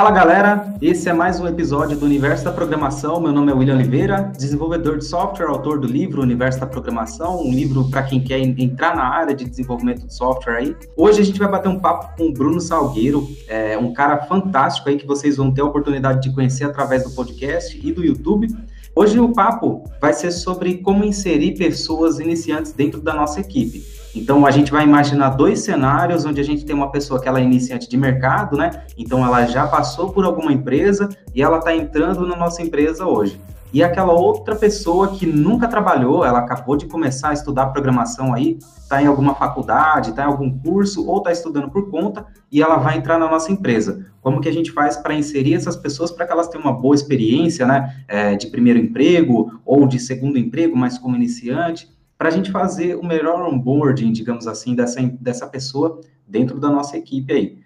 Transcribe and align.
Fala 0.00 0.12
galera, 0.12 0.74
esse 0.80 1.10
é 1.10 1.12
mais 1.12 1.38
um 1.40 1.46
episódio 1.46 1.94
do 1.94 2.06
Universo 2.06 2.42
da 2.42 2.50
Programação. 2.50 3.20
Meu 3.20 3.32
nome 3.32 3.52
é 3.52 3.54
William 3.54 3.74
Oliveira, 3.74 4.32
desenvolvedor 4.34 4.96
de 4.96 5.04
software, 5.04 5.48
autor 5.48 5.78
do 5.78 5.86
livro 5.86 6.22
Universo 6.22 6.58
da 6.58 6.66
Programação, 6.66 7.42
um 7.42 7.52
livro 7.52 7.86
para 7.90 8.04
quem 8.04 8.18
quer 8.18 8.38
entrar 8.38 8.96
na 8.96 9.04
área 9.04 9.34
de 9.34 9.44
desenvolvimento 9.44 10.06
de 10.06 10.14
software 10.14 10.56
aí. 10.56 10.76
Hoje 10.96 11.20
a 11.20 11.22
gente 11.22 11.38
vai 11.38 11.50
bater 11.50 11.68
um 11.68 11.78
papo 11.78 12.16
com 12.16 12.28
o 12.30 12.32
Bruno 12.32 12.62
Salgueiro, 12.62 13.28
é 13.46 13.76
um 13.76 13.92
cara 13.92 14.22
fantástico 14.22 14.88
aí 14.88 14.96
que 14.96 15.06
vocês 15.06 15.36
vão 15.36 15.52
ter 15.52 15.60
a 15.60 15.66
oportunidade 15.66 16.22
de 16.22 16.34
conhecer 16.34 16.64
através 16.64 17.04
do 17.04 17.10
podcast 17.10 17.78
e 17.86 17.92
do 17.92 18.02
YouTube. 18.02 18.48
Hoje 18.96 19.20
o 19.20 19.28
papo 19.34 19.84
vai 20.00 20.14
ser 20.14 20.30
sobre 20.30 20.78
como 20.78 21.04
inserir 21.04 21.58
pessoas 21.58 22.18
iniciantes 22.18 22.72
dentro 22.72 23.02
da 23.02 23.12
nossa 23.12 23.38
equipe. 23.38 23.99
Então, 24.14 24.44
a 24.44 24.50
gente 24.50 24.72
vai 24.72 24.84
imaginar 24.84 25.30
dois 25.30 25.60
cenários 25.60 26.24
onde 26.24 26.40
a 26.40 26.44
gente 26.44 26.64
tem 26.64 26.74
uma 26.74 26.90
pessoa 26.90 27.20
que 27.20 27.28
ela 27.28 27.38
é 27.38 27.44
iniciante 27.44 27.88
de 27.88 27.96
mercado, 27.96 28.56
né? 28.56 28.82
Então, 28.98 29.24
ela 29.24 29.46
já 29.46 29.66
passou 29.66 30.10
por 30.10 30.24
alguma 30.24 30.52
empresa 30.52 31.08
e 31.34 31.40
ela 31.40 31.58
está 31.58 31.74
entrando 31.74 32.26
na 32.26 32.36
nossa 32.36 32.60
empresa 32.60 33.06
hoje. 33.06 33.40
E 33.72 33.84
aquela 33.84 34.12
outra 34.12 34.56
pessoa 34.56 35.08
que 35.08 35.24
nunca 35.24 35.68
trabalhou, 35.68 36.24
ela 36.24 36.40
acabou 36.40 36.76
de 36.76 36.86
começar 36.86 37.28
a 37.28 37.32
estudar 37.32 37.66
programação 37.66 38.34
aí, 38.34 38.58
está 38.80 39.00
em 39.00 39.06
alguma 39.06 39.32
faculdade, 39.36 40.10
está 40.10 40.24
em 40.24 40.26
algum 40.26 40.50
curso 40.58 41.06
ou 41.08 41.18
está 41.18 41.30
estudando 41.30 41.70
por 41.70 41.88
conta 41.88 42.26
e 42.50 42.60
ela 42.60 42.78
vai 42.78 42.98
entrar 42.98 43.16
na 43.16 43.30
nossa 43.30 43.52
empresa. 43.52 44.04
Como 44.20 44.40
que 44.40 44.48
a 44.48 44.52
gente 44.52 44.72
faz 44.72 44.96
para 44.96 45.14
inserir 45.14 45.54
essas 45.54 45.76
pessoas 45.76 46.10
para 46.10 46.26
que 46.26 46.32
elas 46.32 46.48
tenham 46.48 46.64
uma 46.64 46.72
boa 46.72 46.96
experiência, 46.96 47.64
né? 47.64 47.94
É, 48.08 48.34
de 48.34 48.48
primeiro 48.48 48.80
emprego 48.80 49.60
ou 49.64 49.86
de 49.86 50.00
segundo 50.00 50.36
emprego, 50.36 50.76
mas 50.76 50.98
como 50.98 51.14
iniciante 51.14 51.88
para 52.20 52.28
a 52.28 52.32
gente 52.32 52.50
fazer 52.50 52.96
o 52.96 53.02
melhor 53.02 53.40
onboarding, 53.48 54.12
digamos 54.12 54.46
assim, 54.46 54.74
dessa, 54.74 55.00
dessa 55.18 55.46
pessoa 55.48 56.02
dentro 56.28 56.60
da 56.60 56.68
nossa 56.68 56.98
equipe 56.98 57.32
aí. 57.32 57.58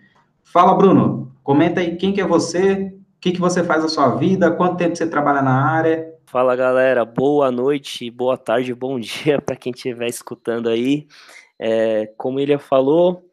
Fala, 0.45 0.77
Bruno, 0.77 1.33
comenta 1.43 1.81
aí 1.81 1.97
quem 1.97 2.13
que 2.13 2.21
é 2.21 2.25
você, 2.25 2.95
o 2.95 3.21
que, 3.21 3.33
que 3.33 3.41
você 3.41 3.65
faz 3.65 3.83
na 3.83 3.89
sua 3.89 4.15
vida, 4.15 4.53
quanto 4.53 4.77
tempo 4.77 4.95
você 4.95 5.09
trabalha 5.09 5.43
na 5.43 5.61
área. 5.61 6.09
Fala, 6.27 6.55
galera, 6.55 7.05
boa 7.05 7.51
noite, 7.51 8.09
boa 8.13 8.39
tarde, 8.39 8.73
bom 8.73 8.97
dia 9.01 9.43
para 9.43 9.57
quem 9.57 9.73
estiver 9.73 10.07
escutando 10.07 10.69
aí. 10.69 11.09
É, 11.59 12.13
como 12.17 12.39
ele 12.39 12.57
falou, 12.57 13.25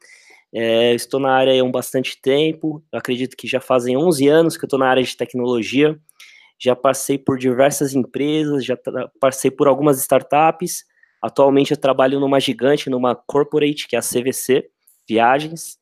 é, 0.51 0.95
estou 0.95 1.19
na 1.19 1.31
área 1.31 1.61
há 1.61 1.63
um 1.63 1.71
bastante 1.71 2.19
tempo, 2.19 2.83
acredito 2.91 3.37
que 3.37 3.47
já 3.47 3.61
fazem 3.61 3.95
11 3.95 4.27
anos 4.27 4.57
que 4.57 4.63
eu 4.63 4.67
estou 4.67 4.79
na 4.79 4.87
área 4.87 5.03
de 5.03 5.15
tecnologia, 5.15 5.95
já 6.57 6.75
passei 6.75 7.19
por 7.19 7.37
diversas 7.37 7.93
empresas, 7.93 8.65
já 8.65 8.75
passei 9.19 9.51
por 9.51 9.67
algumas 9.67 9.99
startups, 9.99 10.89
Atualmente 11.21 11.71
eu 11.71 11.77
trabalho 11.77 12.19
numa 12.19 12.39
gigante, 12.39 12.89
numa 12.89 13.15
corporate, 13.15 13.87
que 13.87 13.95
é 13.95 13.99
a 13.99 14.01
CVC 14.01 14.69
Viagens, 15.07 15.77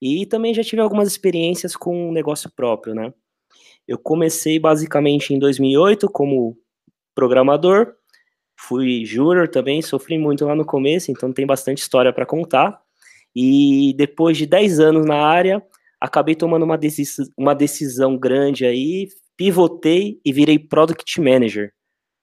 e 0.00 0.26
também 0.26 0.54
já 0.54 0.62
tive 0.62 0.82
algumas 0.82 1.08
experiências 1.08 1.74
com 1.74 2.08
um 2.08 2.12
negócio 2.12 2.50
próprio, 2.54 2.94
né? 2.94 3.12
Eu 3.88 3.98
comecei 3.98 4.58
basicamente 4.58 5.32
em 5.32 5.38
2008 5.38 6.08
como 6.10 6.56
programador, 7.14 7.94
fui 8.58 9.04
júnior 9.04 9.48
também, 9.48 9.80
sofri 9.82 10.18
muito 10.18 10.44
lá 10.44 10.54
no 10.54 10.64
começo, 10.64 11.10
então 11.10 11.32
tem 11.32 11.46
bastante 11.46 11.78
história 11.78 12.12
para 12.12 12.26
contar. 12.26 12.80
E 13.34 13.94
depois 13.96 14.36
de 14.36 14.46
10 14.46 14.80
anos 14.80 15.06
na 15.06 15.16
área, 15.26 15.62
acabei 16.00 16.34
tomando 16.34 16.64
uma, 16.64 16.78
decis 16.78 17.16
uma 17.36 17.54
decisão 17.54 18.16
grande 18.16 18.64
aí, 18.64 19.08
pivotei 19.36 20.20
e 20.24 20.32
virei 20.32 20.58
Product 20.58 21.20
Manager. 21.20 21.72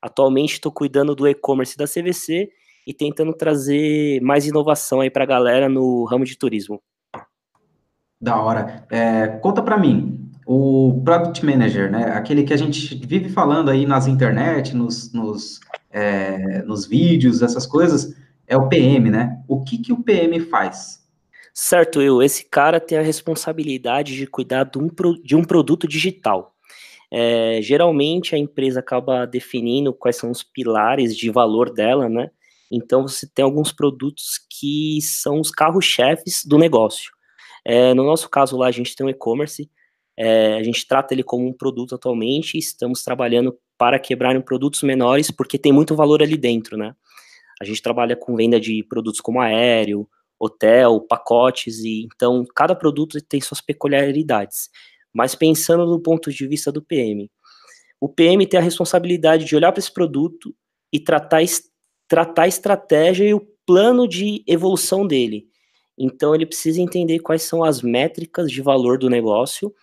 Atualmente 0.04 0.56
estou 0.56 0.70
cuidando 0.70 1.16
do 1.16 1.26
e-commerce 1.26 1.78
da 1.78 1.86
CVC 1.86 2.50
e 2.86 2.94
tentando 2.94 3.32
trazer 3.32 4.20
mais 4.22 4.46
inovação 4.46 5.00
aí 5.00 5.10
para 5.10 5.24
a 5.24 5.28
galera 5.28 5.70
no 5.70 6.04
ramo 6.04 6.26
de 6.26 6.38
turismo. 6.38 6.82
Da 8.20 8.36
hora. 8.42 8.86
É, 8.92 9.28
conta 9.28 9.62
para 9.62 9.78
mim, 9.78 10.30
o 10.46 11.02
Product 11.06 11.46
Manager, 11.46 11.90
né? 11.90 12.12
Aquele 12.18 12.44
que 12.44 12.54
a 12.54 12.58
gente 12.58 12.96
vive 12.96 13.30
falando 13.30 13.72
aí 13.72 13.86
nas 13.86 14.06
internet, 14.06 14.76
nos, 14.76 15.14
nos, 15.14 15.62
é, 15.90 16.62
nos 16.64 16.86
vídeos, 16.86 17.42
essas 17.42 17.66
coisas, 17.66 18.14
é 18.46 18.58
o 18.58 18.68
PM, 18.68 19.10
né? 19.10 19.42
O 19.48 19.64
que, 19.64 19.78
que 19.78 19.94
o 19.94 20.04
PM 20.04 20.38
faz? 20.42 21.02
Certo, 21.54 22.02
eu. 22.02 22.22
Esse 22.22 22.44
cara 22.44 22.78
tem 22.78 22.98
a 22.98 23.02
responsabilidade 23.02 24.18
de 24.18 24.28
cuidar 24.28 24.66
de 24.66 24.80
um, 24.80 24.90
de 25.24 25.34
um 25.34 25.46
produto 25.46 25.88
digital. 25.88 26.53
É, 27.16 27.62
geralmente 27.62 28.34
a 28.34 28.40
empresa 28.40 28.80
acaba 28.80 29.28
definindo 29.28 29.94
quais 29.94 30.16
são 30.16 30.32
os 30.32 30.42
pilares 30.42 31.16
de 31.16 31.30
valor 31.30 31.72
dela, 31.72 32.10
né? 32.10 32.32
Então 32.72 33.04
você 33.04 33.28
tem 33.28 33.46
alguns 33.46 33.72
produtos 33.72 34.40
que 34.50 34.98
são 35.04 35.40
os 35.40 35.52
carros-chefes 35.52 36.44
do 36.44 36.58
negócio. 36.58 37.12
É, 37.64 37.94
no 37.94 38.04
nosso 38.04 38.28
caso 38.28 38.58
lá, 38.58 38.66
a 38.66 38.72
gente 38.72 38.96
tem 38.96 39.06
um 39.06 39.10
e-commerce, 39.12 39.70
é, 40.18 40.56
a 40.56 40.64
gente 40.64 40.88
trata 40.88 41.14
ele 41.14 41.22
como 41.22 41.48
um 41.48 41.54
produto 41.54 41.94
atualmente, 41.94 42.58
estamos 42.58 43.04
trabalhando 43.04 43.56
para 43.78 44.00
quebrar 44.00 44.36
em 44.36 44.42
produtos 44.42 44.82
menores, 44.82 45.30
porque 45.30 45.60
tem 45.60 45.72
muito 45.72 45.96
valor 45.96 46.24
ali 46.24 46.36
dentro, 46.36 46.76
né? 46.78 46.96
A 47.62 47.66
gente 47.66 47.80
trabalha 47.80 48.16
com 48.16 48.36
venda 48.36 48.60
de 48.60 48.84
produtos 48.90 49.22
como 49.22 49.40
aéreo, 49.40 50.10
hotel, 50.40 51.00
pacotes, 51.02 51.78
e 51.84 52.06
então 52.06 52.44
cada 52.56 52.74
produto 52.74 53.22
tem 53.22 53.40
suas 53.40 53.62
peculiaridades 53.62 54.70
mas 55.14 55.36
pensando 55.36 55.86
do 55.86 56.00
ponto 56.00 56.32
de 56.32 56.48
vista 56.48 56.72
do 56.72 56.82
PM. 56.82 57.30
O 58.02 58.10
PM 58.10 58.46
tem 58.46 58.60
a 58.60 58.64
responsabilidade 58.64 59.46
de 59.46 59.56
olhar 59.56 59.72
para 59.72 59.80
esse 59.80 59.94
produto 59.94 60.54
e 60.92 61.00
tratar, 61.00 61.42
tratar 62.08 62.44
a 62.44 62.48
estratégia 62.48 63.26
e 63.26 63.34
o 63.34 63.48
plano 63.66 64.08
de 64.08 64.44
evolução 64.48 65.08
dele. 65.08 65.48
Então, 65.98 66.34
ele 66.34 66.46
precisa 66.46 66.82
entender 66.82 67.20
quais 67.20 67.44
são 67.44 67.64
as 67.64 67.82
métricas 67.82 68.52
de 68.52 68.62
valor 68.62 68.98
do 68.98 69.10
negócio 69.10 69.74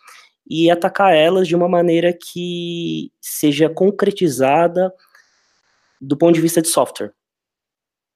e 0.49 0.71
atacar 0.71 1.15
elas 1.15 1.47
de 1.47 1.55
uma 1.55 1.69
maneira 1.69 2.13
que 2.13 3.13
seja 3.21 3.71
concretizada 3.71 4.93
do 6.01 6.17
ponto 6.17 6.35
de 6.35 6.41
vista 6.41 6.61
de 6.61 6.69
software. 6.69 7.13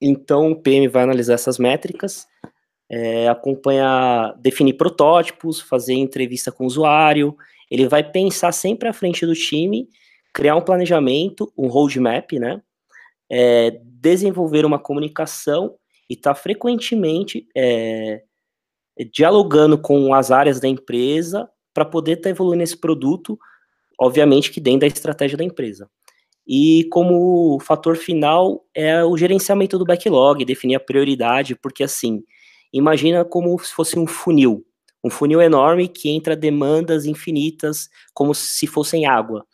Então, 0.01 0.51
o 0.51 0.61
PM 0.61 0.89
vai 0.89 1.05
analisar 1.05 1.35
essas 1.35 1.59
métricas 1.59 2.27
é, 2.97 3.29
acompanhar, 3.29 4.37
definir 4.39 4.75
protótipos, 4.75 5.61
fazer 5.61 5.95
entrevista 5.95 6.53
com 6.53 6.63
o 6.63 6.67
usuário. 6.69 7.37
Ele 7.69 7.89
vai 7.89 8.09
pensar 8.09 8.53
sempre 8.53 8.89
à 8.89 8.93
frente 8.93 9.27
do 9.27 9.35
time, 9.35 9.89
criar 10.33 10.55
um 10.55 10.61
planejamento, 10.61 11.53
um 11.59 11.67
roadmap, 11.67 12.31
né? 12.35 12.63
É, 13.29 13.81
desenvolver 13.83 14.65
uma 14.65 14.79
comunicação 14.79 15.75
e 16.09 16.15
estar 16.15 16.35
tá 16.35 16.41
frequentemente 16.41 17.49
é, 17.57 18.23
dialogando 19.13 19.77
com 19.77 20.15
as 20.15 20.31
áreas 20.31 20.61
da 20.61 20.69
empresa 20.69 21.51
para 21.73 21.85
poder 21.85 22.13
estar 22.13 22.25
tá 22.25 22.31
evoluindo 22.31 22.63
esse 22.63 22.77
produto, 22.77 23.37
obviamente 23.99 24.53
que 24.53 24.61
dentro 24.61 24.81
da 24.81 24.87
estratégia 24.87 25.37
da 25.37 25.43
empresa. 25.43 25.91
E 26.47 26.85
como 26.93 27.59
fator 27.59 27.97
final 27.97 28.65
é 28.73 29.03
o 29.03 29.17
gerenciamento 29.17 29.79
do 29.79 29.85
backlog, 29.85 30.45
definir 30.45 30.77
a 30.77 30.81
prioridade, 30.81 31.57
porque 31.57 31.83
assim, 31.83 32.23
Imagina 32.75 33.25
como 33.25 33.57
se 33.61 33.73
fosse 33.73 33.97
um 33.97 34.05
funil, 34.05 34.67
um 35.05 35.09
funil 35.09 35.41
enorme 35.41 35.87
que 35.87 36.11
entra 36.11 36.35
demandas 36.35 37.07
infinitas, 37.07 37.89
como 38.13 38.35
se 38.35 38.67
fossem 38.67 39.07
água. 39.07 39.47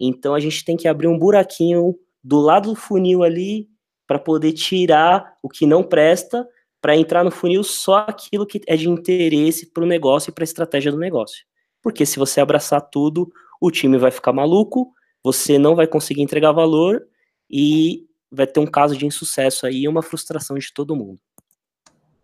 Então 0.00 0.34
a 0.34 0.40
gente 0.40 0.64
tem 0.64 0.76
que 0.76 0.88
abrir 0.88 1.06
um 1.06 1.16
buraquinho 1.16 1.94
do 2.22 2.40
lado 2.40 2.70
do 2.70 2.74
funil 2.74 3.22
ali 3.22 3.68
para 4.08 4.18
poder 4.18 4.52
tirar 4.54 5.36
o 5.40 5.48
que 5.48 5.66
não 5.66 5.84
presta, 5.84 6.44
para 6.80 6.96
entrar 6.96 7.22
no 7.22 7.30
funil 7.30 7.62
só 7.62 7.98
aquilo 8.08 8.44
que 8.44 8.60
é 8.66 8.76
de 8.76 8.88
interesse 8.88 9.72
para 9.72 9.84
o 9.84 9.86
negócio 9.86 10.30
e 10.30 10.34
para 10.34 10.42
a 10.42 10.44
estratégia 10.44 10.90
do 10.90 10.98
negócio. 10.98 11.44
Porque 11.80 12.04
se 12.04 12.18
você 12.18 12.40
abraçar 12.40 12.80
tudo, 12.80 13.30
o 13.60 13.70
time 13.70 13.96
vai 13.98 14.10
ficar 14.10 14.32
maluco, 14.32 14.92
você 15.22 15.58
não 15.58 15.76
vai 15.76 15.86
conseguir 15.86 16.22
entregar 16.22 16.50
valor 16.50 17.06
e 17.48 18.04
vai 18.32 18.48
ter 18.48 18.58
um 18.58 18.66
caso 18.66 18.96
de 18.96 19.06
insucesso 19.06 19.64
aí 19.64 19.82
e 19.82 19.88
uma 19.88 20.02
frustração 20.02 20.58
de 20.58 20.74
todo 20.74 20.96
mundo. 20.96 21.20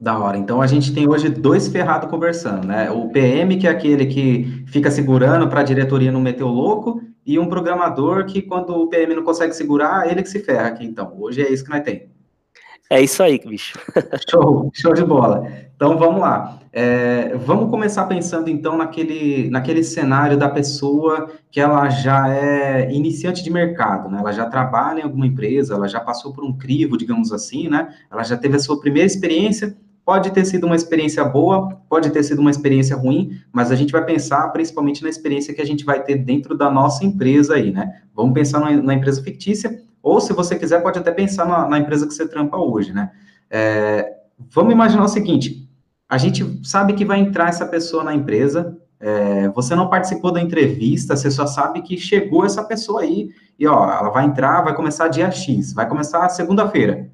Da 0.00 0.18
hora. 0.18 0.38
Então 0.38 0.62
a 0.62 0.66
gente 0.66 0.94
tem 0.94 1.06
hoje 1.06 1.28
dois 1.28 1.68
ferrados 1.68 2.08
conversando, 2.08 2.66
né? 2.66 2.90
O 2.90 3.10
PM, 3.10 3.58
que 3.58 3.66
é 3.66 3.70
aquele 3.70 4.06
que 4.06 4.64
fica 4.66 4.90
segurando 4.90 5.46
para 5.46 5.60
a 5.60 5.64
diretoria 5.64 6.10
não 6.10 6.22
meter 6.22 6.42
o 6.42 6.48
louco, 6.48 7.02
e 7.26 7.38
um 7.38 7.48
programador 7.48 8.24
que, 8.24 8.40
quando 8.40 8.70
o 8.70 8.88
PM 8.88 9.14
não 9.14 9.22
consegue 9.22 9.54
segurar, 9.54 10.10
ele 10.10 10.22
que 10.22 10.30
se 10.30 10.40
ferra 10.40 10.68
aqui. 10.68 10.86
Então, 10.86 11.14
hoje 11.18 11.42
é 11.42 11.52
isso 11.52 11.62
que 11.62 11.70
nós 11.70 11.82
temos. 11.82 12.08
É 12.88 13.00
isso 13.00 13.22
aí, 13.22 13.38
bicho. 13.38 13.78
show, 14.28 14.70
show 14.74 14.94
de 14.94 15.04
bola. 15.04 15.46
Então 15.76 15.96
vamos 15.96 16.20
lá. 16.20 16.58
É, 16.72 17.36
vamos 17.36 17.70
começar 17.70 18.04
pensando 18.06 18.48
então 18.48 18.76
naquele, 18.76 19.48
naquele 19.48 19.84
cenário 19.84 20.36
da 20.36 20.48
pessoa 20.48 21.30
que 21.50 21.60
ela 21.60 21.88
já 21.88 22.28
é 22.34 22.92
iniciante 22.92 23.44
de 23.44 23.50
mercado, 23.50 24.08
né? 24.08 24.18
Ela 24.18 24.32
já 24.32 24.46
trabalha 24.46 25.00
em 25.00 25.04
alguma 25.04 25.26
empresa, 25.26 25.74
ela 25.74 25.86
já 25.86 26.00
passou 26.00 26.32
por 26.32 26.42
um 26.42 26.56
crivo, 26.56 26.96
digamos 26.96 27.32
assim, 27.32 27.68
né? 27.68 27.94
Ela 28.10 28.24
já 28.24 28.36
teve 28.36 28.56
a 28.56 28.60
sua 28.60 28.80
primeira 28.80 29.06
experiência 29.06 29.76
Pode 30.10 30.32
ter 30.32 30.44
sido 30.44 30.66
uma 30.66 30.74
experiência 30.74 31.24
boa, 31.24 31.68
pode 31.88 32.10
ter 32.10 32.24
sido 32.24 32.40
uma 32.40 32.50
experiência 32.50 32.96
ruim, 32.96 33.40
mas 33.52 33.70
a 33.70 33.76
gente 33.76 33.92
vai 33.92 34.04
pensar 34.04 34.48
principalmente 34.48 35.04
na 35.04 35.08
experiência 35.08 35.54
que 35.54 35.60
a 35.60 35.64
gente 35.64 35.84
vai 35.84 36.02
ter 36.02 36.16
dentro 36.16 36.58
da 36.58 36.68
nossa 36.68 37.04
empresa 37.04 37.54
aí, 37.54 37.70
né? 37.70 38.02
Vamos 38.12 38.34
pensar 38.34 38.58
na, 38.58 38.92
empresa 38.92 39.22
fictícia, 39.22 39.80
ou 40.02 40.20
se 40.20 40.32
você 40.32 40.58
quiser, 40.58 40.82
pode 40.82 40.98
até 40.98 41.12
pensar 41.12 41.46
na, 41.46 41.68
na 41.68 41.78
empresa 41.78 42.08
que 42.08 42.12
você 42.12 42.26
trampa 42.26 42.56
hoje, 42.56 42.92
né? 42.92 43.12
É, 43.48 44.16
vamos 44.52 44.72
imaginar 44.72 45.04
o 45.04 45.08
seguinte: 45.08 45.70
a 46.08 46.18
gente 46.18 46.60
sabe 46.66 46.94
que 46.94 47.04
vai 47.04 47.20
entrar 47.20 47.48
essa 47.48 47.64
pessoa 47.64 48.02
na 48.02 48.12
empresa, 48.12 48.76
É, 48.98 49.48
você 49.50 49.76
não 49.76 49.88
participou 49.88 50.32
da 50.32 50.42
entrevista, 50.42 51.14
você 51.14 51.30
só 51.30 51.46
sabe 51.46 51.82
que 51.82 51.96
chegou 51.96 52.44
essa 52.44 52.64
pessoa 52.64 53.02
aí 53.02 53.28
e 53.56 53.64
ó, 53.64 53.84
ela 53.84 54.10
vai 54.10 54.24
entrar, 54.24 54.60
vai 54.62 54.74
começar 54.74 55.06
dia 55.06 55.30
X, 55.30 55.72
vai 55.72 55.88
começar 55.88 56.28
segunda-feira. 56.30 57.08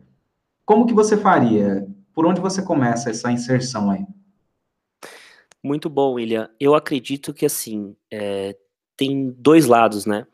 Como 0.65 0.87
que 0.87 0.95
você 0.95 1.17
faria? 1.17 1.87
Por 2.17 2.27
onde 2.27 2.41
você 2.41 2.63
começa 2.63 3.11
essa 3.11 3.31
inserção 3.31 3.91
aí? 3.91 4.07
Muito 5.63 5.91
bom, 5.91 6.15
William. 6.15 6.49
Eu 6.59 6.75
acredito 6.75 7.35
que 7.35 7.45
assim 7.45 7.95
é, 8.11 8.57
tem 8.97 9.31
dois 9.39 9.67
lados, 9.67 10.07
né? 10.07 10.27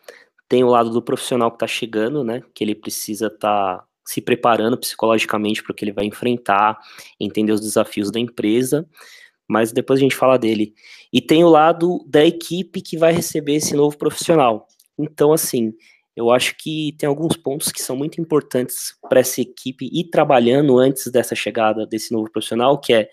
Tem 0.48 0.62
o 0.62 0.68
lado 0.68 0.90
do 0.90 1.02
profissional 1.02 1.50
que 1.50 1.56
está 1.56 1.66
chegando, 1.66 2.22
né? 2.22 2.42
Que 2.54 2.62
ele 2.62 2.76
precisa 2.76 3.26
estar 3.26 3.78
tá 3.78 3.84
se 4.06 4.20
preparando 4.20 4.78
psicologicamente 4.78 5.62
para 5.62 5.72
o 5.72 5.74
que 5.74 5.84
ele 5.84 5.92
vai 5.92 6.04
enfrentar, 6.04 6.78
entender 7.18 7.50
os 7.50 7.60
desafios 7.60 8.12
da 8.12 8.20
empresa 8.20 8.88
mas 9.52 9.70
depois 9.70 10.00
a 10.00 10.02
gente 10.02 10.16
fala 10.16 10.38
dele. 10.38 10.74
E 11.12 11.20
tem 11.20 11.44
o 11.44 11.48
lado 11.48 12.02
da 12.08 12.24
equipe 12.24 12.80
que 12.80 12.96
vai 12.96 13.12
receber 13.12 13.56
esse 13.56 13.74
novo 13.74 13.98
profissional. 13.98 14.66
Então, 14.98 15.30
assim, 15.30 15.74
eu 16.16 16.30
acho 16.30 16.56
que 16.58 16.94
tem 16.98 17.08
alguns 17.08 17.36
pontos 17.36 17.72
que 17.72 17.82
são 17.82 17.96
muito 17.96 18.20
importantes 18.20 18.94
para 19.08 19.20
essa 19.20 19.40
equipe 19.40 19.88
ir 19.92 20.10
trabalhando 20.10 20.78
antes 20.78 21.10
dessa 21.10 21.34
chegada 21.34 21.86
desse 21.86 22.12
novo 22.12 22.30
profissional, 22.30 22.78
que 22.78 22.92
é 22.92 23.08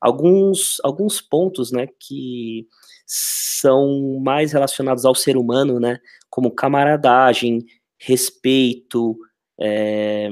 alguns, 0.00 0.80
alguns 0.82 1.20
pontos, 1.20 1.70
né, 1.70 1.86
que 1.98 2.66
são 3.06 4.20
mais 4.20 4.52
relacionados 4.52 5.04
ao 5.04 5.14
ser 5.14 5.36
humano, 5.36 5.78
né, 5.78 5.98
como 6.28 6.50
camaradagem, 6.50 7.64
respeito, 7.98 9.16
é, 9.60 10.30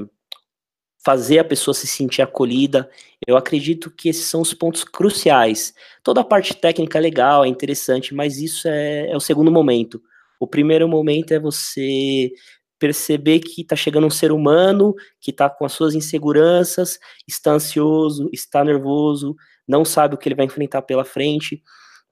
fazer 1.05 1.39
a 1.39 1.45
pessoa 1.45 1.75
se 1.75 1.87
sentir 1.87 2.23
acolhida. 2.23 2.91
Eu 3.27 3.37
acredito 3.37 3.91
que 3.91 4.09
esses 4.09 4.25
são 4.27 4.41
os 4.41 4.53
pontos 4.55 4.85
cruciais. 4.85 5.75
Toda 6.03 6.21
a 6.21 6.25
parte 6.25 6.55
técnica 6.55 6.99
é 6.99 7.01
legal, 7.01 7.45
é 7.45 7.49
interessante, 7.49 8.15
mas 8.15 8.39
isso 8.39 8.67
é, 8.69 9.11
é 9.11 9.17
o 9.17 9.21
segundo 9.21 9.51
momento. 9.51 10.03
O 10.39 10.47
primeiro 10.47 10.89
momento 10.89 11.33
é 11.33 11.39
você 11.39 12.31
perceber 12.79 13.41
que 13.41 13.63
está 13.63 13.75
chegando 13.75 14.07
um 14.07 14.11
ser 14.11 14.31
humano 14.31 14.95
que 15.21 15.33
está 15.33 15.51
com 15.51 15.65
as 15.65 15.73
suas 15.73 15.95
inseguranças, 15.95 16.99
está 17.27 17.53
ansioso, 17.53 18.31
está 18.33 18.63
nervoso, 18.63 19.35
não 19.67 19.85
sabe 19.85 20.15
o 20.15 20.19
que 20.19 20.29
ele 20.29 20.37
vai 20.37 20.47
enfrentar 20.47 20.83
pela 20.83 21.05
frente. 21.05 21.63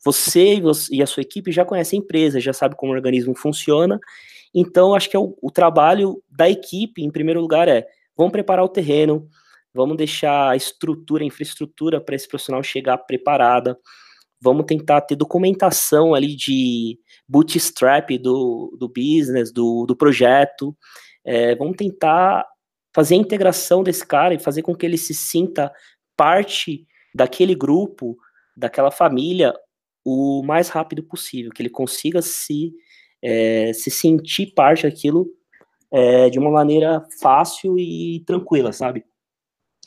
Você 0.05 0.61
e 0.91 1.03
a 1.03 1.07
sua 1.07 1.21
equipe 1.21 1.53
já 1.53 1.65
conhecem 1.65 2.01
a 2.01 2.03
empresa, 2.03 2.41
já 2.41 2.53
sabe 2.53 2.75
como 2.77 2.93
o 2.93 2.95
organismo 2.95 3.35
funciona. 3.37 3.99
Então, 4.55 4.95
acho 4.95 5.09
que 5.09 5.17
é 5.17 5.21
o, 5.21 5.37
o 5.41 5.51
trabalho 5.51 6.23
da 6.29 6.49
equipe, 6.49 7.03
em 7.03 7.11
primeiro 7.11 7.41
lugar, 7.41 7.69
é 7.69 7.87
Vamos 8.17 8.33
preparar 8.33 8.65
o 8.65 8.69
terreno, 8.69 9.29
vamos 9.75 9.97
deixar 9.97 10.51
a 10.51 10.57
estrutura, 10.57 11.23
a 11.23 11.27
infraestrutura 11.27 12.01
para 12.01 12.17
esse 12.17 12.27
profissional 12.27 12.63
chegar 12.63 12.97
preparada. 12.99 13.79
Vamos 14.41 14.67
tentar 14.67 15.01
ter 15.03 15.17
documentação 15.17 16.15
ali 16.15 16.37
de 16.37 16.99
bootstrap 17.29 18.11
do, 18.19 18.77
do 18.79 18.89
business, 18.89 19.53
do, 19.53 19.87
do 19.87 19.97
projeto. 19.97 20.77
É, 21.25 21.55
vamos 21.57 21.77
tentar 21.77 22.47
fazer 22.95 23.15
a 23.15 23.19
integração 23.19 23.83
desse 23.83 24.07
cara 24.07 24.35
e 24.35 24.39
fazer 24.39 24.63
com 24.63 24.75
que 24.75 24.87
ele 24.87 24.99
se 24.99 25.13
sinta 25.13 25.73
parte 26.17 26.87
daquele 27.15 27.55
grupo, 27.55 28.17
daquela 28.57 28.91
família, 28.91 29.55
o 30.05 30.43
mais 30.43 30.69
rápido 30.69 31.03
possível, 31.03 31.51
que 31.51 31.61
ele 31.61 31.69
consiga 31.69 32.23
se, 32.23 32.73
é, 33.21 33.73
se 33.73 33.91
sentir 33.91 34.53
parte 34.55 34.85
daquilo 34.85 35.27
é, 35.91 36.31
de 36.31 36.39
uma 36.39 36.51
maneira 36.51 37.05
fácil 37.21 37.79
e 37.79 38.23
tranquila, 38.27 38.73
sabe? 38.73 39.05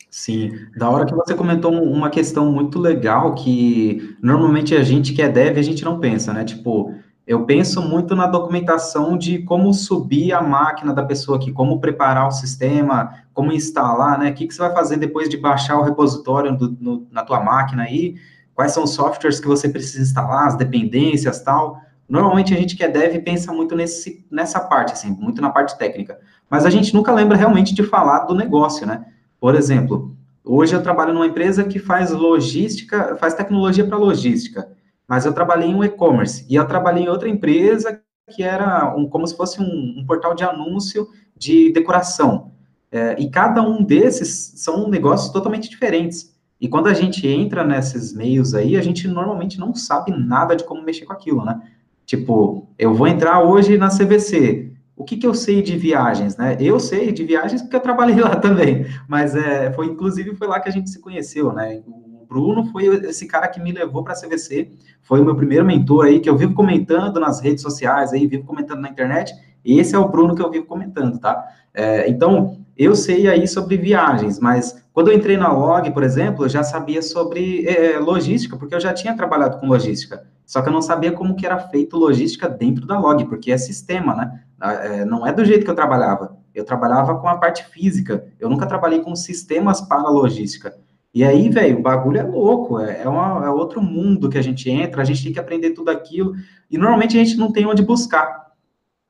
Sim, 0.09 0.51
da 0.75 0.89
hora 0.89 1.05
que 1.05 1.13
você 1.13 1.35
comentou 1.35 1.71
uma 1.71 2.09
questão 2.09 2.51
muito 2.51 2.79
legal 2.79 3.35
que 3.35 4.17
normalmente 4.21 4.75
a 4.75 4.81
gente 4.81 5.13
que 5.13 5.21
é 5.21 5.29
dev, 5.29 5.57
a 5.57 5.61
gente 5.61 5.85
não 5.85 5.99
pensa, 5.99 6.33
né? 6.33 6.43
Tipo, 6.43 6.95
eu 7.27 7.45
penso 7.45 7.79
muito 7.79 8.15
na 8.15 8.25
documentação 8.25 9.15
de 9.15 9.37
como 9.43 9.71
subir 9.71 10.33
a 10.33 10.41
máquina 10.41 10.91
da 10.91 11.03
pessoa 11.03 11.37
aqui, 11.37 11.51
como 11.51 11.79
preparar 11.79 12.27
o 12.27 12.31
sistema, 12.31 13.13
como 13.35 13.51
instalar, 13.51 14.17
né? 14.17 14.31
O 14.31 14.33
que, 14.33 14.47
que 14.47 14.53
você 14.53 14.61
vai 14.61 14.73
fazer 14.73 14.97
depois 14.97 15.29
de 15.29 15.37
baixar 15.37 15.77
o 15.77 15.83
repositório 15.83 16.57
do, 16.57 16.75
no, 16.81 17.07
na 17.11 17.23
tua 17.23 17.39
máquina 17.39 17.83
aí, 17.83 18.15
quais 18.55 18.71
são 18.71 18.83
os 18.83 18.95
softwares 18.95 19.39
que 19.39 19.47
você 19.47 19.69
precisa 19.69 20.01
instalar, 20.01 20.47
as 20.47 20.57
dependências 20.57 21.39
tal. 21.41 21.79
Normalmente 22.09 22.51
a 22.51 22.57
gente 22.57 22.75
que 22.75 22.83
é 22.83 22.89
dev 22.89 23.21
pensa 23.23 23.53
muito 23.53 23.75
nesse, 23.75 24.25
nessa 24.31 24.59
parte, 24.59 24.93
assim, 24.93 25.11
muito 25.11 25.39
na 25.39 25.51
parte 25.51 25.77
técnica. 25.77 26.17
Mas 26.49 26.65
a 26.65 26.71
gente 26.71 26.95
nunca 26.95 27.11
lembra 27.11 27.37
realmente 27.37 27.75
de 27.75 27.83
falar 27.83 28.21
do 28.21 28.33
negócio, 28.33 28.87
né? 28.87 29.05
Por 29.39 29.55
exemplo, 29.55 30.15
hoje 30.43 30.75
eu 30.75 30.83
trabalho 30.83 31.13
numa 31.13 31.27
empresa 31.27 31.63
que 31.63 31.79
faz 31.79 32.11
logística, 32.11 33.15
faz 33.17 33.33
tecnologia 33.33 33.85
para 33.85 33.97
logística, 33.97 34.69
mas 35.07 35.25
eu 35.25 35.33
trabalhei 35.33 35.69
em 35.69 35.75
um 35.75 35.83
e-commerce 35.83 36.45
e 36.49 36.55
eu 36.55 36.65
trabalhei 36.65 37.03
em 37.03 37.09
outra 37.09 37.29
empresa 37.29 38.01
que 38.29 38.43
era 38.43 38.95
um, 38.95 39.07
como 39.07 39.25
se 39.25 39.35
fosse 39.35 39.59
um, 39.59 39.95
um 39.97 40.05
portal 40.05 40.35
de 40.35 40.43
anúncio 40.43 41.07
de 41.35 41.71
decoração. 41.71 42.51
É, 42.91 43.15
e 43.19 43.29
cada 43.29 43.61
um 43.61 43.83
desses 43.83 44.53
são 44.55 44.87
negócios 44.87 45.31
totalmente 45.31 45.69
diferentes. 45.69 46.35
E 46.59 46.67
quando 46.67 46.87
a 46.87 46.93
gente 46.93 47.27
entra 47.27 47.63
nesses 47.63 48.13
meios 48.13 48.53
aí, 48.53 48.75
a 48.75 48.81
gente 48.81 49.07
normalmente 49.07 49.59
não 49.59 49.73
sabe 49.73 50.11
nada 50.11 50.55
de 50.55 50.63
como 50.63 50.83
mexer 50.83 51.05
com 51.05 51.13
aquilo, 51.13 51.45
né? 51.45 51.61
Tipo, 52.05 52.67
eu 52.77 52.93
vou 52.93 53.07
entrar 53.07 53.41
hoje 53.41 53.77
na 53.77 53.89
CVC. 53.89 54.73
O 54.99 55.05
que, 55.05 55.15
que 55.15 55.25
eu 55.25 55.33
sei 55.33 55.61
de 55.61 55.77
viagens, 55.77 56.35
né? 56.35 56.57
Eu 56.59 56.77
sei 56.77 57.13
de 57.13 57.23
viagens 57.23 57.61
porque 57.61 57.77
eu 57.77 57.79
trabalhei 57.79 58.19
lá 58.19 58.35
também, 58.37 58.85
mas 59.07 59.33
é, 59.33 59.71
foi 59.71 59.85
inclusive 59.85 60.35
foi 60.35 60.45
lá 60.45 60.59
que 60.59 60.67
a 60.67 60.71
gente 60.73 60.89
se 60.89 60.99
conheceu, 60.99 61.53
né? 61.53 61.81
O 61.87 62.25
Bruno 62.27 62.65
foi 62.65 62.85
esse 63.05 63.25
cara 63.25 63.47
que 63.47 63.61
me 63.61 63.71
levou 63.71 64.03
para 64.03 64.11
a 64.11 64.15
CVC, 64.17 64.69
foi 65.01 65.21
o 65.21 65.23
meu 65.23 65.37
primeiro 65.37 65.63
mentor 65.63 66.07
aí 66.07 66.19
que 66.19 66.29
eu 66.29 66.35
vivo 66.35 66.53
comentando 66.53 67.17
nas 67.17 67.39
redes 67.39 67.61
sociais 67.61 68.11
aí, 68.11 68.27
vivo 68.27 68.43
comentando 68.43 68.81
na 68.81 68.89
internet. 68.89 69.33
Esse 69.63 69.95
é 69.95 69.97
o 69.97 70.09
Bruno 70.09 70.35
que 70.35 70.41
eu 70.41 70.51
vivo 70.51 70.65
comentando, 70.65 71.17
tá? 71.17 71.47
É, 71.73 72.09
então, 72.09 72.57
eu 72.77 72.93
sei 72.93 73.29
aí 73.29 73.47
sobre 73.47 73.77
viagens, 73.77 74.37
mas 74.37 74.83
quando 74.91 75.11
eu 75.11 75.17
entrei 75.17 75.37
na 75.37 75.49
Log, 75.49 75.89
por 75.91 76.03
exemplo, 76.03 76.43
eu 76.43 76.49
já 76.49 76.61
sabia 76.61 77.01
sobre 77.01 77.65
é, 77.65 77.97
logística, 77.99 78.57
porque 78.57 78.75
eu 78.75 78.81
já 78.81 78.91
tinha 78.91 79.15
trabalhado 79.15 79.59
com 79.59 79.67
logística. 79.67 80.25
Só 80.45 80.61
que 80.61 80.67
eu 80.67 80.73
não 80.73 80.81
sabia 80.81 81.11
como 81.13 81.35
que 81.35 81.45
era 81.45 81.57
feito 81.57 81.95
logística 81.95 82.49
dentro 82.49 82.85
da 82.87 82.99
log, 82.99 83.23
porque 83.25 83.51
é 83.51 83.57
sistema, 83.57 84.15
né? 84.15 84.41
Ah, 84.59 84.73
é, 84.73 85.05
não 85.05 85.25
é 85.25 85.31
do 85.31 85.45
jeito 85.45 85.63
que 85.63 85.71
eu 85.71 85.75
trabalhava. 85.75 86.37
Eu 86.53 86.65
trabalhava 86.65 87.17
com 87.19 87.27
a 87.27 87.37
parte 87.37 87.65
física. 87.65 88.27
Eu 88.39 88.49
nunca 88.49 88.65
trabalhei 88.65 88.99
com 88.99 89.15
sistemas 89.15 89.81
para 89.81 90.09
logística. 90.09 90.75
E 91.13 91.23
aí, 91.23 91.49
velho, 91.49 91.79
o 91.79 91.81
bagulho 91.81 92.19
é 92.19 92.23
louco. 92.23 92.79
É, 92.79 93.03
é, 93.03 93.09
uma, 93.09 93.45
é 93.45 93.49
outro 93.49 93.81
mundo 93.81 94.29
que 94.29 94.37
a 94.37 94.41
gente 94.41 94.69
entra. 94.69 95.01
A 95.01 95.05
gente 95.05 95.23
tem 95.23 95.33
que 95.33 95.39
aprender 95.39 95.71
tudo 95.71 95.89
aquilo. 95.89 96.33
E 96.69 96.77
normalmente 96.77 97.17
a 97.17 97.23
gente 97.23 97.37
não 97.37 97.51
tem 97.51 97.65
onde 97.65 97.81
buscar. 97.81 98.49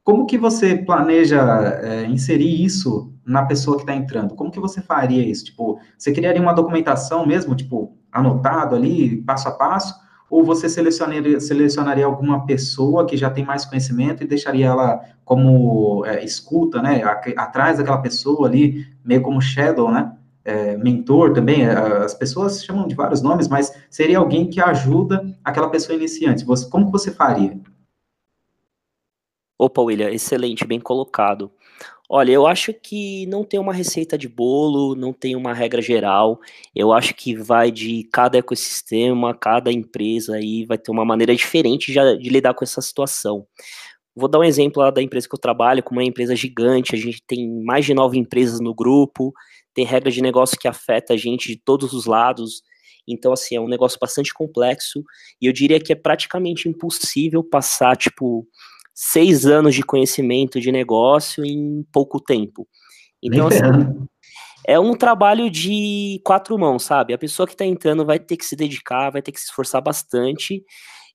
Como 0.04 0.26
que 0.26 0.38
você 0.38 0.76
planeja 0.76 1.40
é, 1.84 2.06
inserir 2.06 2.64
isso 2.64 3.14
na 3.26 3.46
pessoa 3.46 3.78
que 3.78 3.84
está 3.84 3.94
entrando? 3.94 4.36
Como 4.36 4.52
que 4.52 4.60
você 4.60 4.82
faria 4.82 5.24
isso? 5.24 5.46
Tipo, 5.46 5.80
você 5.98 6.12
criaria 6.12 6.42
uma 6.42 6.54
documentação 6.54 7.26
mesmo, 7.26 7.56
tipo, 7.56 7.96
anotado 8.12 8.76
ali, 8.76 9.22
passo 9.22 9.48
a 9.50 9.52
passo? 9.52 9.94
Ou 10.30 10.44
você 10.44 10.70
selecionaria, 10.70 11.40
selecionaria 11.40 12.06
alguma 12.06 12.46
pessoa 12.46 13.06
que 13.06 13.18
já 13.18 13.30
tem 13.30 13.44
mais 13.44 13.66
conhecimento 13.66 14.24
e 14.24 14.28
deixaria 14.28 14.68
ela 14.68 15.02
como 15.26 16.06
é, 16.06 16.24
escuta, 16.24 16.82
né, 16.82 17.02
atrás 17.36 17.78
daquela 17.78 18.02
pessoa 18.02 18.48
ali, 18.48 18.88
meio 19.04 19.22
como 19.22 19.42
shadow, 19.42 19.92
né, 19.92 20.16
é, 20.44 20.78
mentor 20.78 21.34
também, 21.34 21.66
é, 21.66 21.72
as 21.72 22.14
pessoas 22.14 22.64
chamam 22.64 22.88
de 22.88 22.96
vários 22.96 23.22
nomes, 23.22 23.48
mas 23.48 23.74
seria 23.90 24.20
alguém 24.20 24.50
que 24.50 24.62
ajuda 24.62 25.36
aquela 25.44 25.70
pessoa 25.70 25.96
iniciante. 25.96 26.46
Você, 26.46 26.70
como 26.70 26.86
que 26.86 26.92
você 26.92 27.12
faria? 27.12 27.60
Opa, 29.58 29.82
William, 29.82 30.10
excelente, 30.10 30.66
bem 30.66 30.80
colocado. 30.80 31.52
Olha, 32.12 32.32
eu 32.32 32.48
acho 32.48 32.74
que 32.74 33.28
não 33.28 33.44
tem 33.44 33.60
uma 33.60 33.72
receita 33.72 34.18
de 34.18 34.28
bolo, 34.28 34.96
não 34.96 35.14
tem 35.14 35.36
uma 35.36 35.54
regra 35.54 35.80
geral. 35.80 36.40
Eu 36.76 36.92
acho 36.92 37.14
que 37.14 37.36
vai 37.36 37.70
de 37.72 38.04
cada 38.12 38.40
ecossistema, 38.40 39.36
cada 39.36 39.72
empresa 39.72 40.36
aí 40.36 40.66
vai 40.66 40.78
ter 40.80 40.90
uma 40.90 41.06
maneira 41.06 41.36
diferente 41.36 41.94
de, 41.94 42.18
de 42.18 42.30
lidar 42.30 42.56
com 42.56 42.64
essa 42.64 42.82
situação. 42.82 43.46
Vou 44.16 44.28
dar 44.28 44.40
um 44.40 44.44
exemplo 44.44 44.82
lá 44.82 44.90
da 44.90 45.04
empresa 45.04 45.28
que 45.30 45.36
eu 45.36 45.40
trabalho, 45.40 45.84
como 45.84 46.00
é 46.02 46.04
uma 46.04 46.10
empresa 46.10 46.36
gigante, 46.36 46.96
a 46.96 46.98
gente 46.98 47.22
tem 47.28 47.48
mais 47.64 47.86
de 47.86 47.94
nove 47.94 48.18
empresas 48.18 48.60
no 48.60 48.74
grupo, 48.74 49.32
tem 49.74 49.86
regra 49.86 50.10
de 50.12 50.22
negócio 50.22 50.58
que 50.60 50.68
afeta 50.68 51.14
a 51.14 51.18
gente 51.18 51.50
de 51.50 51.58
todos 51.58 51.94
os 51.94 52.06
lados. 52.08 52.64
Então, 53.08 53.32
assim, 53.34 53.56
é 53.56 53.62
um 53.62 53.68
negócio 53.68 54.00
bastante 54.02 54.34
complexo 54.34 55.04
e 55.42 55.46
eu 55.46 55.54
diria 55.54 55.80
que 55.80 55.94
é 55.94 55.96
praticamente 55.96 56.68
impossível 56.68 57.44
passar, 57.44 57.96
tipo, 57.96 58.48
seis 59.02 59.46
anos 59.46 59.74
de 59.74 59.82
conhecimento 59.82 60.60
de 60.60 60.74
negócio 60.74 61.46
em 61.46 61.86
pouco 61.90 62.20
tempo. 62.20 62.68
Então, 63.24 63.48
assim, 63.48 64.08
é 64.68 64.78
um 64.78 64.94
trabalho 64.94 65.50
de 65.50 66.22
quatro 66.26 66.60
mãos, 66.60 66.84
sabe? 66.84 67.14
A 67.14 67.18
pessoa 67.18 67.48
que 67.48 67.54
está 67.54 67.66
entrando 67.66 68.06
vai 68.06 68.20
ter 68.20 68.36
que 68.36 68.44
se 68.44 68.58
dedicar, 68.58 69.10
vai 69.10 69.22
ter 69.22 69.32
que 69.32 69.40
se 69.40 69.46
esforçar 69.46 69.82
bastante. 69.82 70.62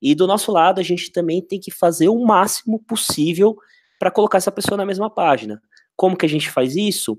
E 0.01 0.15
do 0.15 0.27
nosso 0.27 0.51
lado, 0.51 0.81
a 0.81 0.83
gente 0.83 1.13
também 1.13 1.43
tem 1.43 1.61
que 1.61 1.71
fazer 1.71 2.09
o 2.09 2.25
máximo 2.25 2.83
possível 2.83 3.55
para 3.99 4.11
colocar 4.11 4.39
essa 4.39 4.51
pessoa 4.51 4.79
na 4.79 4.87
mesma 4.87 5.11
página. 5.11 5.61
Como 5.95 6.17
que 6.17 6.25
a 6.25 6.29
gente 6.29 6.51
faz 6.51 6.75
isso? 6.75 7.19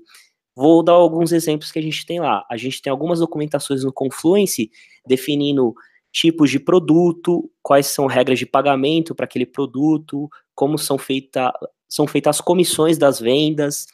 Vou 0.56 0.82
dar 0.82 0.94
alguns 0.94 1.30
exemplos 1.30 1.70
que 1.70 1.78
a 1.78 1.82
gente 1.82 2.04
tem 2.04 2.18
lá. 2.18 2.44
A 2.50 2.56
gente 2.56 2.82
tem 2.82 2.90
algumas 2.90 3.20
documentações 3.20 3.84
no 3.84 3.92
Confluence 3.92 4.68
definindo 5.06 5.72
tipos 6.16 6.50
de 6.50 6.58
produto, 6.58 7.50
quais 7.62 7.88
são 7.88 8.06
regras 8.06 8.38
de 8.38 8.46
pagamento 8.46 9.14
para 9.14 9.26
aquele 9.26 9.44
produto, 9.44 10.30
como 10.54 10.78
são, 10.78 10.96
feita, 10.96 11.52
são 11.86 12.06
feitas 12.06 12.36
as 12.36 12.40
comissões 12.40 12.96
das 12.96 13.20
vendas, 13.20 13.86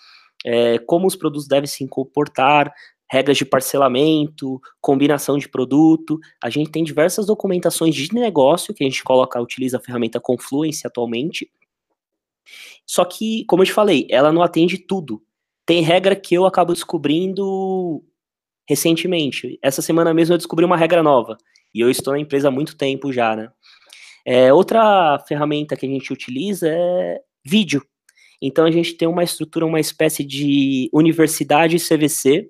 é, 0.44 0.78
como 0.78 1.08
os 1.08 1.16
produtos 1.16 1.48
devem 1.48 1.66
se 1.66 1.84
comportar, 1.88 2.72
regras 3.10 3.36
de 3.36 3.44
parcelamento, 3.44 4.60
combinação 4.80 5.36
de 5.36 5.48
produto. 5.48 6.16
A 6.40 6.48
gente 6.48 6.70
tem 6.70 6.84
diversas 6.84 7.26
documentações 7.26 7.92
de 7.92 8.14
negócio 8.14 8.72
que 8.72 8.84
a 8.84 8.86
gente 8.88 9.02
coloca, 9.02 9.40
utiliza 9.40 9.78
a 9.78 9.80
ferramenta 9.80 10.20
Confluence 10.20 10.86
atualmente. 10.86 11.50
Só 12.86 13.04
que, 13.04 13.44
como 13.46 13.62
eu 13.62 13.66
te 13.66 13.72
falei, 13.72 14.06
ela 14.08 14.32
não 14.32 14.42
atende 14.42 14.78
tudo. 14.78 15.20
Tem 15.66 15.82
regra 15.82 16.14
que 16.14 16.36
eu 16.36 16.46
acabo 16.46 16.72
descobrindo 16.72 18.00
recentemente. 18.68 19.58
Essa 19.60 19.82
semana 19.82 20.14
mesmo 20.14 20.34
eu 20.34 20.38
descobri 20.38 20.64
uma 20.64 20.76
regra 20.76 21.02
nova. 21.02 21.36
E 21.74 21.80
eu 21.80 21.90
estou 21.90 22.12
na 22.12 22.20
empresa 22.20 22.48
há 22.48 22.50
muito 22.50 22.76
tempo 22.76 23.12
já, 23.12 23.34
né? 23.34 23.50
É, 24.24 24.52
outra 24.52 25.18
ferramenta 25.26 25.76
que 25.76 25.86
a 25.86 25.88
gente 25.88 26.12
utiliza 26.12 26.68
é 26.68 27.20
vídeo. 27.44 27.84
Então 28.40 28.64
a 28.64 28.70
gente 28.70 28.94
tem 28.94 29.08
uma 29.08 29.24
estrutura, 29.24 29.66
uma 29.66 29.80
espécie 29.80 30.24
de 30.24 30.88
universidade 30.92 31.76
CVC, 31.78 32.48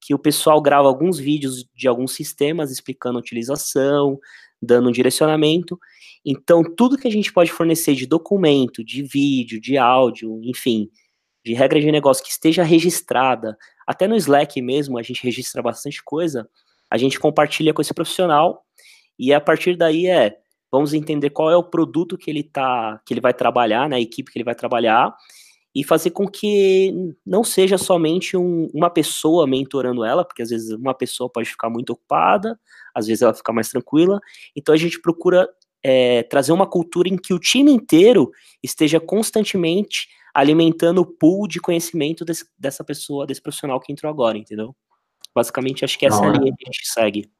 que 0.00 0.14
o 0.14 0.18
pessoal 0.18 0.60
grava 0.60 0.86
alguns 0.86 1.18
vídeos 1.18 1.64
de 1.74 1.88
alguns 1.88 2.12
sistemas 2.12 2.70
explicando 2.70 3.18
a 3.18 3.20
utilização, 3.20 4.18
dando 4.60 4.88
um 4.88 4.92
direcionamento. 4.92 5.78
Então 6.24 6.62
tudo 6.62 6.98
que 6.98 7.08
a 7.08 7.10
gente 7.10 7.32
pode 7.32 7.50
fornecer 7.50 7.94
de 7.94 8.06
documento, 8.06 8.84
de 8.84 9.02
vídeo, 9.02 9.60
de 9.60 9.78
áudio, 9.78 10.40
enfim, 10.42 10.90
de 11.44 11.54
regra 11.54 11.80
de 11.80 11.90
negócio 11.90 12.24
que 12.24 12.30
esteja 12.30 12.62
registrada, 12.62 13.56
até 13.86 14.06
no 14.06 14.16
Slack 14.16 14.60
mesmo 14.62 14.98
a 14.98 15.02
gente 15.02 15.22
registra 15.22 15.62
bastante 15.62 16.02
coisa, 16.02 16.48
a 16.94 16.96
gente 16.96 17.18
compartilha 17.18 17.74
com 17.74 17.82
esse 17.82 17.92
profissional 17.92 18.62
e 19.18 19.34
a 19.34 19.40
partir 19.40 19.76
daí 19.76 20.06
é 20.06 20.36
vamos 20.70 20.94
entender 20.94 21.30
qual 21.30 21.50
é 21.50 21.56
o 21.56 21.64
produto 21.64 22.16
que 22.16 22.30
ele 22.30 22.44
tá, 22.44 23.00
que 23.04 23.12
ele 23.12 23.20
vai 23.20 23.34
trabalhar, 23.34 23.88
né, 23.88 23.96
a 23.96 24.00
equipe 24.00 24.30
que 24.30 24.38
ele 24.38 24.44
vai 24.44 24.54
trabalhar 24.54 25.12
e 25.74 25.82
fazer 25.82 26.10
com 26.10 26.28
que 26.28 26.94
não 27.26 27.42
seja 27.42 27.76
somente 27.76 28.36
um, 28.36 28.68
uma 28.72 28.88
pessoa 28.88 29.44
mentorando 29.44 30.04
ela, 30.04 30.24
porque 30.24 30.42
às 30.42 30.50
vezes 30.50 30.70
uma 30.70 30.94
pessoa 30.94 31.28
pode 31.28 31.48
ficar 31.48 31.68
muito 31.68 31.90
ocupada, 31.90 32.56
às 32.94 33.08
vezes 33.08 33.22
ela 33.22 33.34
fica 33.34 33.52
mais 33.52 33.68
tranquila. 33.70 34.20
Então 34.54 34.72
a 34.72 34.78
gente 34.78 35.00
procura 35.00 35.48
é, 35.82 36.22
trazer 36.22 36.52
uma 36.52 36.66
cultura 36.66 37.08
em 37.08 37.16
que 37.16 37.34
o 37.34 37.40
time 37.40 37.72
inteiro 37.72 38.30
esteja 38.62 39.00
constantemente 39.00 40.06
alimentando 40.32 41.00
o 41.00 41.06
pool 41.06 41.48
de 41.48 41.60
conhecimento 41.60 42.24
desse, 42.24 42.46
dessa 42.56 42.84
pessoa, 42.84 43.26
desse 43.26 43.42
profissional 43.42 43.80
que 43.80 43.92
entrou 43.92 44.10
agora, 44.12 44.38
entendeu? 44.38 44.76
Basicamente, 45.34 45.84
acho 45.84 45.98
que 45.98 46.06
essa 46.06 46.24
é 46.24 46.28
a 46.28 46.32
linha 46.32 46.52
que 46.56 46.64
a 46.68 46.72
gente 46.72 46.86
segue. 46.86 47.30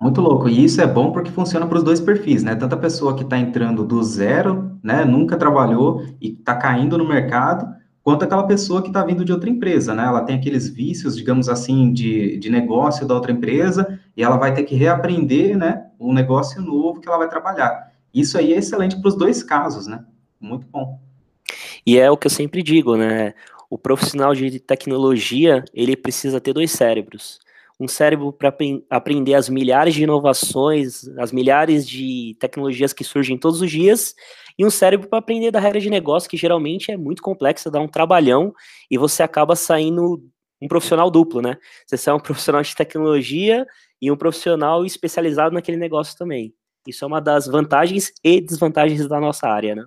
Muito 0.00 0.20
louco. 0.20 0.48
E 0.48 0.64
isso 0.64 0.80
é 0.80 0.86
bom 0.86 1.10
porque 1.10 1.30
funciona 1.30 1.66
para 1.66 1.78
os 1.78 1.84
dois 1.84 2.00
perfis, 2.00 2.42
né? 2.42 2.54
Tanto 2.54 2.74
a 2.74 2.78
pessoa 2.78 3.16
que 3.16 3.24
está 3.24 3.36
entrando 3.36 3.84
do 3.84 4.02
zero, 4.02 4.78
né? 4.82 5.04
Nunca 5.04 5.36
trabalhou 5.36 6.04
e 6.20 6.34
está 6.34 6.54
caindo 6.54 6.96
no 6.96 7.06
mercado, 7.06 7.68
quanto 8.02 8.24
aquela 8.24 8.46
pessoa 8.46 8.80
que 8.80 8.88
está 8.88 9.04
vindo 9.04 9.24
de 9.24 9.32
outra 9.32 9.50
empresa, 9.50 9.94
né? 9.94 10.04
Ela 10.04 10.22
tem 10.22 10.36
aqueles 10.36 10.68
vícios, 10.68 11.16
digamos 11.16 11.48
assim, 11.48 11.92
de, 11.92 12.38
de 12.38 12.48
negócio 12.48 13.06
da 13.06 13.14
outra 13.14 13.32
empresa 13.32 14.00
e 14.16 14.22
ela 14.22 14.36
vai 14.36 14.54
ter 14.54 14.62
que 14.62 14.76
reaprender, 14.76 15.56
né? 15.56 15.86
Um 15.98 16.12
negócio 16.12 16.62
novo 16.62 17.00
que 17.00 17.08
ela 17.08 17.18
vai 17.18 17.28
trabalhar. 17.28 17.92
Isso 18.14 18.38
aí 18.38 18.54
é 18.54 18.58
excelente 18.58 19.00
para 19.00 19.08
os 19.08 19.16
dois 19.16 19.42
casos, 19.42 19.86
né? 19.86 20.04
Muito 20.40 20.66
bom. 20.68 21.00
E 21.84 21.98
é 21.98 22.08
o 22.10 22.16
que 22.16 22.28
eu 22.28 22.30
sempre 22.30 22.62
digo, 22.62 22.96
né? 22.96 23.34
O 23.70 23.76
profissional 23.76 24.34
de 24.34 24.58
tecnologia, 24.58 25.64
ele 25.74 25.96
precisa 25.96 26.40
ter 26.40 26.52
dois 26.52 26.70
cérebros. 26.70 27.38
Um 27.78 27.86
cérebro 27.86 28.32
para 28.32 28.52
aprender 28.90 29.34
as 29.34 29.48
milhares 29.48 29.94
de 29.94 30.02
inovações, 30.02 31.06
as 31.18 31.30
milhares 31.30 31.86
de 31.86 32.36
tecnologias 32.40 32.92
que 32.92 33.04
surgem 33.04 33.38
todos 33.38 33.60
os 33.60 33.70
dias, 33.70 34.14
e 34.58 34.64
um 34.64 34.70
cérebro 34.70 35.08
para 35.08 35.20
aprender 35.20 35.50
da 35.50 35.60
regra 35.60 35.80
de 35.80 35.88
negócio, 35.88 36.28
que 36.28 36.36
geralmente 36.36 36.90
é 36.90 36.96
muito 36.96 37.22
complexa, 37.22 37.70
dá 37.70 37.80
um 37.80 37.86
trabalhão, 37.86 38.52
e 38.90 38.98
você 38.98 39.22
acaba 39.22 39.54
saindo 39.54 40.20
um 40.60 40.66
profissional 40.66 41.10
duplo, 41.10 41.40
né? 41.40 41.56
Você 41.86 42.10
é 42.10 42.12
um 42.12 42.18
profissional 42.20 42.62
de 42.62 42.74
tecnologia 42.74 43.66
e 44.00 44.10
um 44.10 44.16
profissional 44.16 44.84
especializado 44.84 45.54
naquele 45.54 45.76
negócio 45.76 46.16
também. 46.18 46.52
Isso 46.86 47.04
é 47.04 47.06
uma 47.06 47.20
das 47.20 47.46
vantagens 47.46 48.12
e 48.24 48.40
desvantagens 48.40 49.06
da 49.06 49.20
nossa 49.20 49.46
área, 49.46 49.74
né? 49.76 49.84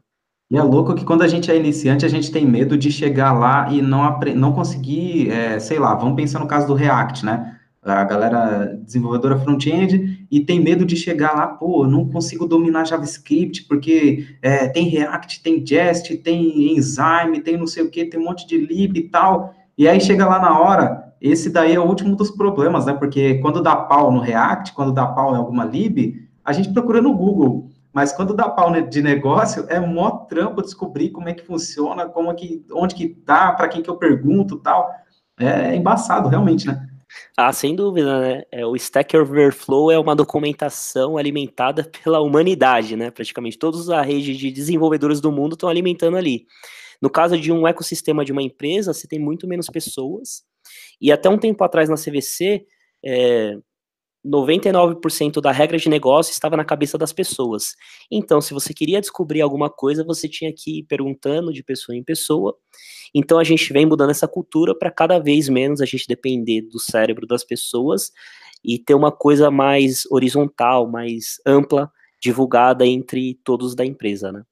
E 0.51 0.57
é 0.57 0.61
louco 0.61 0.93
que 0.93 1.05
quando 1.05 1.21
a 1.21 1.29
gente 1.29 1.49
é 1.49 1.55
iniciante, 1.55 2.05
a 2.05 2.09
gente 2.09 2.29
tem 2.29 2.45
medo 2.45 2.77
de 2.77 2.91
chegar 2.91 3.31
lá 3.31 3.71
e 3.71 3.81
não, 3.81 4.19
não 4.35 4.51
conseguir, 4.51 5.31
é, 5.31 5.57
sei 5.61 5.79
lá, 5.79 5.95
vamos 5.95 6.17
pensar 6.17 6.39
no 6.39 6.45
caso 6.45 6.67
do 6.67 6.73
React, 6.73 7.25
né? 7.25 7.55
A 7.81 8.03
galera 8.03 8.77
desenvolvedora 8.83 9.39
front-end 9.39 10.27
e 10.29 10.41
tem 10.41 10.59
medo 10.59 10.83
de 10.83 10.97
chegar 10.97 11.33
lá, 11.33 11.47
pô, 11.47 11.87
não 11.87 12.05
consigo 12.09 12.45
dominar 12.45 12.85
JavaScript, 12.85 13.63
porque 13.63 14.27
é, 14.41 14.67
tem 14.67 14.89
React, 14.89 15.41
tem 15.41 15.65
Jest, 15.65 16.17
tem 16.17 16.73
Enzyme, 16.73 17.39
tem 17.41 17.55
não 17.55 17.65
sei 17.65 17.83
o 17.83 17.89
que, 17.89 18.03
tem 18.03 18.19
um 18.19 18.25
monte 18.25 18.45
de 18.45 18.57
lib 18.57 18.97
e 18.97 19.03
tal. 19.03 19.55
E 19.77 19.87
aí 19.87 20.01
chega 20.01 20.27
lá 20.27 20.37
na 20.37 20.59
hora, 20.59 21.13
esse 21.21 21.49
daí 21.49 21.73
é 21.73 21.79
o 21.79 21.87
último 21.87 22.13
dos 22.13 22.29
problemas, 22.29 22.85
né? 22.85 22.93
Porque 22.93 23.35
quando 23.35 23.63
dá 23.63 23.73
pau 23.73 24.11
no 24.11 24.19
React, 24.19 24.73
quando 24.73 24.91
dá 24.91 25.07
pau 25.07 25.33
em 25.33 25.37
alguma 25.37 25.63
lib, 25.63 26.27
a 26.43 26.51
gente 26.51 26.73
procura 26.73 27.01
no 27.01 27.13
Google. 27.13 27.70
Mas 27.93 28.13
quando 28.13 28.33
dá 28.33 28.47
pau 28.47 28.71
de 28.81 29.01
negócio, 29.01 29.65
é 29.67 29.79
mó 29.79 30.09
trampo 30.11 30.61
descobrir 30.61 31.09
como 31.09 31.27
é 31.27 31.33
que 31.33 31.45
funciona, 31.45 32.07
como 32.07 32.31
é 32.31 32.35
que, 32.35 32.65
onde 32.71 32.95
que 32.95 33.09
tá, 33.09 33.51
para 33.51 33.67
quem 33.67 33.81
que 33.81 33.89
eu 33.89 33.97
pergunto 33.97 34.57
tal. 34.57 34.89
É 35.37 35.75
embaçado, 35.75 36.29
realmente, 36.29 36.67
né? 36.67 36.87
Ah, 37.35 37.51
sem 37.51 37.75
dúvida, 37.75 38.21
né? 38.21 38.43
É, 38.51 38.65
o 38.65 38.75
Stack 38.75 39.17
Overflow 39.17 39.91
é 39.91 39.99
uma 39.99 40.15
documentação 40.15 41.17
alimentada 41.17 41.83
pela 42.03 42.21
humanidade, 42.21 42.95
né? 42.95 43.11
Praticamente 43.11 43.57
todas 43.57 43.89
as 43.89 44.05
redes 44.05 44.37
de 44.37 44.51
desenvolvedores 44.51 45.19
do 45.19 45.31
mundo 45.31 45.53
estão 45.53 45.69
alimentando 45.69 46.17
ali. 46.17 46.45
No 47.01 47.09
caso 47.09 47.37
de 47.37 47.51
um 47.51 47.67
ecossistema 47.67 48.23
de 48.23 48.31
uma 48.31 48.43
empresa, 48.43 48.93
você 48.93 49.07
tem 49.07 49.19
muito 49.19 49.47
menos 49.47 49.67
pessoas. 49.67 50.43
E 51.01 51.11
até 51.11 51.27
um 51.29 51.37
tempo 51.37 51.63
atrás 51.63 51.89
na 51.89 51.95
CVC, 51.95 52.65
é, 53.03 53.57
99% 54.25 55.41
da 55.41 55.51
regra 55.51 55.77
de 55.77 55.89
negócio 55.89 56.31
estava 56.31 56.55
na 56.55 56.63
cabeça 56.63 56.97
das 56.97 57.11
pessoas. 57.11 57.75
Então, 58.09 58.39
se 58.39 58.53
você 58.53 58.73
queria 58.73 59.01
descobrir 59.01 59.41
alguma 59.41 59.69
coisa, 59.69 60.03
você 60.03 60.29
tinha 60.29 60.53
que 60.53 60.79
ir 60.79 60.83
perguntando 60.83 61.51
de 61.51 61.63
pessoa 61.63 61.95
em 61.95 62.03
pessoa. 62.03 62.55
Então, 63.13 63.39
a 63.39 63.43
gente 63.43 63.73
vem 63.73 63.85
mudando 63.85 64.11
essa 64.11 64.27
cultura 64.27 64.77
para 64.77 64.91
cada 64.91 65.19
vez 65.19 65.49
menos 65.49 65.81
a 65.81 65.85
gente 65.85 66.07
depender 66.07 66.61
do 66.61 66.79
cérebro 66.79 67.25
das 67.25 67.43
pessoas 67.43 68.11
e 68.63 68.77
ter 68.77 68.93
uma 68.93 69.11
coisa 69.11 69.49
mais 69.49 70.03
horizontal, 70.11 70.87
mais 70.87 71.37
ampla, 71.45 71.91
divulgada 72.21 72.85
entre 72.85 73.39
todos 73.43 73.75
da 73.75 73.83
empresa, 73.83 74.31
né? 74.31 74.43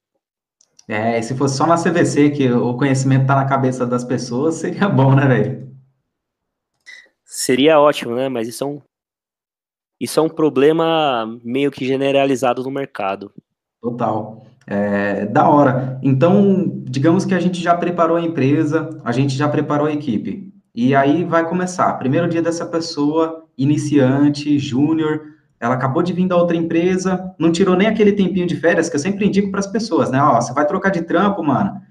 É, 0.88 1.22
se 1.22 1.36
fosse 1.36 1.56
só 1.56 1.68
na 1.68 1.76
CVC 1.76 2.32
que 2.32 2.52
o 2.52 2.76
conhecimento 2.76 3.22
está 3.22 3.36
na 3.36 3.46
cabeça 3.46 3.86
das 3.86 4.04
pessoas, 4.04 4.56
seria 4.56 4.90
bom, 4.90 5.14
né, 5.14 5.28
velho? 5.28 5.70
Seria 7.24 7.80
ótimo, 7.80 8.16
né? 8.16 8.28
Mas 8.28 8.48
isso 8.48 8.64
é 8.64 8.68
um 8.68 8.82
isso 10.00 10.20
é 10.20 10.24
um 10.24 10.30
problema 10.30 11.40
meio 11.44 11.72
que 11.72 11.86
generalizado 11.86 12.64
no 12.64 12.72
mercado. 12.72 13.32
Total. 13.82 14.46
É, 14.66 15.26
da 15.26 15.50
hora. 15.50 16.00
Então, 16.02 16.72
digamos 16.86 17.26
que 17.26 17.34
a 17.34 17.40
gente 17.40 17.62
já 17.62 17.76
preparou 17.76 18.18
a 18.18 18.22
empresa, 18.22 18.90
a 19.04 19.12
gente 19.12 19.36
já 19.36 19.48
preparou 19.50 19.88
a 19.88 19.94
equipe. 19.94 20.54
E 20.74 20.96
aí 20.96 21.24
vai 21.24 21.48
começar. 21.48 21.94
Primeiro 21.94 22.30
dia 22.30 22.42
dessa 22.42 22.66
pessoa, 22.66 23.46
iniciante, 23.58 24.60
júnior, 24.60 25.22
ela 25.60 25.74
acabou 25.74 26.04
de 26.04 26.14
vir 26.14 26.28
da 26.28 26.38
outra 26.38 26.56
empresa, 26.56 27.34
não 27.38 27.52
tirou 27.52 27.76
nem 27.76 27.88
aquele 27.88 28.14
tempinho 28.14 28.48
de 28.48 28.56
férias 28.56 28.88
que 28.90 28.96
eu 28.96 29.00
sempre 29.00 29.26
indico 29.26 29.52
para 29.52 29.60
as 29.60 29.68
pessoas, 29.68 30.10
né? 30.10 30.22
Ó, 30.22 30.40
você 30.40 30.54
vai 30.54 30.66
trocar 30.66 30.90
de 30.90 31.02
trampo, 31.02 31.44
mano 31.44 31.82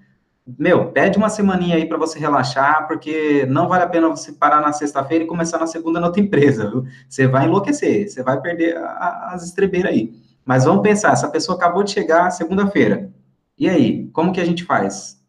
meu, 0.56 0.92
pede 0.92 1.18
uma 1.18 1.28
semaninha 1.28 1.76
aí 1.76 1.86
para 1.86 1.98
você 1.98 2.18
relaxar, 2.18 2.86
porque 2.86 3.44
não 3.46 3.68
vale 3.68 3.84
a 3.84 3.88
pena 3.88 4.08
você 4.08 4.32
parar 4.32 4.60
na 4.60 4.72
sexta-feira 4.72 5.24
e 5.24 5.26
começar 5.26 5.58
na 5.58 5.66
segunda 5.66 6.00
na 6.00 6.06
outra 6.06 6.22
empresa, 6.22 6.70
viu? 6.70 6.84
Você 7.08 7.26
vai 7.26 7.46
enlouquecer, 7.46 8.08
você 8.08 8.22
vai 8.22 8.40
perder 8.40 8.76
a, 8.78 9.32
as 9.32 9.44
estrebeiras 9.44 9.92
aí. 9.92 10.12
Mas 10.44 10.64
vamos 10.64 10.82
pensar, 10.82 11.12
essa 11.12 11.28
pessoa 11.28 11.56
acabou 11.56 11.82
de 11.82 11.90
chegar 11.90 12.30
segunda-feira. 12.30 13.12
E 13.58 13.68
aí, 13.68 14.08
como 14.12 14.32
que 14.32 14.40
a 14.40 14.44
gente 14.44 14.64
faz? 14.64 15.20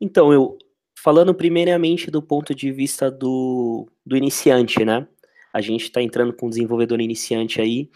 Então, 0.00 0.32
eu 0.32 0.58
falando 0.96 1.34
primeiramente 1.34 2.10
do 2.10 2.22
ponto 2.22 2.54
de 2.54 2.72
vista 2.72 3.10
do, 3.10 3.88
do 4.04 4.16
iniciante, 4.16 4.84
né? 4.84 5.06
A 5.52 5.60
gente 5.60 5.84
está 5.84 6.02
entrando 6.02 6.32
com 6.32 6.46
um 6.46 6.50
desenvolvedor 6.50 7.00
iniciante 7.00 7.60
aí. 7.60 7.88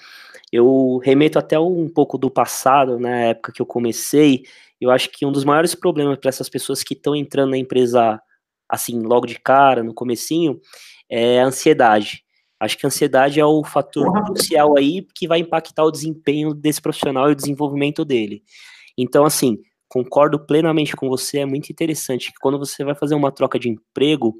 Eu 0.52 1.00
remeto 1.02 1.38
até 1.38 1.58
um 1.58 1.88
pouco 1.88 2.16
do 2.18 2.30
passado, 2.30 2.98
na 2.98 3.08
né, 3.08 3.30
época 3.30 3.52
que 3.52 3.60
eu 3.60 3.66
comecei, 3.66 4.44
eu 4.80 4.90
acho 4.90 5.10
que 5.10 5.24
um 5.24 5.32
dos 5.32 5.44
maiores 5.44 5.74
problemas 5.74 6.18
para 6.18 6.28
essas 6.28 6.48
pessoas 6.48 6.82
que 6.82 6.94
estão 6.94 7.16
entrando 7.16 7.50
na 7.50 7.58
empresa 7.58 8.20
assim, 8.68 9.00
logo 9.00 9.26
de 9.26 9.38
cara, 9.38 9.82
no 9.82 9.94
comecinho, 9.94 10.60
é 11.08 11.40
a 11.40 11.46
ansiedade. 11.46 12.24
Acho 12.58 12.76
que 12.76 12.86
a 12.86 12.88
ansiedade 12.88 13.38
é 13.38 13.44
o 13.44 13.62
fator 13.62 14.06
uhum. 14.06 14.24
crucial 14.24 14.76
aí 14.76 15.06
que 15.14 15.28
vai 15.28 15.40
impactar 15.40 15.84
o 15.84 15.90
desempenho 15.90 16.54
desse 16.54 16.80
profissional 16.80 17.28
e 17.28 17.32
o 17.32 17.36
desenvolvimento 17.36 18.04
dele. 18.04 18.42
Então, 18.96 19.24
assim, 19.24 19.58
concordo 19.88 20.44
plenamente 20.44 20.96
com 20.96 21.08
você, 21.08 21.40
é 21.40 21.46
muito 21.46 21.70
interessante 21.70 22.32
que 22.32 22.38
quando 22.40 22.58
você 22.58 22.82
vai 22.82 22.94
fazer 22.94 23.14
uma 23.14 23.30
troca 23.30 23.58
de 23.58 23.68
emprego, 23.68 24.34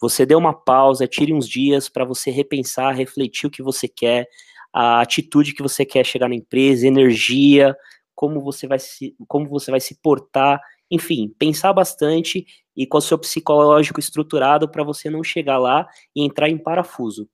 você 0.00 0.24
dê 0.24 0.34
uma 0.34 0.52
pausa, 0.52 1.06
tire 1.06 1.32
uns 1.32 1.48
dias 1.48 1.88
para 1.88 2.04
você 2.04 2.30
repensar, 2.30 2.94
refletir 2.94 3.46
o 3.46 3.50
que 3.50 3.62
você 3.62 3.88
quer, 3.88 4.28
a 4.72 5.00
atitude 5.00 5.54
que 5.54 5.62
você 5.62 5.84
quer 5.84 6.04
chegar 6.04 6.28
na 6.28 6.34
empresa, 6.34 6.86
energia, 6.86 7.76
como 8.14 8.40
você 8.40 8.66
vai 8.66 8.78
se, 8.78 9.14
como 9.26 9.48
você 9.48 9.70
vai 9.70 9.80
se 9.80 10.00
portar, 10.00 10.60
enfim, 10.90 11.34
pensar 11.38 11.72
bastante 11.72 12.46
e 12.76 12.86
com 12.86 12.98
o 12.98 13.00
seu 13.00 13.18
psicológico 13.18 14.00
estruturado 14.00 14.68
para 14.68 14.84
você 14.84 15.10
não 15.10 15.22
chegar 15.22 15.58
lá 15.58 15.86
e 16.14 16.24
entrar 16.24 16.48
em 16.48 16.58
parafuso. 16.58 17.28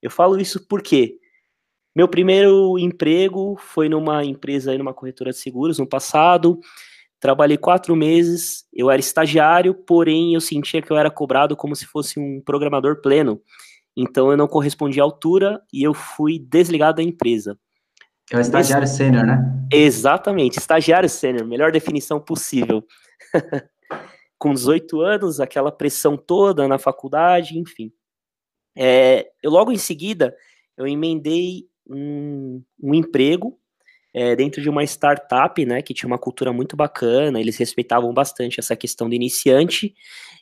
Eu 0.00 0.10
falo 0.10 0.40
isso 0.40 0.66
porque 0.68 1.18
meu 1.94 2.06
primeiro 2.06 2.78
emprego 2.78 3.56
foi 3.56 3.88
numa 3.88 4.24
empresa, 4.24 4.76
numa 4.76 4.94
corretora 4.94 5.30
de 5.30 5.38
seguros 5.38 5.78
no 5.78 5.86
passado. 5.86 6.60
Trabalhei 7.18 7.56
quatro 7.56 7.96
meses, 7.96 8.66
eu 8.72 8.90
era 8.90 9.00
estagiário, 9.00 9.74
porém 9.74 10.34
eu 10.34 10.40
sentia 10.40 10.82
que 10.82 10.90
eu 10.90 10.96
era 10.96 11.10
cobrado 11.10 11.56
como 11.56 11.74
se 11.74 11.86
fosse 11.86 12.20
um 12.20 12.42
programador 12.44 13.00
pleno. 13.00 13.40
Então 13.96 14.30
eu 14.30 14.36
não 14.36 14.46
correspondia 14.46 15.02
à 15.02 15.06
altura 15.06 15.62
e 15.72 15.82
eu 15.82 15.94
fui 15.94 16.38
desligado 16.38 16.96
da 16.96 17.02
empresa. 17.02 17.58
É 18.30 18.36
o 18.36 18.40
estagiário 18.40 18.84
Esse... 18.84 18.96
sênior, 18.96 19.24
né? 19.24 19.40
Exatamente, 19.72 20.58
estagiário 20.58 21.08
sênior, 21.08 21.46
melhor 21.46 21.72
definição 21.72 22.20
possível. 22.20 22.84
Com 24.38 24.52
18 24.52 25.00
anos, 25.00 25.40
aquela 25.40 25.72
pressão 25.72 26.16
toda 26.16 26.68
na 26.68 26.78
faculdade, 26.78 27.58
enfim. 27.58 27.90
É, 28.76 29.26
eu 29.42 29.50
logo 29.50 29.72
em 29.72 29.78
seguida 29.78 30.36
eu 30.76 30.86
emendei 30.86 31.66
um, 31.88 32.62
um 32.82 32.94
emprego 32.94 33.58
é, 34.16 34.34
dentro 34.34 34.62
de 34.62 34.70
uma 34.70 34.82
startup, 34.82 35.62
né, 35.66 35.82
que 35.82 35.92
tinha 35.92 36.06
uma 36.06 36.16
cultura 36.16 36.50
muito 36.50 36.74
bacana, 36.74 37.38
eles 37.38 37.58
respeitavam 37.58 38.14
bastante 38.14 38.58
essa 38.58 38.74
questão 38.74 39.10
do 39.10 39.14
iniciante, 39.14 39.94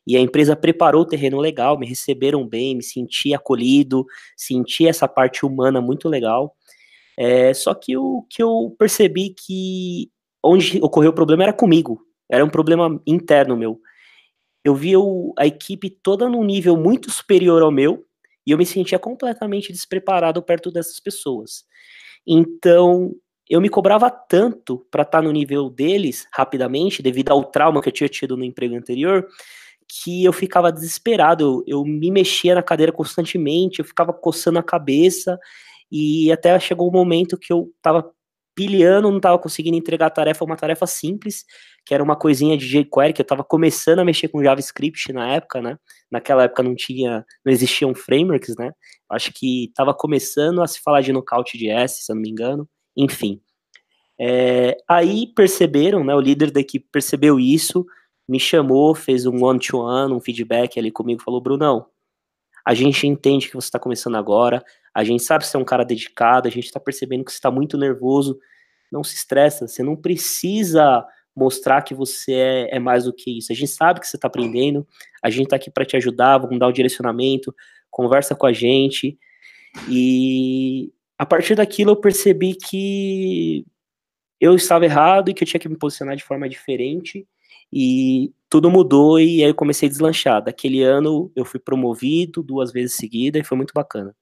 e 0.06 0.16
a 0.16 0.20
empresa 0.20 0.54
preparou 0.54 1.02
o 1.02 1.04
terreno 1.04 1.40
legal, 1.40 1.76
me 1.76 1.84
receberam 1.84 2.46
bem, 2.46 2.76
me 2.76 2.84
senti 2.84 3.34
acolhido, 3.34 4.06
senti 4.36 4.86
essa 4.86 5.08
parte 5.08 5.44
humana 5.44 5.80
muito 5.80 6.08
legal. 6.08 6.54
É, 7.18 7.52
só 7.52 7.74
que 7.74 7.96
o 7.96 8.24
que 8.30 8.40
eu 8.40 8.76
percebi 8.78 9.30
que 9.30 10.08
onde 10.40 10.78
ocorreu 10.80 11.10
o 11.10 11.14
problema 11.14 11.42
era 11.42 11.52
comigo, 11.52 12.00
era 12.30 12.44
um 12.44 12.50
problema 12.50 13.02
interno 13.04 13.56
meu. 13.56 13.80
Eu 14.64 14.76
via 14.76 15.00
o, 15.00 15.34
a 15.36 15.48
equipe 15.48 15.90
toda 15.90 16.28
num 16.28 16.44
nível 16.44 16.76
muito 16.76 17.10
superior 17.10 17.60
ao 17.60 17.72
meu, 17.72 18.04
e 18.46 18.52
eu 18.52 18.58
me 18.58 18.66
sentia 18.66 19.00
completamente 19.00 19.72
despreparado 19.72 20.40
perto 20.40 20.70
dessas 20.70 21.00
pessoas. 21.00 21.64
Então, 22.26 23.12
eu 23.48 23.60
me 23.60 23.68
cobrava 23.68 24.10
tanto 24.10 24.86
para 24.90 25.02
estar 25.02 25.18
tá 25.18 25.22
no 25.22 25.32
nível 25.32 25.68
deles 25.68 26.26
rapidamente, 26.32 27.02
devido 27.02 27.30
ao 27.30 27.44
trauma 27.44 27.82
que 27.82 27.88
eu 27.88 27.92
tinha 27.92 28.08
tido 28.08 28.36
no 28.36 28.44
emprego 28.44 28.74
anterior, 28.74 29.26
que 29.88 30.24
eu 30.24 30.32
ficava 30.32 30.72
desesperado. 30.72 31.62
Eu, 31.66 31.78
eu 31.78 31.84
me 31.84 32.10
mexia 32.10 32.54
na 32.54 32.62
cadeira 32.62 32.92
constantemente, 32.92 33.80
eu 33.80 33.84
ficava 33.84 34.12
coçando 34.12 34.58
a 34.58 34.62
cabeça, 34.62 35.38
e 35.90 36.32
até 36.32 36.58
chegou 36.58 36.88
um 36.88 36.92
momento 36.92 37.38
que 37.38 37.52
eu 37.52 37.70
estava 37.76 38.10
pilhando, 38.54 39.10
não 39.10 39.16
estava 39.18 39.38
conseguindo 39.38 39.76
entregar 39.76 40.06
a 40.06 40.10
tarefa, 40.10 40.44
uma 40.44 40.56
tarefa 40.56 40.86
simples, 40.86 41.44
que 41.84 41.92
era 41.92 42.02
uma 42.02 42.16
coisinha 42.16 42.56
de 42.56 42.66
jQuery, 42.66 43.12
que 43.12 43.20
eu 43.20 43.24
estava 43.24 43.42
começando 43.44 43.98
a 43.98 44.04
mexer 44.04 44.28
com 44.28 44.42
JavaScript 44.42 45.12
na 45.12 45.34
época, 45.34 45.60
né? 45.60 45.76
Naquela 46.10 46.44
época 46.44 46.62
não 46.62 46.74
tinha, 46.74 47.24
não 47.44 47.52
existiam 47.52 47.94
frameworks, 47.94 48.54
né? 48.56 48.72
Acho 49.10 49.32
que 49.32 49.66
estava 49.66 49.92
começando 49.92 50.62
a 50.62 50.66
se 50.66 50.80
falar 50.80 51.00
de 51.00 51.12
Knockout.js, 51.12 52.04
se 52.04 52.12
eu 52.12 52.14
não 52.14 52.22
me 52.22 52.30
engano. 52.30 52.68
Enfim. 52.96 53.40
É, 54.18 54.76
aí 54.88 55.26
perceberam, 55.26 56.04
né? 56.04 56.14
O 56.14 56.20
líder 56.20 56.50
da 56.50 56.60
equipe 56.60 56.86
percebeu 56.90 57.38
isso, 57.40 57.84
me 58.28 58.38
chamou, 58.38 58.94
fez 58.94 59.26
um 59.26 59.44
one-to-one, 59.44 60.12
-one, 60.12 60.16
um 60.16 60.20
feedback 60.20 60.78
ali 60.78 60.90
comigo, 60.90 61.22
falou, 61.22 61.40
Brunão, 61.40 61.86
a 62.64 62.72
gente 62.72 63.06
entende 63.06 63.48
que 63.48 63.54
você 63.54 63.66
está 63.66 63.78
começando 63.78 64.16
agora, 64.16 64.64
a 64.94 65.04
gente 65.04 65.22
sabe 65.22 65.44
que 65.44 65.50
você 65.50 65.56
é 65.56 65.60
um 65.60 65.64
cara 65.64 65.84
dedicado, 65.84 66.48
a 66.48 66.50
gente 66.50 66.64
está 66.64 66.80
percebendo 66.80 67.24
que 67.24 67.30
você 67.30 67.36
está 67.36 67.50
muito 67.50 67.76
nervoso, 67.76 68.38
não 68.90 69.04
se 69.04 69.14
estressa, 69.16 69.66
você 69.66 69.82
não 69.82 69.96
precisa 69.96 71.04
mostrar 71.36 71.82
que 71.82 71.94
você 71.94 72.32
é, 72.32 72.76
é, 72.76 72.78
mais 72.78 73.04
do 73.04 73.12
que 73.12 73.38
isso. 73.38 73.52
A 73.52 73.54
gente 73.54 73.70
sabe 73.70 74.00
que 74.00 74.06
você 74.06 74.16
está 74.16 74.28
aprendendo, 74.28 74.86
a 75.22 75.28
gente 75.28 75.44
está 75.44 75.56
aqui 75.56 75.70
para 75.70 75.84
te 75.84 75.96
ajudar, 75.96 76.38
vamos 76.38 76.58
dar 76.58 76.68
o 76.68 76.72
direcionamento, 76.72 77.54
conversa 77.90 78.34
com 78.34 78.46
a 78.46 78.52
gente. 78.52 79.18
E 79.88 80.92
a 81.18 81.26
partir 81.26 81.54
daquilo 81.54 81.92
eu 81.92 81.96
percebi 81.96 82.54
que 82.54 83.64
eu 84.40 84.54
estava 84.54 84.84
errado 84.84 85.28
e 85.28 85.34
que 85.34 85.42
eu 85.42 85.48
tinha 85.48 85.60
que 85.60 85.68
me 85.68 85.76
posicionar 85.76 86.16
de 86.16 86.24
forma 86.24 86.48
diferente. 86.48 87.26
E 87.72 88.32
tudo 88.48 88.70
mudou 88.70 89.18
e 89.18 89.42
aí 89.42 89.50
eu 89.50 89.54
comecei 89.54 89.88
a 89.88 89.90
deslanchar. 89.90 90.42
Daquele 90.42 90.82
ano 90.82 91.30
eu 91.34 91.44
fui 91.44 91.58
promovido 91.58 92.42
duas 92.42 92.72
vezes 92.72 92.96
seguida 92.96 93.38
e 93.38 93.44
foi 93.44 93.56
muito 93.56 93.72
bacana. 93.74 94.14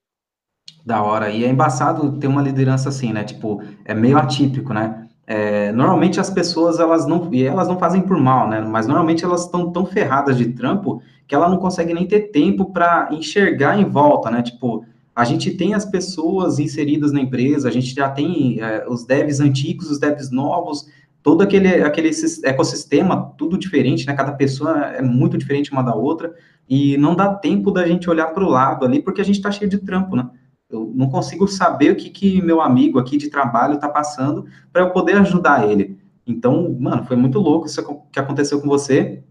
Da 0.84 1.02
hora. 1.02 1.30
E 1.30 1.44
é 1.44 1.48
embaçado 1.48 2.18
ter 2.18 2.26
uma 2.26 2.42
liderança 2.42 2.88
assim, 2.88 3.12
né? 3.12 3.24
Tipo, 3.24 3.62
é 3.84 3.94
meio 3.94 4.16
atípico, 4.16 4.72
né? 4.72 5.08
É, 5.26 5.70
normalmente 5.72 6.18
as 6.18 6.28
pessoas 6.28 6.80
elas 6.80 7.06
não 7.06 7.32
e 7.32 7.44
elas 7.44 7.68
não 7.68 7.78
fazem 7.78 8.02
por 8.02 8.18
mal, 8.18 8.48
né? 8.48 8.60
Mas 8.60 8.86
normalmente 8.86 9.24
elas 9.24 9.44
estão 9.44 9.70
tão 9.70 9.86
ferradas 9.86 10.36
de 10.36 10.46
trampo 10.52 11.02
que 11.26 11.34
ela 11.34 11.48
não 11.48 11.58
consegue 11.58 11.94
nem 11.94 12.06
ter 12.06 12.30
tempo 12.30 12.72
para 12.72 13.08
enxergar 13.12 13.78
em 13.78 13.84
volta, 13.84 14.30
né? 14.30 14.42
Tipo, 14.42 14.84
a 15.14 15.24
gente 15.24 15.50
tem 15.52 15.74
as 15.74 15.84
pessoas 15.84 16.58
inseridas 16.58 17.12
na 17.12 17.20
empresa, 17.20 17.68
a 17.68 17.72
gente 17.72 17.94
já 17.94 18.08
tem 18.08 18.60
é, 18.60 18.86
os 18.88 19.04
devs 19.04 19.40
antigos, 19.40 19.90
os 19.90 19.98
devs 19.98 20.30
novos, 20.30 20.88
todo 21.22 21.42
aquele, 21.42 21.82
aquele 21.82 22.10
ecossistema, 22.44 23.32
tudo 23.36 23.58
diferente, 23.58 24.06
né? 24.06 24.14
Cada 24.14 24.32
pessoa 24.32 24.86
é 24.86 25.02
muito 25.02 25.36
diferente 25.36 25.70
uma 25.70 25.82
da 25.82 25.94
outra, 25.94 26.34
e 26.68 26.96
não 26.96 27.14
dá 27.14 27.34
tempo 27.34 27.70
da 27.70 27.86
gente 27.86 28.08
olhar 28.08 28.28
para 28.28 28.42
o 28.42 28.48
lado 28.48 28.84
ali, 28.84 29.02
porque 29.02 29.20
a 29.20 29.24
gente 29.24 29.36
está 29.36 29.50
cheio 29.50 29.70
de 29.70 29.78
trampo, 29.78 30.16
né? 30.16 30.28
Eu 30.70 30.90
não 30.94 31.10
consigo 31.10 31.46
saber 31.46 31.92
o 31.92 31.96
que, 31.96 32.08
que 32.08 32.40
meu 32.40 32.60
amigo 32.62 32.98
aqui 32.98 33.18
de 33.18 33.28
trabalho 33.28 33.74
está 33.74 33.88
passando 33.88 34.46
para 34.72 34.82
eu 34.82 34.90
poder 34.90 35.16
ajudar 35.18 35.68
ele. 35.68 35.98
Então, 36.26 36.74
mano, 36.80 37.04
foi 37.04 37.16
muito 37.16 37.38
louco 37.38 37.66
isso 37.66 37.84
que 38.10 38.18
aconteceu 38.18 38.58
com 38.60 38.68
você. 38.68 39.22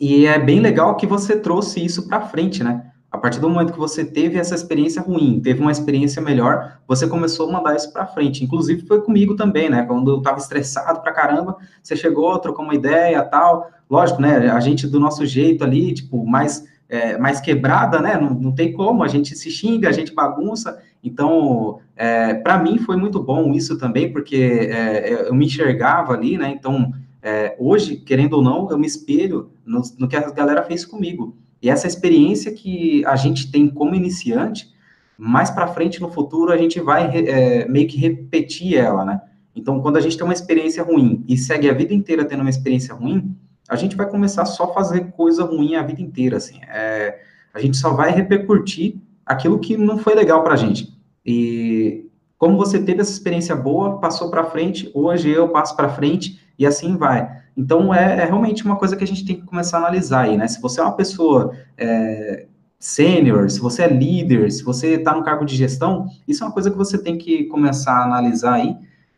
E 0.00 0.26
é 0.26 0.38
bem 0.38 0.60
legal 0.60 0.94
que 0.96 1.06
você 1.06 1.36
trouxe 1.36 1.84
isso 1.84 2.06
para 2.06 2.20
frente, 2.20 2.62
né? 2.62 2.92
A 3.10 3.16
partir 3.16 3.40
do 3.40 3.48
momento 3.48 3.72
que 3.72 3.78
você 3.78 4.04
teve 4.04 4.38
essa 4.38 4.54
experiência 4.54 5.00
ruim, 5.00 5.40
teve 5.40 5.60
uma 5.60 5.72
experiência 5.72 6.20
melhor, 6.20 6.78
você 6.86 7.06
começou 7.06 7.48
a 7.48 7.52
mandar 7.52 7.74
isso 7.74 7.90
para 7.92 8.06
frente. 8.06 8.44
Inclusive 8.44 8.86
foi 8.86 9.00
comigo 9.00 9.34
também, 9.34 9.70
né? 9.70 9.82
Quando 9.84 10.10
eu 10.10 10.18
estava 10.18 10.38
estressado 10.38 11.00
pra 11.00 11.12
caramba, 11.12 11.56
você 11.82 11.96
chegou, 11.96 12.38
trocou 12.38 12.64
uma 12.64 12.74
ideia, 12.74 13.22
tal. 13.22 13.70
Lógico, 13.88 14.20
né? 14.20 14.50
A 14.50 14.60
gente 14.60 14.86
do 14.86 15.00
nosso 15.00 15.24
jeito 15.24 15.64
ali, 15.64 15.94
tipo, 15.94 16.26
mais 16.26 16.66
é, 16.88 17.18
mais 17.18 17.40
quebrada, 17.40 18.00
né? 18.00 18.18
Não, 18.18 18.30
não 18.30 18.52
tem 18.52 18.72
como, 18.72 19.02
a 19.02 19.08
gente 19.08 19.36
se 19.36 19.50
xinga, 19.50 19.88
a 19.88 19.92
gente 19.92 20.14
bagunça. 20.14 20.82
Então, 21.04 21.80
é, 21.94 22.34
para 22.34 22.58
mim 22.58 22.78
foi 22.78 22.96
muito 22.96 23.22
bom 23.22 23.52
isso 23.52 23.78
também, 23.78 24.12
porque 24.12 24.68
é, 24.70 25.28
eu 25.28 25.34
me 25.34 25.46
enxergava 25.46 26.14
ali, 26.14 26.38
né? 26.38 26.50
Então, 26.50 26.92
é, 27.22 27.54
hoje, 27.58 27.96
querendo 27.96 28.34
ou 28.34 28.42
não, 28.42 28.70
eu 28.70 28.78
me 28.78 28.86
espelho 28.86 29.50
no, 29.64 29.82
no 29.98 30.08
que 30.08 30.16
a 30.16 30.30
galera 30.30 30.62
fez 30.62 30.84
comigo. 30.84 31.36
E 31.62 31.68
essa 31.68 31.86
experiência 31.86 32.52
que 32.52 33.04
a 33.04 33.16
gente 33.16 33.50
tem 33.50 33.68
como 33.68 33.94
iniciante, 33.94 34.72
mais 35.16 35.50
para 35.50 35.66
frente 35.66 36.00
no 36.00 36.10
futuro 36.10 36.52
a 36.52 36.56
gente 36.56 36.80
vai 36.80 37.10
é, 37.26 37.68
meio 37.68 37.88
que 37.88 37.98
repetir 37.98 38.76
ela, 38.76 39.04
né? 39.04 39.20
Então, 39.54 39.80
quando 39.80 39.96
a 39.96 40.00
gente 40.00 40.16
tem 40.16 40.24
uma 40.24 40.32
experiência 40.32 40.84
ruim 40.84 41.24
e 41.26 41.36
segue 41.36 41.68
a 41.68 41.74
vida 41.74 41.92
inteira 41.92 42.24
tendo 42.24 42.40
uma 42.40 42.50
experiência 42.50 42.94
ruim, 42.94 43.36
a 43.68 43.74
gente 43.74 43.96
vai 43.96 44.08
começar 44.08 44.44
só 44.44 44.64
a 44.64 44.72
fazer 44.72 45.10
coisa 45.12 45.44
ruim 45.44 45.74
a 45.74 45.82
vida 45.82 46.00
inteira, 46.00 46.36
assim. 46.36 46.60
É, 46.68 47.18
a 47.52 47.60
gente 47.60 47.76
só 47.76 47.92
vai 47.92 48.12
repercutir 48.12 48.96
aquilo 49.26 49.58
que 49.58 49.76
não 49.76 49.98
foi 49.98 50.14
legal 50.14 50.44
para 50.44 50.54
a 50.54 50.56
gente. 50.56 50.96
E 51.26 52.08
como 52.38 52.56
você 52.56 52.80
teve 52.80 53.00
essa 53.00 53.10
experiência 53.10 53.56
boa, 53.56 53.98
passou 53.98 54.30
para 54.30 54.44
frente, 54.44 54.90
hoje 54.94 55.28
eu 55.28 55.48
passo 55.48 55.74
para 55.74 55.88
frente 55.88 56.40
e 56.56 56.64
assim 56.64 56.96
vai. 56.96 57.28
Então, 57.58 57.92
é, 57.92 58.20
é, 58.20 58.24
realmente 58.24 58.64
uma 58.64 58.76
coisa 58.76 58.96
que 58.96 59.02
a 59.02 59.06
gente 59.06 59.24
tem 59.24 59.34
que 59.34 59.42
começar 59.42 59.78
a 59.78 59.80
analisar 59.80 60.26
aí, 60.26 60.36
né? 60.36 60.46
Se 60.46 60.62
você 60.62 60.80
é 60.80 60.84
uma 60.84 60.94
pessoa 60.94 61.56
é, 61.76 62.46
sênior, 62.78 63.50
se 63.50 63.58
você 63.58 63.82
é 63.82 63.88
líder, 63.88 64.52
se 64.52 64.62
você 64.62 64.94
está 64.94 65.12
no 65.12 65.24
cargo 65.24 65.44
de 65.44 65.56
gestão, 65.56 66.06
isso 66.28 66.44
é 66.44 66.46
uma 66.46 66.52
coisa 66.52 66.70
que 66.70 66.76
você 66.76 66.96
tem 66.96 67.18
que 67.18 67.46
começar 67.46 67.94
a 67.94 68.04
analisar 68.04 68.54
aí, 68.54 68.76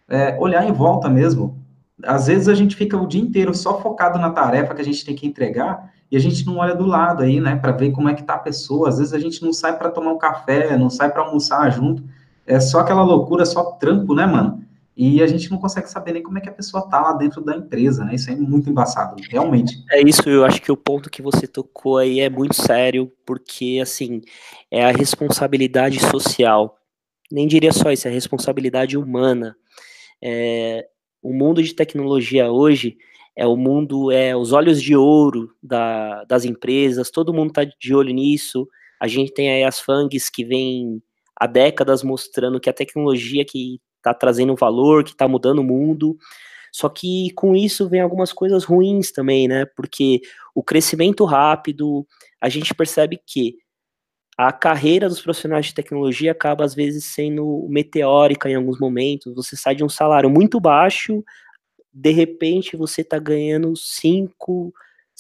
é, 0.09 0.39
olhar 0.41 0.67
em 0.67 0.73
volta 0.73 1.07
mesmo. 1.07 1.59
Às 2.03 2.29
vezes 2.29 2.49
a 2.49 2.55
gente 2.55 2.75
fica 2.75 2.97
o 2.97 3.07
dia 3.07 3.21
inteiro 3.21 3.55
só 3.55 3.79
focado 3.79 4.19
na 4.19 4.31
tarefa 4.31 4.75
que 4.75 4.81
a 4.81 4.85
gente 4.87 5.05
tem 5.05 5.15
que 5.15 5.27
entregar 5.27 5.93
e 6.11 6.17
a 6.17 6.21
gente 6.21 6.47
não 6.47 6.57
olha 6.57 6.75
do 6.75 6.87
lado 6.87 7.23
aí, 7.23 7.41
né, 7.41 7.57
para 7.57 7.73
ver 7.73 7.91
como 7.93 8.09
é 8.09 8.15
que 8.15 8.23
tá 8.23 8.37
a 8.37 8.39
pessoa. 8.39 8.89
Às 8.89 8.97
vezes 8.97 9.13
a 9.13 9.19
gente 9.19 9.43
não 9.43 9.53
sai 9.53 9.77
para 9.77 9.91
tomar 9.91 10.13
um 10.13 10.19
café, 10.19 10.79
não 10.79 10.89
sai 10.89 11.11
para 11.11 11.23
almoçar 11.23 11.71
junto. 11.71 12.03
É 12.47 12.59
só 12.59 12.81
aquela 12.81 13.03
loucura, 13.03 13.45
só 13.45 13.73
trampo, 13.73 14.15
né, 14.15 14.25
mano? 14.25 14.65
E 14.97 15.23
a 15.23 15.27
gente 15.27 15.51
não 15.51 15.59
consegue 15.59 15.89
saber 15.89 16.13
nem 16.13 16.23
como 16.23 16.39
é 16.39 16.41
que 16.41 16.49
a 16.49 16.53
pessoa 16.53 16.89
tá 16.89 17.01
lá 17.01 17.13
dentro 17.13 17.41
da 17.41 17.57
empresa, 17.57 18.05
né? 18.05 18.15
Isso 18.15 18.31
é 18.31 18.37
muito 18.37 18.69
embaçado, 18.69 19.17
realmente. 19.31 19.83
É 19.91 20.01
isso, 20.03 20.29
eu 20.29 20.45
acho 20.45 20.61
que 20.61 20.73
o 20.73 20.77
ponto 20.77 21.09
que 21.09 21.23
você 21.23 21.47
tocou 21.47 21.97
aí 21.99 22.21
é 22.21 22.29
muito 22.29 22.55
sério, 22.55 23.11
porque, 23.25 23.79
assim, 23.83 24.21
é 24.71 24.85
a 24.85 24.91
responsabilidade 24.91 26.01
social. 26.01 26.77
Nem 27.31 27.47
diria 27.47 27.73
só 27.73 27.91
isso, 27.91 28.09
é 28.09 28.11
a 28.11 28.15
responsabilidade 28.15 28.99
humana. 28.99 29.57
É, 30.23 30.87
o 31.23 31.33
mundo 31.33 31.63
de 31.63 31.75
tecnologia 31.75 32.51
hoje 32.51 32.99
é 33.37 33.47
o 33.47 33.57
mundo, 33.57 34.11
é 34.11 34.37
os 34.37 34.53
olhos 34.53 34.83
de 34.83 34.95
ouro 34.97 35.55
da, 35.63 36.25
das 36.25 36.45
empresas, 36.45 37.11
todo 37.11 37.33
mundo 37.33 37.53
tá 37.53 37.65
de 37.65 37.95
olho 37.95 38.13
nisso. 38.13 38.69
A 39.01 39.09
gente 39.09 39.33
tem 39.33 39.51
aí 39.51 39.65
as 39.65 39.81
FANGs 39.81 40.29
que 40.29 40.45
vêm 40.45 41.03
há 41.35 41.47
décadas 41.47 42.03
mostrando 42.03 42.61
que 42.61 42.69
a 42.69 42.75
tecnologia 42.75 43.45
que 43.47 43.81
está 44.01 44.15
trazendo 44.15 44.57
valor, 44.57 45.05
que 45.05 45.11
está 45.11 45.29
mudando 45.29 45.61
o 45.61 45.65
mundo. 45.65 46.19
Só 46.73 46.89
que 46.89 47.31
com 47.35 47.55
isso 47.55 47.89
vem 47.89 48.01
algumas 48.01 48.33
coisas 48.33 48.65
ruins 48.65 49.11
também, 49.13 49.49
né? 49.49 49.67
Porque 49.77 50.21
o 50.55 50.63
crescimento 50.63 51.25
rápido, 51.25 52.07
a 52.41 52.49
gente 52.49 52.75
percebe 52.75 53.21
que 53.27 53.57
a 54.37 54.53
carreira 54.53 55.09
dos 55.09 55.21
profissionais 55.21 55.67
de 55.67 55.75
tecnologia 55.75 56.33
acaba 56.33 56.65
às 56.65 56.75
vezes 56.75 57.05
sendo 57.05 57.67
meteórica 57.69 58.49
em 58.49 58.55
alguns 58.55 58.79
momentos. 58.79 59.35
Você 59.35 59.57
sai 59.57 59.75
de 59.75 59.85
um 59.85 59.89
salário 59.89 60.31
muito 60.31 60.59
baixo, 60.59 61.23
de 61.93 62.11
repente 62.11 62.77
você 62.77 63.03
está 63.03 63.19
ganhando 63.19 63.77
5, 63.77 64.73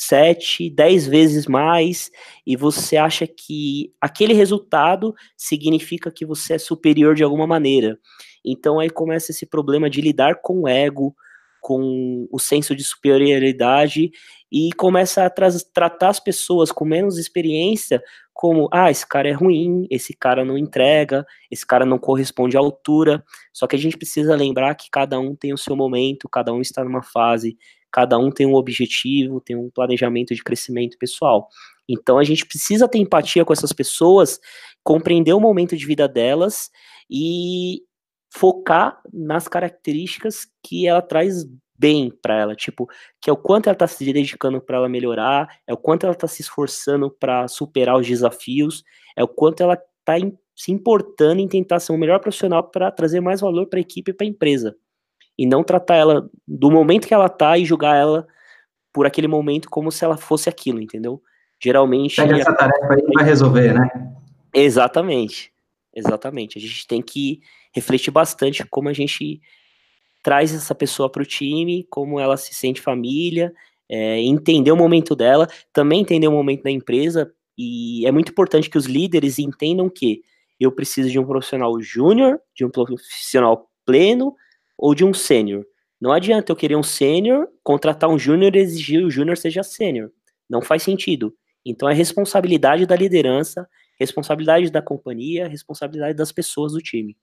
7, 0.02 0.70
10 0.70 1.06
vezes 1.06 1.46
mais, 1.46 2.10
e 2.46 2.56
você 2.56 2.96
acha 2.96 3.26
que 3.26 3.92
aquele 4.00 4.32
resultado 4.32 5.14
significa 5.36 6.10
que 6.10 6.24
você 6.24 6.54
é 6.54 6.58
superior 6.58 7.14
de 7.14 7.22
alguma 7.22 7.46
maneira. 7.46 7.98
Então 8.42 8.80
aí 8.80 8.88
começa 8.88 9.30
esse 9.30 9.44
problema 9.44 9.90
de 9.90 10.00
lidar 10.00 10.40
com 10.40 10.62
o 10.62 10.68
ego, 10.68 11.14
com 11.60 12.26
o 12.32 12.38
senso 12.38 12.74
de 12.74 12.82
superioridade 12.82 14.10
e 14.50 14.70
começa 14.72 15.26
a 15.26 15.28
tra 15.28 15.48
tratar 15.74 16.08
as 16.08 16.18
pessoas 16.18 16.72
com 16.72 16.86
menos 16.86 17.18
experiência 17.18 18.02
como, 18.32 18.70
ah, 18.72 18.90
esse 18.90 19.06
cara 19.06 19.28
é 19.28 19.32
ruim, 19.32 19.86
esse 19.90 20.14
cara 20.14 20.46
não 20.46 20.56
entrega, 20.56 21.26
esse 21.50 21.66
cara 21.66 21.84
não 21.84 21.98
corresponde 21.98 22.56
à 22.56 22.60
altura. 22.60 23.22
Só 23.52 23.66
que 23.66 23.76
a 23.76 23.78
gente 23.78 23.98
precisa 23.98 24.34
lembrar 24.34 24.74
que 24.76 24.88
cada 24.90 25.20
um 25.20 25.36
tem 25.36 25.52
o 25.52 25.58
seu 25.58 25.76
momento, 25.76 26.26
cada 26.26 26.50
um 26.50 26.62
está 26.62 26.82
numa 26.82 27.02
fase, 27.02 27.58
cada 27.92 28.18
um 28.18 28.30
tem 28.30 28.46
um 28.46 28.54
objetivo, 28.54 29.40
tem 29.40 29.56
um 29.56 29.70
planejamento 29.70 30.34
de 30.34 30.42
crescimento 30.42 30.98
pessoal. 30.98 31.48
Então 31.88 32.18
a 32.18 32.24
gente 32.24 32.46
precisa 32.46 32.88
ter 32.88 32.98
empatia 32.98 33.44
com 33.44 33.52
essas 33.52 33.72
pessoas, 33.72 34.40
compreender 34.82 35.32
o 35.32 35.40
momento 35.40 35.76
de 35.76 35.86
vida 35.86 36.06
delas 36.08 36.70
e 37.10 37.82
focar 38.32 39.00
nas 39.12 39.48
características 39.48 40.46
que 40.62 40.86
ela 40.86 41.02
traz 41.02 41.44
bem 41.76 42.10
para 42.22 42.38
ela, 42.38 42.54
tipo, 42.54 42.86
que 43.20 43.30
é 43.30 43.32
o 43.32 43.36
quanto 43.36 43.66
ela 43.66 43.74
está 43.74 43.86
se 43.86 44.04
dedicando 44.04 44.60
para 44.60 44.76
ela 44.76 44.88
melhorar, 44.88 45.48
é 45.66 45.72
o 45.72 45.78
quanto 45.78 46.04
ela 46.04 46.12
está 46.12 46.28
se 46.28 46.42
esforçando 46.42 47.10
para 47.10 47.48
superar 47.48 47.96
os 47.96 48.06
desafios, 48.06 48.84
é 49.16 49.24
o 49.24 49.28
quanto 49.28 49.62
ela 49.62 49.74
está 49.74 50.14
se 50.54 50.70
importando 50.70 51.40
em 51.40 51.48
tentar 51.48 51.80
ser 51.80 51.92
o 51.92 51.96
melhor 51.96 52.20
profissional 52.20 52.70
para 52.70 52.90
trazer 52.90 53.20
mais 53.20 53.40
valor 53.40 53.66
para 53.66 53.78
a 53.78 53.80
equipe 53.80 54.10
e 54.10 54.14
para 54.14 54.26
a 54.26 54.28
empresa. 54.28 54.76
E 55.38 55.46
não 55.46 55.64
tratar 55.64 55.96
ela 55.96 56.30
do 56.46 56.70
momento 56.70 57.06
que 57.06 57.14
ela 57.14 57.28
tá 57.28 57.56
e 57.56 57.64
julgar 57.64 57.96
ela 57.96 58.26
por 58.92 59.06
aquele 59.06 59.28
momento 59.28 59.68
como 59.70 59.90
se 59.90 60.04
ela 60.04 60.16
fosse 60.16 60.48
aquilo, 60.48 60.80
entendeu? 60.80 61.22
Geralmente. 61.62 62.16
Pega 62.16 62.38
essa 62.38 62.54
tarefa 62.54 62.94
aí 62.94 63.02
vai 63.14 63.24
resolver, 63.24 63.72
né? 63.72 63.88
Exatamente. 64.54 65.52
Exatamente. 65.94 66.58
A 66.58 66.60
gente 66.60 66.86
tem 66.86 67.02
que 67.02 67.40
refletir 67.74 68.10
bastante 68.10 68.64
como 68.66 68.88
a 68.88 68.92
gente 68.92 69.40
traz 70.22 70.54
essa 70.54 70.74
pessoa 70.74 71.10
para 71.10 71.22
o 71.22 71.26
time, 71.26 71.86
como 71.88 72.20
ela 72.20 72.36
se 72.36 72.54
sente 72.54 72.80
família, 72.80 73.52
é, 73.88 74.20
entender 74.20 74.70
o 74.70 74.76
momento 74.76 75.16
dela, 75.16 75.48
também 75.72 76.00
entender 76.00 76.28
o 76.28 76.32
momento 76.32 76.62
da 76.62 76.70
empresa, 76.70 77.32
e 77.56 78.06
é 78.06 78.12
muito 78.12 78.30
importante 78.30 78.70
que 78.70 78.78
os 78.78 78.86
líderes 78.86 79.38
entendam 79.38 79.88
que 79.88 80.22
eu 80.58 80.70
preciso 80.72 81.10
de 81.10 81.18
um 81.18 81.26
profissional 81.26 81.80
júnior, 81.80 82.38
de 82.54 82.64
um 82.64 82.70
profissional 82.70 83.68
pleno 83.84 84.34
ou 84.80 84.94
de 84.94 85.04
um 85.04 85.12
sênior. 85.12 85.64
Não 86.00 86.10
adianta 86.10 86.50
eu 86.50 86.56
querer 86.56 86.74
um 86.74 86.82
sênior, 86.82 87.46
contratar 87.62 88.08
um 88.08 88.18
júnior 88.18 88.56
e 88.56 88.58
exigir 88.58 89.00
que 89.00 89.04
o 89.04 89.10
júnior 89.10 89.36
seja 89.36 89.62
sênior. 89.62 90.10
Não 90.48 90.62
faz 90.62 90.82
sentido. 90.82 91.34
Então 91.64 91.88
é 91.88 91.92
responsabilidade 91.92 92.86
da 92.86 92.96
liderança, 92.96 93.68
responsabilidade 93.98 94.70
da 94.70 94.80
companhia, 94.80 95.46
responsabilidade 95.46 96.16
das 96.16 96.32
pessoas 96.32 96.72
do 96.72 96.80
time. 96.80 97.14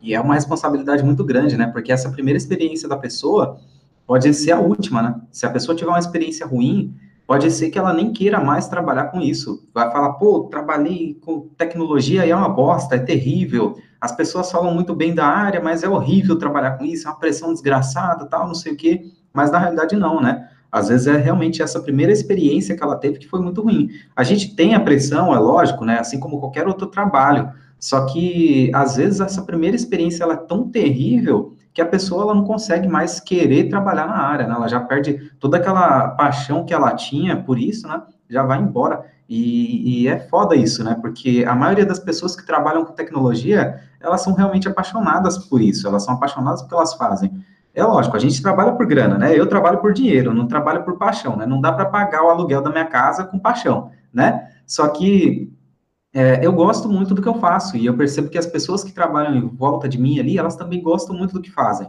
E 0.00 0.14
é 0.14 0.20
uma 0.20 0.34
responsabilidade 0.34 1.02
muito 1.02 1.24
grande, 1.24 1.56
né? 1.56 1.66
Porque 1.66 1.90
essa 1.90 2.10
primeira 2.12 2.36
experiência 2.36 2.88
da 2.88 2.96
pessoa 2.96 3.58
pode 4.06 4.32
ser 4.32 4.52
a 4.52 4.60
última, 4.60 5.02
né? 5.02 5.20
Se 5.32 5.44
a 5.44 5.50
pessoa 5.50 5.76
tiver 5.76 5.90
uma 5.90 5.98
experiência 5.98 6.46
ruim, 6.46 6.94
pode 7.26 7.50
ser 7.50 7.70
que 7.70 7.78
ela 7.78 7.92
nem 7.92 8.12
queira 8.12 8.38
mais 8.38 8.68
trabalhar 8.68 9.06
com 9.06 9.20
isso. 9.20 9.68
Vai 9.74 9.90
falar, 9.90 10.12
pô, 10.12 10.44
trabalhei 10.44 11.14
com 11.20 11.48
tecnologia 11.58 12.24
e 12.24 12.30
é 12.30 12.36
uma 12.36 12.48
bosta, 12.48 12.94
é 12.94 13.00
terrível. 13.00 13.76
As 14.00 14.12
pessoas 14.12 14.50
falam 14.50 14.72
muito 14.72 14.94
bem 14.94 15.14
da 15.14 15.26
área, 15.26 15.60
mas 15.60 15.82
é 15.82 15.88
horrível 15.88 16.38
trabalhar 16.38 16.78
com 16.78 16.84
isso, 16.84 17.06
é 17.06 17.10
uma 17.10 17.18
pressão 17.18 17.52
desgraçada, 17.52 18.24
tal, 18.26 18.46
não 18.46 18.54
sei 18.54 18.72
o 18.72 18.76
quê. 18.76 19.12
Mas 19.32 19.50
na 19.50 19.58
realidade 19.58 19.94
não, 19.94 20.20
né? 20.20 20.48
Às 20.72 20.88
vezes 20.88 21.06
é 21.06 21.16
realmente 21.16 21.62
essa 21.62 21.80
primeira 21.80 22.12
experiência 22.12 22.76
que 22.76 22.82
ela 22.82 22.96
teve 22.96 23.18
que 23.18 23.28
foi 23.28 23.40
muito 23.40 23.60
ruim. 23.60 23.90
A 24.14 24.22
gente 24.22 24.54
tem 24.54 24.74
a 24.74 24.80
pressão, 24.80 25.34
é 25.34 25.38
lógico, 25.38 25.84
né? 25.84 25.98
Assim 25.98 26.18
como 26.18 26.38
qualquer 26.38 26.66
outro 26.66 26.86
trabalho. 26.86 27.50
Só 27.78 28.06
que, 28.06 28.70
às 28.74 28.96
vezes, 28.96 29.20
essa 29.20 29.42
primeira 29.42 29.74
experiência 29.74 30.22
ela 30.22 30.34
é 30.34 30.36
tão 30.36 30.68
terrível 30.68 31.54
que 31.72 31.80
a 31.80 31.86
pessoa 31.86 32.22
ela 32.22 32.34
não 32.34 32.44
consegue 32.44 32.88
mais 32.88 33.20
querer 33.20 33.68
trabalhar 33.68 34.06
na 34.06 34.18
área, 34.18 34.46
né? 34.46 34.54
Ela 34.54 34.68
já 34.68 34.80
perde 34.80 35.30
toda 35.40 35.56
aquela 35.56 36.08
paixão 36.10 36.64
que 36.64 36.74
ela 36.74 36.94
tinha 36.94 37.36
por 37.36 37.58
isso, 37.58 37.88
né? 37.88 38.02
Já 38.28 38.42
vai 38.42 38.60
embora. 38.60 39.04
E, 39.28 40.02
e, 40.02 40.08
é 40.08 40.18
foda 40.18 40.56
isso, 40.56 40.82
né? 40.82 40.96
Porque 41.00 41.44
a 41.46 41.54
maioria 41.54 41.86
das 41.86 42.00
pessoas 42.00 42.34
que 42.34 42.44
trabalham 42.44 42.84
com 42.84 42.92
tecnologia, 42.92 43.80
elas 44.00 44.22
são 44.22 44.34
realmente 44.34 44.66
apaixonadas 44.66 45.38
por 45.38 45.60
isso, 45.60 45.86
elas 45.86 46.04
são 46.04 46.14
apaixonadas 46.14 46.60
pelo 46.60 46.68
que 46.68 46.74
elas 46.74 46.94
fazem. 46.94 47.44
É 47.72 47.84
lógico, 47.84 48.16
a 48.16 48.20
gente 48.20 48.42
trabalha 48.42 48.72
por 48.72 48.86
grana, 48.86 49.16
né? 49.16 49.38
Eu 49.38 49.46
trabalho 49.46 49.78
por 49.78 49.92
dinheiro, 49.92 50.34
não 50.34 50.46
trabalho 50.46 50.82
por 50.84 50.98
paixão, 50.98 51.36
né? 51.36 51.46
Não 51.46 51.60
dá 51.60 51.72
para 51.72 51.84
pagar 51.84 52.24
o 52.24 52.30
aluguel 52.30 52.62
da 52.62 52.70
minha 52.70 52.86
casa 52.86 53.24
com 53.24 53.38
paixão, 53.38 53.90
né? 54.12 54.48
Só 54.66 54.88
que 54.88 55.52
é, 56.12 56.44
eu 56.44 56.52
gosto 56.52 56.88
muito 56.88 57.14
do 57.14 57.22
que 57.22 57.28
eu 57.28 57.34
faço 57.34 57.76
e 57.76 57.86
eu 57.86 57.96
percebo 57.96 58.28
que 58.28 58.38
as 58.38 58.46
pessoas 58.46 58.82
que 58.82 58.92
trabalham 58.92 59.36
em 59.36 59.46
volta 59.46 59.88
de 59.88 59.98
mim 60.00 60.18
ali, 60.18 60.36
elas 60.36 60.56
também 60.56 60.82
gostam 60.82 61.16
muito 61.16 61.34
do 61.34 61.40
que 61.40 61.50
fazem. 61.50 61.88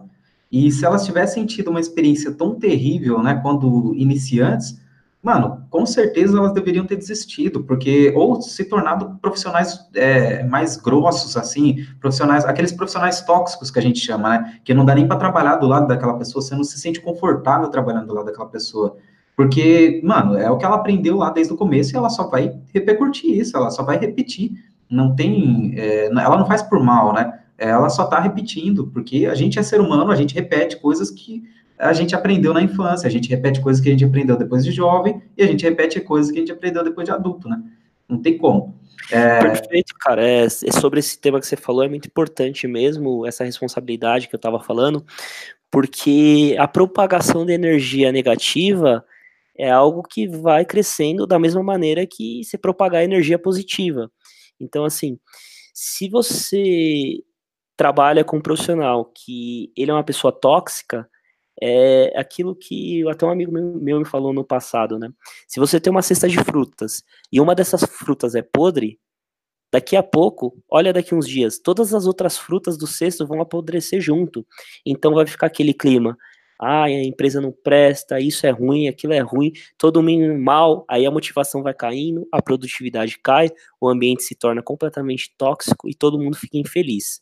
E 0.51 0.71
se 0.71 0.85
elas 0.85 1.05
tivessem 1.05 1.45
tido 1.45 1.69
uma 1.69 1.79
experiência 1.79 2.31
tão 2.31 2.55
terrível, 2.55 3.23
né, 3.23 3.39
quando 3.41 3.95
iniciantes, 3.95 4.79
mano, 5.21 5.65
com 5.69 5.85
certeza 5.85 6.37
elas 6.37 6.53
deveriam 6.53 6.85
ter 6.85 6.95
desistido, 6.95 7.63
porque 7.63 8.11
ou 8.15 8.41
se 8.41 8.65
tornado 8.65 9.17
profissionais 9.21 9.87
é, 9.93 10.43
mais 10.43 10.77
grossos, 10.77 11.37
assim, 11.37 11.85
profissionais, 11.99 12.43
aqueles 12.43 12.71
profissionais 12.71 13.21
tóxicos 13.21 13.69
que 13.69 13.77
a 13.77 13.81
gente 13.81 13.99
chama, 13.99 14.29
né, 14.29 14.59
que 14.63 14.73
não 14.73 14.83
dá 14.83 14.95
nem 14.95 15.07
para 15.07 15.17
trabalhar 15.17 15.57
do 15.57 15.67
lado 15.67 15.87
daquela 15.87 16.17
pessoa, 16.17 16.41
você 16.41 16.55
não 16.55 16.63
se 16.63 16.79
sente 16.79 16.99
confortável 16.99 17.69
trabalhando 17.69 18.07
do 18.07 18.13
lado 18.15 18.25
daquela 18.25 18.49
pessoa. 18.49 18.97
Porque, 19.35 20.01
mano, 20.03 20.37
é 20.37 20.49
o 20.49 20.57
que 20.57 20.65
ela 20.65 20.75
aprendeu 20.75 21.17
lá 21.17 21.29
desde 21.29 21.53
o 21.53 21.57
começo 21.57 21.93
e 21.93 21.97
ela 21.97 22.09
só 22.09 22.27
vai 22.27 22.59
repercutir 22.73 23.37
isso, 23.39 23.55
ela 23.55 23.71
só 23.71 23.83
vai 23.83 23.97
repetir. 23.97 24.51
Não 24.89 25.15
tem. 25.15 25.73
É, 25.77 26.07
ela 26.07 26.37
não 26.37 26.45
faz 26.45 26.61
por 26.61 26.83
mal, 26.83 27.13
né? 27.13 27.39
Ela 27.57 27.89
só 27.89 28.05
tá 28.05 28.19
repetindo, 28.19 28.87
porque 28.87 29.25
a 29.25 29.35
gente 29.35 29.57
é 29.57 29.63
ser 29.63 29.79
humano, 29.79 30.11
a 30.11 30.15
gente 30.15 30.35
repete 30.35 30.77
coisas 30.77 31.09
que 31.09 31.43
a 31.81 31.93
gente 31.93 32.13
aprendeu 32.13 32.53
na 32.53 32.61
infância, 32.61 33.07
a 33.07 33.11
gente 33.11 33.27
repete 33.27 33.59
coisas 33.59 33.81
que 33.81 33.89
a 33.89 33.91
gente 33.91 34.05
aprendeu 34.05 34.37
depois 34.37 34.63
de 34.63 34.71
jovem 34.71 35.21
e 35.35 35.41
a 35.41 35.47
gente 35.47 35.63
repete 35.63 35.99
coisas 35.99 36.31
que 36.31 36.37
a 36.37 36.41
gente 36.41 36.51
aprendeu 36.51 36.83
depois 36.83 37.05
de 37.05 37.11
adulto, 37.11 37.49
né? 37.49 37.61
Não 38.07 38.21
tem 38.21 38.37
como. 38.37 38.79
É... 39.11 39.39
Perfeito, 39.39 39.95
cara. 39.99 40.23
É, 40.23 40.43
é, 40.43 40.49
sobre 40.49 40.99
esse 40.99 41.19
tema 41.19 41.39
que 41.39 41.47
você 41.47 41.55
falou, 41.55 41.83
é 41.83 41.89
muito 41.89 42.07
importante 42.07 42.67
mesmo, 42.67 43.25
essa 43.25 43.43
responsabilidade 43.43 44.27
que 44.27 44.35
eu 44.35 44.37
estava 44.37 44.59
falando, 44.59 45.03
porque 45.71 46.55
a 46.59 46.67
propagação 46.67 47.45
de 47.45 47.53
energia 47.53 48.11
negativa 48.11 49.03
é 49.57 49.71
algo 49.71 50.03
que 50.03 50.27
vai 50.27 50.63
crescendo 50.63 51.25
da 51.25 51.39
mesma 51.39 51.63
maneira 51.63 52.05
que 52.05 52.43
se 52.43 52.59
propagar 52.59 53.03
energia 53.03 53.39
positiva. 53.39 54.11
Então, 54.59 54.85
assim, 54.85 55.17
se 55.73 56.07
você 56.07 57.23
trabalha 57.75 58.23
com 58.23 58.37
um 58.37 58.41
profissional 58.41 59.05
que 59.05 59.71
ele 59.75 59.89
é 59.89 59.93
uma 59.93 60.03
pessoa 60.03 60.31
tóxica, 60.31 61.09
é 61.61 62.13
aquilo 62.19 62.55
que 62.55 63.07
até 63.09 63.25
um 63.25 63.29
amigo 63.29 63.51
meu, 63.51 63.99
me 63.99 64.05
falou 64.05 64.33
no 64.33 64.43
passado, 64.43 64.99
né? 64.99 65.09
Se 65.47 65.59
você 65.59 65.79
tem 65.79 65.91
uma 65.91 66.01
cesta 66.01 66.27
de 66.27 66.37
frutas 66.43 67.03
e 67.31 67.41
uma 67.41 67.55
dessas 67.55 67.83
frutas 67.83 68.35
é 68.35 68.41
podre, 68.41 68.99
daqui 69.71 69.95
a 69.95 70.03
pouco, 70.03 70.57
olha 70.69 70.93
daqui 70.93 71.15
uns 71.15 71.27
dias, 71.27 71.57
todas 71.59 71.93
as 71.93 72.05
outras 72.05 72.37
frutas 72.37 72.77
do 72.77 72.85
cesto 72.85 73.25
vão 73.25 73.41
apodrecer 73.41 74.01
junto. 74.01 74.45
Então 74.85 75.13
vai 75.13 75.25
ficar 75.25 75.47
aquele 75.47 75.73
clima 75.73 76.17
ah, 76.61 76.83
a 76.83 76.91
empresa 76.91 77.41
não 77.41 77.51
presta, 77.51 78.19
isso 78.19 78.45
é 78.45 78.51
ruim, 78.51 78.87
aquilo 78.87 79.13
é 79.13 79.19
ruim, 79.19 79.51
todo 79.79 80.03
mundo 80.03 80.37
mal, 80.37 80.85
aí 80.87 81.07
a 81.07 81.11
motivação 81.11 81.63
vai 81.63 81.73
caindo, 81.73 82.27
a 82.31 82.39
produtividade 82.39 83.17
cai, 83.17 83.49
o 83.79 83.89
ambiente 83.89 84.21
se 84.21 84.35
torna 84.35 84.61
completamente 84.61 85.33
tóxico 85.35 85.89
e 85.89 85.95
todo 85.95 86.19
mundo 86.19 86.37
fica 86.37 86.59
infeliz. 86.59 87.19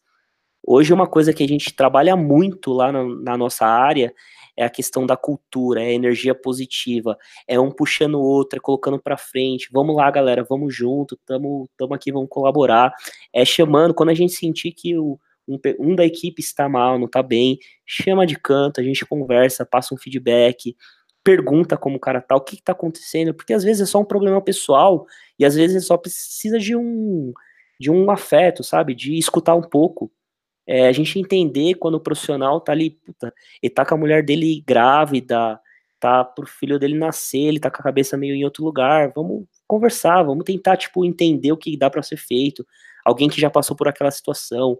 Hoje, 0.65 0.93
uma 0.93 1.07
coisa 1.07 1.33
que 1.33 1.43
a 1.43 1.47
gente 1.47 1.73
trabalha 1.73 2.15
muito 2.15 2.71
lá 2.73 2.91
na, 2.91 3.03
na 3.03 3.37
nossa 3.37 3.65
área 3.65 4.13
é 4.55 4.65
a 4.65 4.69
questão 4.69 5.05
da 5.05 5.15
cultura, 5.15 5.81
é 5.81 5.87
a 5.87 5.93
energia 5.93 6.35
positiva, 6.35 7.17
é 7.47 7.57
um 7.59 7.71
puxando 7.71 8.15
o 8.15 8.21
outro, 8.21 8.57
é 8.57 8.61
colocando 8.61 8.99
para 9.01 9.15
frente, 9.15 9.69
vamos 9.71 9.95
lá, 9.95 10.11
galera, 10.11 10.45
vamos 10.47 10.75
junto, 10.75 11.17
tamo, 11.25 11.69
tamo 11.77 11.93
aqui, 11.93 12.11
vamos 12.11 12.27
colaborar, 12.29 12.93
é 13.33 13.45
chamando, 13.45 13.93
quando 13.93 14.09
a 14.09 14.13
gente 14.13 14.33
sentir 14.33 14.73
que 14.73 14.97
o, 14.97 15.17
um, 15.47 15.57
um 15.79 15.95
da 15.95 16.05
equipe 16.05 16.41
está 16.41 16.67
mal, 16.67 16.99
não 16.99 17.05
está 17.05 17.23
bem, 17.23 17.57
chama 17.85 18.27
de 18.27 18.35
canto, 18.35 18.81
a 18.81 18.83
gente 18.83 19.05
conversa, 19.05 19.65
passa 19.65 19.95
um 19.95 19.97
feedback, 19.97 20.75
pergunta 21.23 21.77
como 21.77 21.95
o 21.95 21.99
cara 21.99 22.21
tá, 22.21 22.35
o 22.35 22.41
que, 22.41 22.55
está 22.55 22.73
acontecendo, 22.73 23.33
porque 23.33 23.53
às 23.53 23.63
vezes 23.63 23.83
é 23.83 23.85
só 23.85 23.99
um 23.99 24.05
problema 24.05 24.41
pessoal 24.41 25.05
e 25.37 25.45
às 25.45 25.55
vezes 25.55 25.85
só 25.85 25.97
precisa 25.97 26.59
de 26.59 26.75
um 26.75 27.31
de 27.79 27.89
um 27.89 28.11
afeto, 28.11 28.61
sabe? 28.61 28.93
De 28.93 29.17
escutar 29.17 29.55
um 29.55 29.61
pouco. 29.61 30.11
É, 30.71 30.87
a 30.87 30.91
gente 30.91 31.17
entender 31.17 31.73
quando 31.73 31.95
o 31.95 31.99
profissional 31.99 32.61
tá 32.61 32.71
ali, 32.71 32.91
puta, 32.91 33.33
ele 33.59 33.73
tá 33.73 33.83
com 33.83 33.95
a 33.95 33.97
mulher 33.97 34.23
dele 34.23 34.63
grávida, 34.67 35.59
tá 35.99 36.23
pro 36.23 36.45
filho 36.45 36.77
dele 36.77 36.95
nascer, 36.95 37.39
ele 37.39 37.59
tá 37.59 37.71
com 37.71 37.77
a 37.81 37.83
cabeça 37.83 38.15
meio 38.15 38.35
em 38.35 38.43
outro 38.43 38.63
lugar, 38.63 39.11
vamos 39.15 39.45
conversar, 39.65 40.21
vamos 40.21 40.43
tentar, 40.43 40.77
tipo, 40.77 41.03
entender 41.03 41.51
o 41.51 41.57
que 41.57 41.75
dá 41.75 41.89
para 41.89 42.03
ser 42.03 42.17
feito. 42.17 42.63
Alguém 43.03 43.27
que 43.27 43.41
já 43.41 43.49
passou 43.49 43.75
por 43.75 43.87
aquela 43.87 44.11
situação, 44.11 44.77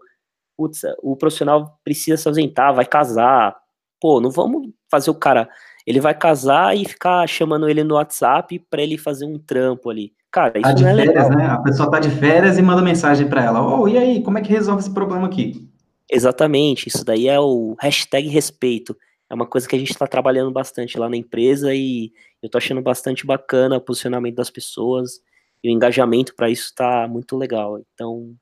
putz, 0.56 0.82
o 1.02 1.16
profissional 1.16 1.80
precisa 1.82 2.16
se 2.16 2.28
ausentar, 2.28 2.72
vai 2.72 2.86
casar, 2.86 3.56
pô, 4.00 4.20
não 4.20 4.30
vamos 4.30 4.70
fazer 4.88 5.10
o 5.10 5.14
cara, 5.14 5.48
ele 5.84 6.00
vai 6.00 6.14
casar 6.14 6.76
e 6.76 6.84
ficar 6.84 7.26
chamando 7.26 7.68
ele 7.68 7.82
no 7.82 7.96
WhatsApp 7.96 8.60
para 8.70 8.80
ele 8.80 8.96
fazer 8.96 9.24
um 9.24 9.40
trampo 9.40 9.90
ali. 9.90 10.12
Cara, 10.30 10.52
isso 10.56 10.62
tá 10.62 10.72
de 10.72 10.84
não 10.84 10.90
é 10.90 10.94
férias, 10.94 11.28
legal. 11.28 11.30
né? 11.36 11.46
A 11.46 11.58
pessoa 11.58 11.90
tá 11.90 11.98
de 11.98 12.10
férias 12.10 12.58
e 12.58 12.62
manda 12.62 12.80
mensagem 12.80 13.28
para 13.28 13.42
ela. 13.42 13.60
Oh, 13.60 13.88
e 13.88 13.98
aí, 13.98 14.22
como 14.22 14.38
é 14.38 14.40
que 14.40 14.52
resolve 14.52 14.82
esse 14.82 14.94
problema 14.94 15.26
aqui? 15.26 15.68
Exatamente, 16.10 16.88
isso 16.88 17.04
daí 17.04 17.28
é 17.28 17.38
o 17.38 17.76
hashtag 17.78 18.28
respeito. 18.28 18.96
É 19.30 19.34
uma 19.34 19.46
coisa 19.46 19.68
que 19.68 19.76
a 19.76 19.78
gente 19.78 19.92
está 19.92 20.08
trabalhando 20.08 20.50
bastante 20.50 20.98
lá 20.98 21.08
na 21.08 21.16
empresa 21.16 21.72
e 21.72 22.12
eu 22.42 22.50
tô 22.50 22.58
achando 22.58 22.82
bastante 22.82 23.24
bacana 23.24 23.76
o 23.76 23.80
posicionamento 23.80 24.34
das 24.34 24.50
pessoas 24.50 25.20
e 25.62 25.68
o 25.68 25.72
engajamento 25.72 26.34
para 26.34 26.50
isso 26.50 26.64
está 26.64 27.06
muito 27.06 27.36
legal. 27.36 27.78
Então, 27.94 28.34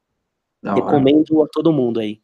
recomendo 0.63 1.43
a 1.43 1.49
todo 1.53 1.73
mundo 1.73 2.01
aí. 2.01 2.21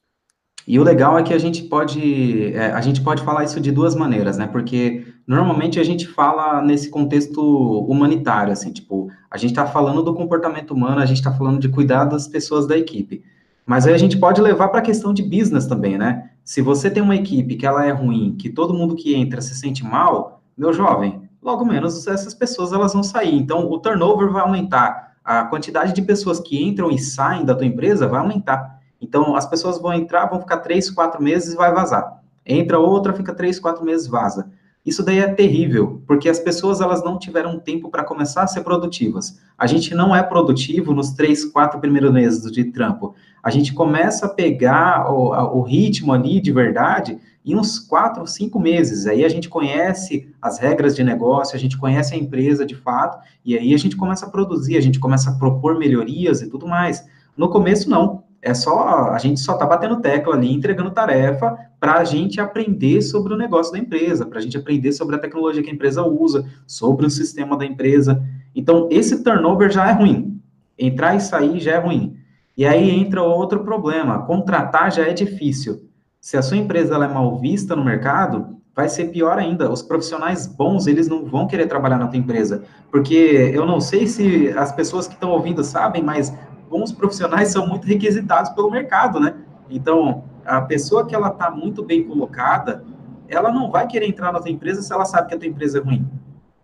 E 0.66 0.78
o 0.78 0.82
legal 0.82 1.18
é 1.18 1.22
que 1.22 1.34
a 1.34 1.38
gente 1.38 1.64
pode 1.64 2.54
é, 2.54 2.70
a 2.72 2.80
gente 2.80 3.02
pode 3.02 3.22
falar 3.22 3.44
isso 3.44 3.60
de 3.60 3.70
duas 3.70 3.94
maneiras, 3.94 4.38
né? 4.38 4.46
Porque 4.46 5.06
normalmente 5.26 5.78
a 5.78 5.84
gente 5.84 6.06
fala 6.06 6.62
nesse 6.62 6.88
contexto 6.88 7.40
humanitário, 7.82 8.50
assim, 8.50 8.72
tipo, 8.72 9.10
a 9.30 9.36
gente 9.36 9.50
está 9.50 9.66
falando 9.66 10.02
do 10.02 10.14
comportamento 10.14 10.70
humano, 10.72 11.02
a 11.02 11.06
gente 11.06 11.18
está 11.18 11.32
falando 11.32 11.60
de 11.60 11.68
cuidar 11.68 12.06
das 12.06 12.26
pessoas 12.26 12.66
da 12.66 12.78
equipe. 12.78 13.22
Mas 13.66 13.86
aí 13.86 13.94
a 13.94 13.98
gente 13.98 14.18
pode 14.18 14.40
levar 14.40 14.68
para 14.68 14.80
a 14.80 14.82
questão 14.82 15.14
de 15.14 15.22
business 15.22 15.66
também, 15.66 15.96
né? 15.96 16.30
Se 16.44 16.60
você 16.60 16.90
tem 16.90 17.02
uma 17.02 17.16
equipe 17.16 17.56
que 17.56 17.66
ela 17.66 17.86
é 17.86 17.90
ruim, 17.90 18.36
que 18.38 18.50
todo 18.50 18.74
mundo 18.74 18.94
que 18.94 19.14
entra 19.14 19.40
se 19.40 19.54
sente 19.54 19.82
mal, 19.84 20.42
meu 20.56 20.72
jovem, 20.72 21.22
logo 21.42 21.64
menos 21.64 22.06
essas 22.06 22.34
pessoas 22.34 22.72
elas 22.72 22.92
vão 22.92 23.02
sair. 23.02 23.34
Então 23.34 23.70
o 23.70 23.78
turnover 23.78 24.30
vai 24.30 24.42
aumentar, 24.42 25.14
a 25.24 25.44
quantidade 25.44 25.94
de 25.94 26.02
pessoas 26.02 26.38
que 26.38 26.62
entram 26.62 26.90
e 26.90 26.98
saem 26.98 27.46
da 27.46 27.54
tua 27.54 27.66
empresa 27.66 28.06
vai 28.06 28.20
aumentar. 28.20 28.78
Então, 29.00 29.34
as 29.34 29.46
pessoas 29.46 29.80
vão 29.80 29.92
entrar, 29.92 30.26
vão 30.26 30.40
ficar 30.40 30.58
três, 30.58 30.90
quatro 30.90 31.22
meses 31.22 31.54
e 31.54 31.56
vai 31.56 31.72
vazar. 31.72 32.22
Entra 32.44 32.78
outra, 32.78 33.14
fica 33.14 33.34
três, 33.34 33.58
quatro 33.58 33.84
meses, 33.84 34.06
vaza. 34.06 34.50
Isso 34.84 35.02
daí 35.02 35.18
é 35.18 35.28
terrível, 35.28 36.02
porque 36.06 36.28
as 36.28 36.38
pessoas 36.38 36.80
elas 36.80 37.02
não 37.02 37.18
tiveram 37.18 37.58
tempo 37.58 37.88
para 37.88 38.04
começar 38.04 38.42
a 38.42 38.46
ser 38.46 38.62
produtivas. 38.62 39.40
A 39.56 39.66
gente 39.66 39.94
não 39.94 40.14
é 40.14 40.22
produtivo 40.22 40.92
nos 40.92 41.12
três, 41.12 41.44
quatro 41.44 41.80
primeiros 41.80 42.12
meses 42.12 42.52
de 42.52 42.64
trampo. 42.64 43.14
A 43.42 43.50
gente 43.50 43.72
começa 43.72 44.26
a 44.26 44.28
pegar 44.28 45.10
o, 45.10 45.58
o 45.58 45.62
ritmo 45.62 46.12
ali 46.12 46.38
de 46.38 46.52
verdade 46.52 47.18
em 47.44 47.54
uns 47.54 47.78
quatro, 47.78 48.26
cinco 48.26 48.58
meses. 48.58 49.06
Aí 49.06 49.24
a 49.24 49.28
gente 49.28 49.48
conhece 49.48 50.28
as 50.40 50.58
regras 50.58 50.96
de 50.96 51.04
negócio, 51.04 51.54
a 51.54 51.58
gente 51.58 51.76
conhece 51.78 52.14
a 52.14 52.18
empresa 52.18 52.64
de 52.64 52.74
fato, 52.74 53.18
e 53.44 53.56
aí 53.56 53.74
a 53.74 53.78
gente 53.78 53.96
começa 53.96 54.26
a 54.26 54.30
produzir, 54.30 54.76
a 54.76 54.80
gente 54.80 54.98
começa 54.98 55.30
a 55.30 55.34
propor 55.34 55.78
melhorias 55.78 56.42
e 56.42 56.48
tudo 56.48 56.66
mais. 56.66 57.04
No 57.36 57.48
começo, 57.48 57.90
não 57.90 58.23
é 58.44 58.52
só 58.52 59.08
a 59.10 59.18
gente 59.18 59.40
só 59.40 59.54
está 59.54 59.64
batendo 59.64 60.02
tecla 60.02 60.34
ali, 60.34 60.52
entregando 60.52 60.90
tarefa 60.90 61.56
para 61.80 61.94
a 61.94 62.04
gente 62.04 62.38
aprender 62.38 63.00
sobre 63.00 63.32
o 63.32 63.38
negócio 63.38 63.72
da 63.72 63.78
empresa, 63.78 64.26
para 64.26 64.38
a 64.38 64.42
gente 64.42 64.56
aprender 64.56 64.92
sobre 64.92 65.16
a 65.16 65.18
tecnologia 65.18 65.62
que 65.62 65.70
a 65.70 65.72
empresa 65.72 66.04
usa, 66.04 66.44
sobre 66.66 67.06
o 67.06 67.10
sistema 67.10 67.56
da 67.56 67.64
empresa. 67.64 68.22
Então, 68.54 68.86
esse 68.90 69.24
turnover 69.24 69.70
já 69.70 69.88
é 69.88 69.92
ruim. 69.92 70.38
Entrar 70.78 71.16
e 71.16 71.20
sair 71.20 71.58
já 71.58 71.72
é 71.72 71.78
ruim. 71.78 72.18
E 72.54 72.66
aí 72.66 72.90
entra 72.90 73.22
outro 73.22 73.64
problema: 73.64 74.26
contratar 74.26 74.92
já 74.92 75.04
é 75.04 75.14
difícil. 75.14 75.88
Se 76.20 76.36
a 76.36 76.42
sua 76.42 76.58
empresa 76.58 76.96
é 76.96 77.08
mal 77.08 77.38
vista 77.38 77.74
no 77.74 77.84
mercado, 77.84 78.58
vai 78.76 78.90
ser 78.90 79.06
pior 79.06 79.38
ainda. 79.38 79.70
Os 79.70 79.80
profissionais 79.80 80.46
bons, 80.46 80.86
eles 80.86 81.08
não 81.08 81.24
vão 81.24 81.46
querer 81.46 81.66
trabalhar 81.66 81.98
na 81.98 82.08
tua 82.08 82.18
empresa. 82.18 82.62
Porque 82.90 83.50
eu 83.54 83.64
não 83.64 83.80
sei 83.80 84.06
se 84.06 84.50
as 84.50 84.70
pessoas 84.70 85.06
que 85.06 85.14
estão 85.14 85.30
ouvindo 85.30 85.64
sabem, 85.64 86.02
mas 86.02 86.32
bons 86.74 86.90
profissionais 86.90 87.50
são 87.50 87.68
muito 87.68 87.86
requisitados 87.86 88.50
pelo 88.50 88.68
mercado, 88.68 89.20
né? 89.20 89.36
Então, 89.70 90.24
a 90.44 90.60
pessoa 90.60 91.06
que 91.06 91.14
ela 91.14 91.28
está 91.28 91.48
muito 91.48 91.84
bem 91.84 92.02
colocada, 92.02 92.84
ela 93.28 93.52
não 93.52 93.70
vai 93.70 93.86
querer 93.86 94.08
entrar 94.08 94.32
na 94.32 94.40
tua 94.40 94.50
empresa 94.50 94.82
se 94.82 94.92
ela 94.92 95.04
sabe 95.04 95.28
que 95.28 95.34
a 95.36 95.38
tua 95.38 95.46
empresa 95.46 95.78
é 95.78 95.80
ruim. 95.80 96.04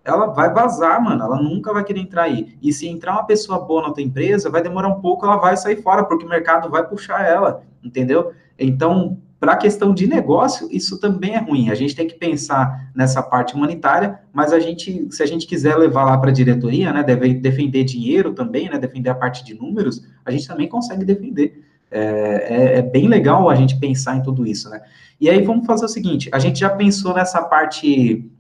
Ela 0.04 0.26
vai 0.26 0.52
vazar, 0.52 1.00
mano, 1.00 1.22
ela 1.22 1.40
nunca 1.40 1.72
vai 1.72 1.84
querer 1.84 2.00
entrar 2.00 2.24
aí. 2.24 2.58
E 2.60 2.72
se 2.72 2.88
entrar 2.88 3.12
uma 3.12 3.24
pessoa 3.24 3.60
boa 3.60 3.82
na 3.82 3.92
tua 3.92 4.02
empresa, 4.02 4.50
vai 4.50 4.60
demorar 4.60 4.88
um 4.88 5.00
pouco, 5.00 5.24
ela 5.24 5.36
vai 5.36 5.56
sair 5.56 5.80
fora, 5.80 6.02
porque 6.02 6.24
o 6.24 6.28
mercado 6.28 6.68
vai 6.68 6.84
puxar 6.84 7.24
ela, 7.24 7.62
entendeu? 7.80 8.32
Então, 8.58 9.16
para 9.40 9.52
a 9.52 9.56
questão 9.56 9.94
de 9.94 10.06
negócio, 10.06 10.68
isso 10.70 11.00
também 11.00 11.34
é 11.34 11.38
ruim. 11.38 11.70
A 11.70 11.74
gente 11.74 11.96
tem 11.96 12.06
que 12.06 12.14
pensar 12.14 12.90
nessa 12.94 13.22
parte 13.22 13.54
humanitária, 13.54 14.20
mas 14.34 14.52
a 14.52 14.60
gente, 14.60 15.08
se 15.10 15.22
a 15.22 15.26
gente 15.26 15.46
quiser 15.46 15.76
levar 15.76 16.04
lá 16.04 16.18
para 16.18 16.28
a 16.28 16.32
diretoria, 16.32 16.92
né, 16.92 17.02
deve 17.02 17.32
defender 17.32 17.84
dinheiro 17.84 18.34
também, 18.34 18.68
né, 18.68 18.78
defender 18.78 19.08
a 19.08 19.14
parte 19.14 19.42
de 19.42 19.54
números, 19.54 20.06
a 20.26 20.30
gente 20.30 20.46
também 20.46 20.68
consegue 20.68 21.06
defender. 21.06 21.64
É, 21.90 22.02
é, 22.02 22.78
é, 22.78 22.82
bem 22.82 23.08
legal 23.08 23.48
a 23.48 23.54
gente 23.54 23.80
pensar 23.80 24.14
em 24.14 24.22
tudo 24.22 24.46
isso, 24.46 24.68
né? 24.68 24.80
E 25.18 25.28
aí 25.28 25.42
vamos 25.42 25.66
fazer 25.66 25.86
o 25.86 25.88
seguinte: 25.88 26.28
a 26.32 26.38
gente 26.38 26.60
já 26.60 26.70
pensou 26.70 27.12
nessa 27.14 27.42
parte 27.42 28.30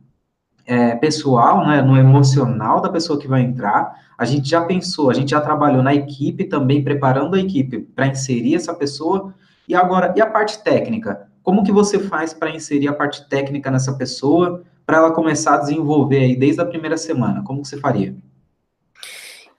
é, 0.66 0.94
pessoal, 0.94 1.66
né, 1.66 1.82
no 1.82 1.96
emocional 1.96 2.80
da 2.80 2.88
pessoa 2.88 3.18
que 3.18 3.26
vai 3.26 3.40
entrar. 3.40 3.92
A 4.16 4.24
gente 4.24 4.48
já 4.48 4.60
pensou, 4.60 5.10
a 5.10 5.14
gente 5.14 5.30
já 5.30 5.40
trabalhou 5.40 5.82
na 5.82 5.94
equipe 5.94 6.44
também, 6.44 6.84
preparando 6.84 7.34
a 7.34 7.40
equipe 7.40 7.80
para 7.80 8.06
inserir 8.06 8.54
essa 8.54 8.72
pessoa. 8.72 9.34
E 9.70 9.74
agora, 9.76 10.12
e 10.16 10.20
a 10.20 10.26
parte 10.26 10.64
técnica? 10.64 11.30
Como 11.44 11.62
que 11.62 11.70
você 11.70 12.00
faz 12.00 12.34
para 12.34 12.50
inserir 12.50 12.88
a 12.88 12.92
parte 12.92 13.28
técnica 13.28 13.70
nessa 13.70 13.96
pessoa, 13.96 14.64
para 14.84 14.96
ela 14.96 15.12
começar 15.12 15.54
a 15.54 15.58
desenvolver 15.58 16.18
aí 16.18 16.34
desde 16.34 16.60
a 16.60 16.66
primeira 16.66 16.96
semana? 16.96 17.44
Como 17.44 17.62
que 17.62 17.68
você 17.68 17.78
faria? 17.78 18.16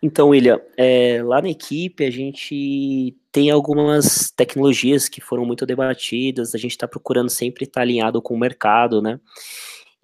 Então, 0.04 0.28
William, 0.28 0.60
é, 0.76 1.22
lá 1.24 1.42
na 1.42 1.50
equipe 1.50 2.04
a 2.04 2.12
gente 2.12 3.16
tem 3.32 3.52
algumas 3.52 4.30
tecnologias 4.36 5.08
que 5.08 5.22
foram 5.22 5.46
muito 5.46 5.66
debatidas, 5.66 6.54
a 6.54 6.58
gente 6.58 6.72
está 6.72 6.90
procurando 6.90 7.30
sempre 7.30 7.64
estar 7.64 7.80
tá 7.80 7.82
alinhado 7.82 8.22
com 8.22 8.34
o 8.34 8.38
mercado, 8.38 9.02
né? 9.02 9.18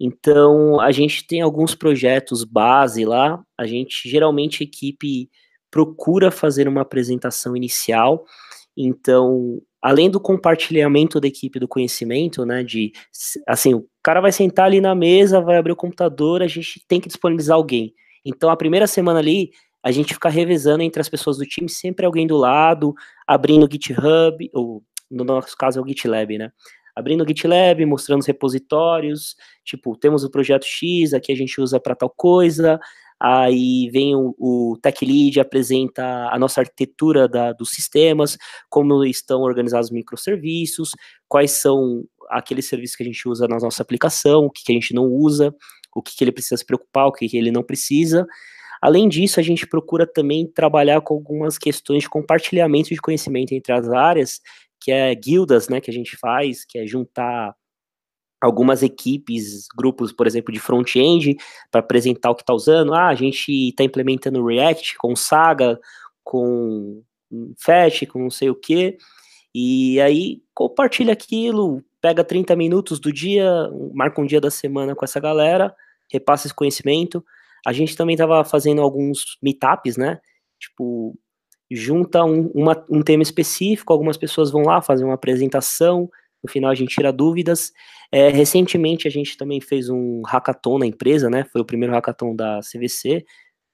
Então, 0.00 0.80
a 0.80 0.90
gente 0.90 1.26
tem 1.26 1.42
alguns 1.42 1.74
projetos 1.74 2.44
base 2.44 3.04
lá, 3.04 3.44
a 3.58 3.66
gente, 3.66 4.08
geralmente, 4.08 4.62
a 4.62 4.64
equipe 4.64 5.28
procura 5.70 6.30
fazer 6.30 6.66
uma 6.66 6.80
apresentação 6.80 7.54
inicial, 7.54 8.24
então, 8.74 9.60
além 9.80 10.10
do 10.10 10.20
compartilhamento 10.20 11.20
da 11.20 11.28
equipe 11.28 11.58
do 11.58 11.68
conhecimento, 11.68 12.44
né, 12.44 12.62
de, 12.62 12.92
assim, 13.46 13.74
o 13.74 13.86
cara 14.02 14.20
vai 14.20 14.32
sentar 14.32 14.66
ali 14.66 14.80
na 14.80 14.94
mesa, 14.94 15.40
vai 15.40 15.56
abrir 15.56 15.72
o 15.72 15.76
computador, 15.76 16.42
a 16.42 16.46
gente 16.46 16.84
tem 16.86 17.00
que 17.00 17.08
disponibilizar 17.08 17.56
alguém. 17.56 17.94
Então, 18.24 18.50
a 18.50 18.56
primeira 18.56 18.86
semana 18.86 19.20
ali, 19.20 19.50
a 19.82 19.90
gente 19.90 20.12
fica 20.14 20.28
revezando 20.28 20.82
entre 20.82 21.00
as 21.00 21.08
pessoas 21.08 21.38
do 21.38 21.44
time, 21.44 21.68
sempre 21.68 22.04
alguém 22.04 22.26
do 22.26 22.36
lado, 22.36 22.94
abrindo 23.26 23.66
o 23.66 23.70
GitHub, 23.70 24.50
ou 24.52 24.82
no 25.10 25.24
nosso 25.24 25.56
caso 25.56 25.78
é 25.78 25.82
o 25.82 25.86
GitLab, 25.86 26.36
né, 26.36 26.50
abrindo 26.94 27.22
o 27.22 27.28
GitLab, 27.28 27.86
mostrando 27.86 28.20
os 28.20 28.26
repositórios, 28.26 29.36
tipo, 29.64 29.96
temos 29.96 30.24
o 30.24 30.30
projeto 30.30 30.64
X, 30.66 31.14
aqui 31.14 31.30
a 31.30 31.36
gente 31.36 31.60
usa 31.60 31.78
para 31.78 31.94
tal 31.94 32.10
coisa, 32.10 32.80
aí 33.20 33.88
vem 33.90 34.14
o, 34.14 34.34
o 34.38 34.78
Tech 34.80 35.04
Lead, 35.04 35.40
apresenta 35.40 36.28
a 36.30 36.38
nossa 36.38 36.60
arquitetura 36.60 37.28
da, 37.28 37.52
dos 37.52 37.70
sistemas, 37.70 38.36
como 38.68 39.04
estão 39.04 39.42
organizados 39.42 39.88
os 39.88 39.92
microserviços, 39.92 40.92
quais 41.28 41.52
são 41.52 42.04
aqueles 42.30 42.66
serviços 42.66 42.96
que 42.96 43.02
a 43.02 43.06
gente 43.06 43.28
usa 43.28 43.48
na 43.48 43.58
nossa 43.58 43.82
aplicação, 43.82 44.46
o 44.46 44.50
que, 44.50 44.62
que 44.64 44.72
a 44.72 44.74
gente 44.74 44.94
não 44.94 45.06
usa, 45.06 45.54
o 45.94 46.02
que, 46.02 46.16
que 46.16 46.24
ele 46.24 46.32
precisa 46.32 46.56
se 46.56 46.64
preocupar, 46.64 47.06
o 47.06 47.12
que, 47.12 47.28
que 47.28 47.36
ele 47.36 47.50
não 47.50 47.62
precisa. 47.62 48.26
Além 48.80 49.08
disso, 49.08 49.40
a 49.40 49.42
gente 49.42 49.66
procura 49.66 50.06
também 50.06 50.46
trabalhar 50.46 51.00
com 51.00 51.14
algumas 51.14 51.58
questões 51.58 52.04
de 52.04 52.08
compartilhamento 52.08 52.90
de 52.90 53.00
conhecimento 53.00 53.52
entre 53.52 53.72
as 53.72 53.88
áreas, 53.88 54.40
que 54.80 54.92
é 54.92 55.12
guildas, 55.14 55.68
né, 55.68 55.80
que 55.80 55.90
a 55.90 55.94
gente 55.94 56.16
faz, 56.16 56.64
que 56.64 56.78
é 56.78 56.86
juntar 56.86 57.54
algumas 58.40 58.82
equipes, 58.82 59.66
grupos, 59.76 60.12
por 60.12 60.26
exemplo, 60.26 60.52
de 60.52 60.60
front-end, 60.60 61.36
para 61.70 61.80
apresentar 61.80 62.30
o 62.30 62.34
que 62.34 62.42
está 62.42 62.54
usando. 62.54 62.94
Ah, 62.94 63.08
a 63.08 63.14
gente 63.14 63.68
está 63.70 63.84
implementando 63.84 64.44
React 64.44 64.96
com 64.98 65.16
Saga, 65.16 65.78
com 66.22 67.02
Fast, 67.58 68.06
com 68.06 68.18
não 68.20 68.30
sei 68.30 68.50
o 68.50 68.54
que. 68.54 68.96
E 69.54 70.00
aí 70.00 70.42
compartilha 70.54 71.12
aquilo, 71.12 71.82
pega 72.00 72.22
30 72.22 72.54
minutos 72.54 73.00
do 73.00 73.12
dia, 73.12 73.50
marca 73.92 74.20
um 74.20 74.26
dia 74.26 74.40
da 74.40 74.50
semana 74.50 74.94
com 74.94 75.04
essa 75.04 75.18
galera, 75.18 75.74
repassa 76.12 76.46
esse 76.46 76.54
conhecimento. 76.54 77.24
A 77.66 77.72
gente 77.72 77.96
também 77.96 78.14
estava 78.14 78.44
fazendo 78.44 78.80
alguns 78.80 79.36
meetups, 79.42 79.96
né? 79.96 80.20
Tipo, 80.60 81.18
junta 81.70 82.24
um, 82.24 82.50
uma, 82.54 82.84
um 82.88 83.02
tema 83.02 83.22
específico, 83.22 83.92
algumas 83.92 84.16
pessoas 84.16 84.50
vão 84.50 84.62
lá 84.62 84.80
fazer 84.80 85.04
uma 85.04 85.14
apresentação, 85.14 86.08
no 86.42 86.50
final 86.50 86.70
a 86.70 86.74
gente 86.74 86.94
tira 86.94 87.12
dúvidas. 87.12 87.72
É, 88.10 88.28
recentemente 88.28 89.06
a 89.06 89.10
gente 89.10 89.36
também 89.36 89.60
fez 89.60 89.88
um 89.88 90.22
hackathon 90.26 90.78
na 90.78 90.86
empresa, 90.86 91.28
né? 91.28 91.44
Foi 91.52 91.60
o 91.60 91.64
primeiro 91.64 91.94
hackathon 91.94 92.34
da 92.34 92.60
CVC. 92.60 93.24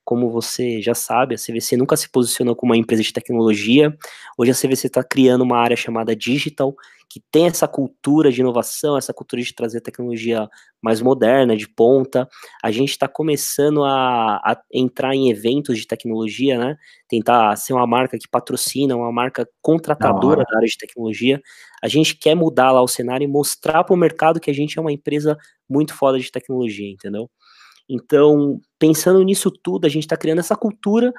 como 0.05 0.31
você 0.31 0.83
já 0.83 0.94
sabe, 0.94 1.35
a 1.35 1.38
CVC 1.38 1.79
nunca 1.79 1.96
se 1.96 2.11
posicionou 2.11 2.55
como 2.55 2.72
uma 2.72 2.77
empresa 2.77 3.03
de 3.03 3.12
tecnologia. 3.12 3.96
Hoje 4.37 4.50
a 4.50 4.55
CVC 4.55 4.88
está 4.88 5.03
criando 5.03 5.42
uma 5.42 5.59
área 5.59 5.77
chamada 5.77 6.14
digital, 6.14 6.74
que 7.09 7.23
tem 7.31 7.47
essa 7.47 7.69
cultura 7.69 8.31
de 8.31 8.40
inovação, 8.40 8.97
essa 8.97 9.12
cultura 9.12 9.43
de 9.43 9.55
trazer 9.55 9.81
tecnologia 9.81 10.49
mais 10.83 11.01
moderna, 11.01 11.57
de 11.57 11.69
ponta. 11.69 12.29
A 12.62 12.71
gente 12.71 12.90
está 12.90 13.09
começando 13.09 13.85
a, 13.85 14.37
a, 14.37 14.61
entrar 14.73 15.14
em 15.14 15.31
eventos 15.31 15.79
de 15.79 15.87
tecnologia, 15.87 16.59
né? 16.59 16.77
Tentar 17.09 17.57
ser 17.57 17.73
uma 17.73 17.87
marca 17.87 18.19
que 18.19 18.29
patrocina, 18.29 18.97
uma 18.97 19.12
marca 19.12 19.49
contratadora 19.62 20.45
da 20.49 20.57
área 20.57 20.69
de 20.69 20.79
tecnologia. 20.79 21.40
A 21.83 21.88
gente 21.88 22.17
quer 22.17 22.35
mudar 22.35 22.73
lá 22.73 22.83
o 22.83 22.88
cenário 22.88 23.25
e 23.25 23.29
mostrar 23.29 23.85
para 23.85 23.95
o 23.95 23.99
mercado 23.99 24.40
que 24.40 24.51
a 24.51 24.55
gente 24.55 24.79
é 24.79 24.81
uma 24.81 24.93
empresa 24.93 25.37
muito 25.69 25.95
foda 25.95 26.19
de 26.19 26.31
tecnologia, 26.31 26.90
entendeu? 26.90 27.31
Então, 27.88 28.61
pensando 28.79 29.23
nisso 29.23 29.51
tudo, 29.51 29.87
a 29.87 29.90
gente 29.90 30.05
está 30.05 30.17
criando 30.17 30.38
essa 30.38 30.57
cultura 30.57 31.12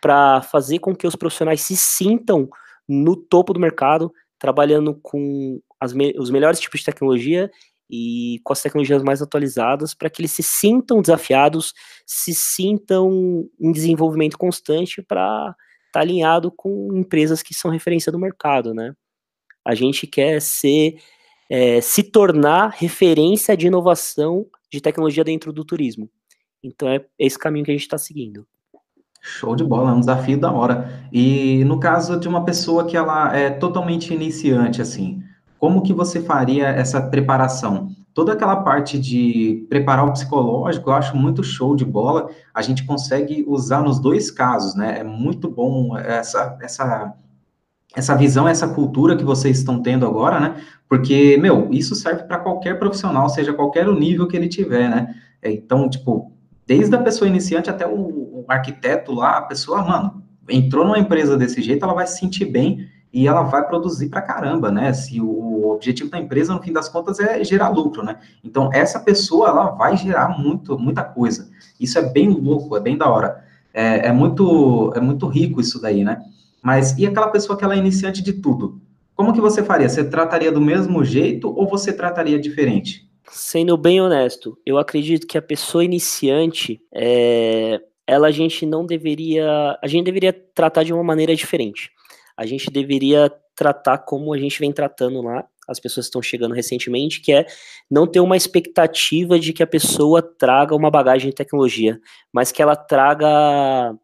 para 0.00 0.42
fazer 0.42 0.78
com 0.78 0.94
que 0.94 1.06
os 1.06 1.16
profissionais 1.16 1.60
se 1.60 1.76
sintam 1.76 2.48
no 2.88 3.14
topo 3.16 3.52
do 3.52 3.60
mercado, 3.60 4.12
trabalhando 4.38 4.94
com 4.94 5.60
me 5.94 6.14
os 6.18 6.30
melhores 6.30 6.60
tipos 6.60 6.80
de 6.80 6.86
tecnologia 6.86 7.50
e 7.90 8.40
com 8.44 8.52
as 8.52 8.60
tecnologias 8.60 9.02
mais 9.02 9.22
atualizadas, 9.22 9.94
para 9.94 10.10
que 10.10 10.20
eles 10.20 10.32
se 10.32 10.42
sintam 10.42 11.00
desafiados, 11.00 11.72
se 12.06 12.34
sintam 12.34 13.48
em 13.58 13.72
desenvolvimento 13.72 14.36
constante 14.36 15.02
para 15.02 15.54
estar 15.86 15.92
tá 15.92 16.00
alinhado 16.00 16.50
com 16.50 16.90
empresas 16.94 17.42
que 17.42 17.54
são 17.54 17.70
referência 17.70 18.12
do 18.12 18.18
mercado, 18.18 18.74
né? 18.74 18.92
A 19.64 19.74
gente 19.74 20.06
quer 20.06 20.40
ser, 20.40 20.96
é, 21.50 21.80
se 21.80 22.02
tornar 22.02 22.70
referência 22.70 23.56
de 23.56 23.66
inovação 23.66 24.46
de 24.70 24.80
tecnologia 24.80 25.24
dentro 25.24 25.52
do 25.52 25.64
turismo. 25.64 26.10
Então 26.62 26.88
é 26.88 27.04
esse 27.18 27.38
caminho 27.38 27.64
que 27.64 27.70
a 27.70 27.74
gente 27.74 27.82
está 27.82 27.98
seguindo. 27.98 28.46
Show 29.20 29.56
de 29.56 29.64
bola, 29.64 29.90
é 29.90 29.94
um 29.94 30.00
desafio 30.00 30.38
da 30.38 30.50
hora. 30.50 30.90
E 31.12 31.64
no 31.64 31.78
caso 31.78 32.18
de 32.18 32.28
uma 32.28 32.44
pessoa 32.44 32.86
que 32.86 32.96
ela 32.96 33.36
é 33.36 33.50
totalmente 33.50 34.12
iniciante, 34.14 34.80
assim, 34.80 35.22
como 35.58 35.82
que 35.82 35.92
você 35.92 36.20
faria 36.20 36.68
essa 36.68 37.00
preparação? 37.00 37.90
Toda 38.14 38.32
aquela 38.32 38.56
parte 38.56 38.98
de 38.98 39.66
preparar 39.68 40.04
o 40.06 40.12
psicológico, 40.12 40.90
eu 40.90 40.94
acho 40.94 41.16
muito 41.16 41.42
show 41.42 41.76
de 41.76 41.84
bola. 41.84 42.28
A 42.54 42.62
gente 42.62 42.84
consegue 42.84 43.44
usar 43.46 43.82
nos 43.82 44.00
dois 44.00 44.30
casos, 44.30 44.74
né? 44.74 45.00
É 45.00 45.04
muito 45.04 45.48
bom 45.48 45.96
essa, 45.96 46.56
essa, 46.60 47.14
essa 47.94 48.16
visão, 48.16 48.48
essa 48.48 48.68
cultura 48.68 49.16
que 49.16 49.24
vocês 49.24 49.58
estão 49.58 49.80
tendo 49.82 50.06
agora, 50.06 50.40
né? 50.40 50.56
Porque, 50.88 51.36
meu, 51.36 51.68
isso 51.70 51.94
serve 51.94 52.24
para 52.24 52.38
qualquer 52.38 52.78
profissional, 52.78 53.28
seja 53.28 53.52
qualquer 53.52 53.88
o 53.88 53.98
nível 53.98 54.26
que 54.26 54.36
ele 54.36 54.48
tiver, 54.48 54.88
né? 54.88 55.14
É, 55.42 55.52
então, 55.52 55.88
tipo, 55.88 56.32
desde 56.68 56.94
a 56.94 57.02
pessoa 57.02 57.26
iniciante 57.26 57.70
até 57.70 57.86
o, 57.86 57.94
o 57.94 58.44
arquiteto 58.46 59.14
lá, 59.14 59.38
a 59.38 59.42
pessoa, 59.42 59.82
mano, 59.82 60.22
entrou 60.46 60.84
numa 60.84 60.98
empresa 60.98 61.34
desse 61.34 61.62
jeito, 61.62 61.82
ela 61.82 61.94
vai 61.94 62.06
se 62.06 62.18
sentir 62.18 62.44
bem 62.44 62.86
e 63.10 63.26
ela 63.26 63.42
vai 63.42 63.66
produzir 63.66 64.10
para 64.10 64.20
caramba, 64.20 64.70
né? 64.70 64.92
Se 64.92 65.18
o 65.18 65.70
objetivo 65.70 66.10
da 66.10 66.18
empresa, 66.18 66.52
no 66.52 66.62
fim 66.62 66.70
das 66.70 66.86
contas, 66.86 67.18
é 67.20 67.42
gerar 67.42 67.70
lucro, 67.70 68.02
né? 68.02 68.18
Então, 68.44 68.68
essa 68.70 69.00
pessoa, 69.00 69.48
ela 69.48 69.70
vai 69.70 69.96
gerar 69.96 70.38
muito, 70.38 70.78
muita 70.78 71.02
coisa. 71.02 71.48
Isso 71.80 71.98
é 71.98 72.02
bem 72.02 72.28
louco, 72.28 72.76
é 72.76 72.80
bem 72.80 72.98
da 72.98 73.08
hora. 73.08 73.42
É, 73.72 74.08
é, 74.08 74.12
muito, 74.12 74.92
é 74.94 75.00
muito 75.00 75.26
rico 75.26 75.62
isso 75.62 75.80
daí, 75.80 76.04
né? 76.04 76.22
Mas 76.62 76.98
e 76.98 77.06
aquela 77.06 77.28
pessoa 77.28 77.56
que 77.56 77.64
ela 77.64 77.74
é 77.74 77.78
iniciante 77.78 78.22
de 78.22 78.34
tudo? 78.34 78.78
Como 79.14 79.32
que 79.32 79.40
você 79.40 79.62
faria? 79.62 79.88
Você 79.88 80.04
trataria 80.04 80.52
do 80.52 80.60
mesmo 80.60 81.02
jeito 81.02 81.48
ou 81.48 81.66
você 81.66 81.94
trataria 81.94 82.38
diferente? 82.38 83.07
Sendo 83.30 83.76
bem 83.76 84.00
honesto, 84.00 84.58
eu 84.64 84.78
acredito 84.78 85.26
que 85.26 85.36
a 85.36 85.42
pessoa 85.42 85.84
iniciante, 85.84 86.80
é, 86.94 87.80
ela 88.06 88.28
a 88.28 88.30
gente 88.30 88.64
não 88.64 88.86
deveria, 88.86 89.78
a 89.82 89.86
gente 89.86 90.04
deveria 90.04 90.32
tratar 90.32 90.82
de 90.82 90.92
uma 90.92 91.04
maneira 91.04 91.34
diferente. 91.36 91.90
A 92.36 92.46
gente 92.46 92.70
deveria 92.70 93.30
tratar 93.54 93.98
como 93.98 94.32
a 94.32 94.38
gente 94.38 94.58
vem 94.58 94.72
tratando 94.72 95.20
lá, 95.20 95.46
as 95.68 95.78
pessoas 95.78 96.06
estão 96.06 96.22
chegando 96.22 96.54
recentemente, 96.54 97.20
que 97.20 97.32
é 97.32 97.46
não 97.90 98.06
ter 98.06 98.20
uma 98.20 98.36
expectativa 98.36 99.38
de 99.38 99.52
que 99.52 99.62
a 99.62 99.66
pessoa 99.66 100.22
traga 100.22 100.74
uma 100.74 100.90
bagagem 100.90 101.28
de 101.28 101.36
tecnologia, 101.36 102.00
mas 102.32 102.50
que 102.50 102.62
ela 102.62 102.74
traga 102.74 103.94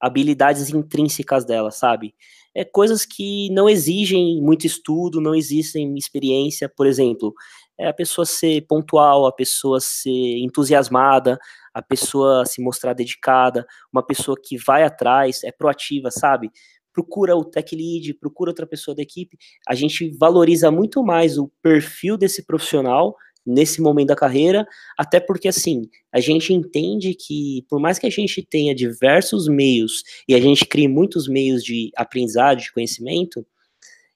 habilidades 0.00 0.70
intrínsecas 0.70 1.44
dela, 1.44 1.70
sabe? 1.70 2.14
É 2.54 2.64
coisas 2.64 3.04
que 3.04 3.50
não 3.50 3.68
exigem 3.68 4.40
muito 4.40 4.66
estudo, 4.66 5.20
não 5.20 5.34
exigem 5.34 5.94
experiência, 5.96 6.68
por 6.68 6.86
exemplo, 6.86 7.34
é 7.80 7.88
a 7.88 7.94
pessoa 7.94 8.26
ser 8.26 8.60
pontual, 8.66 9.26
a 9.26 9.32
pessoa 9.32 9.80
ser 9.80 10.38
entusiasmada, 10.38 11.38
a 11.72 11.80
pessoa 11.80 12.44
se 12.44 12.60
mostrar 12.62 12.92
dedicada, 12.92 13.66
uma 13.92 14.04
pessoa 14.04 14.36
que 14.40 14.56
vai 14.58 14.82
atrás, 14.82 15.42
é 15.44 15.50
proativa, 15.50 16.10
sabe? 16.10 16.50
Procura 16.92 17.34
o 17.34 17.44
tech 17.44 17.74
lead, 17.74 18.14
procura 18.14 18.50
outra 18.50 18.66
pessoa 18.66 18.94
da 18.94 19.02
equipe. 19.02 19.38
A 19.66 19.74
gente 19.74 20.10
valoriza 20.18 20.70
muito 20.70 21.02
mais 21.02 21.38
o 21.38 21.50
perfil 21.62 22.18
desse 22.18 22.44
profissional 22.44 23.16
nesse 23.46 23.80
momento 23.80 24.08
da 24.08 24.16
carreira, 24.16 24.66
até 24.98 25.18
porque 25.18 25.48
assim, 25.48 25.88
a 26.12 26.20
gente 26.20 26.52
entende 26.52 27.14
que 27.14 27.64
por 27.70 27.80
mais 27.80 27.98
que 27.98 28.06
a 28.06 28.10
gente 28.10 28.42
tenha 28.42 28.74
diversos 28.74 29.48
meios 29.48 30.02
e 30.28 30.34
a 30.34 30.40
gente 30.40 30.66
crie 30.66 30.86
muitos 30.86 31.26
meios 31.26 31.64
de 31.64 31.90
aprendizado, 31.96 32.58
de 32.58 32.70
conhecimento 32.70 33.44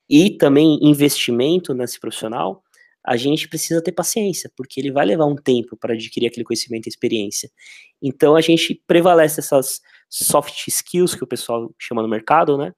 e 0.09 0.31
também 0.31 0.79
investimento 0.83 1.73
nesse 1.73 1.99
profissional, 1.99 2.64
a 3.05 3.17
gente 3.17 3.49
precisa 3.49 3.83
ter 3.83 3.93
paciência, 3.93 4.51
porque 4.57 4.81
ele 4.81 4.91
vai 4.91 5.05
levar 5.05 5.27
um 5.27 5.37
tempo 5.37 5.77
para 5.77 5.95
adquirir 5.95 6.29
aquele 6.29 6.45
conhecimento 6.45 6.87
e 6.87 6.89
experiência. 6.89 7.51
Então 8.03 8.35
a 8.35 8.41
gente 8.41 8.83
prevalece 8.87 9.41
essas 9.41 9.81
soft 10.09 10.69
skills 10.69 11.15
que 11.15 11.25
o 11.25 11.27
pessoal 11.27 11.73
chama 11.79 12.03
no 12.03 12.09
mercado, 12.09 12.57
né? 12.57 12.73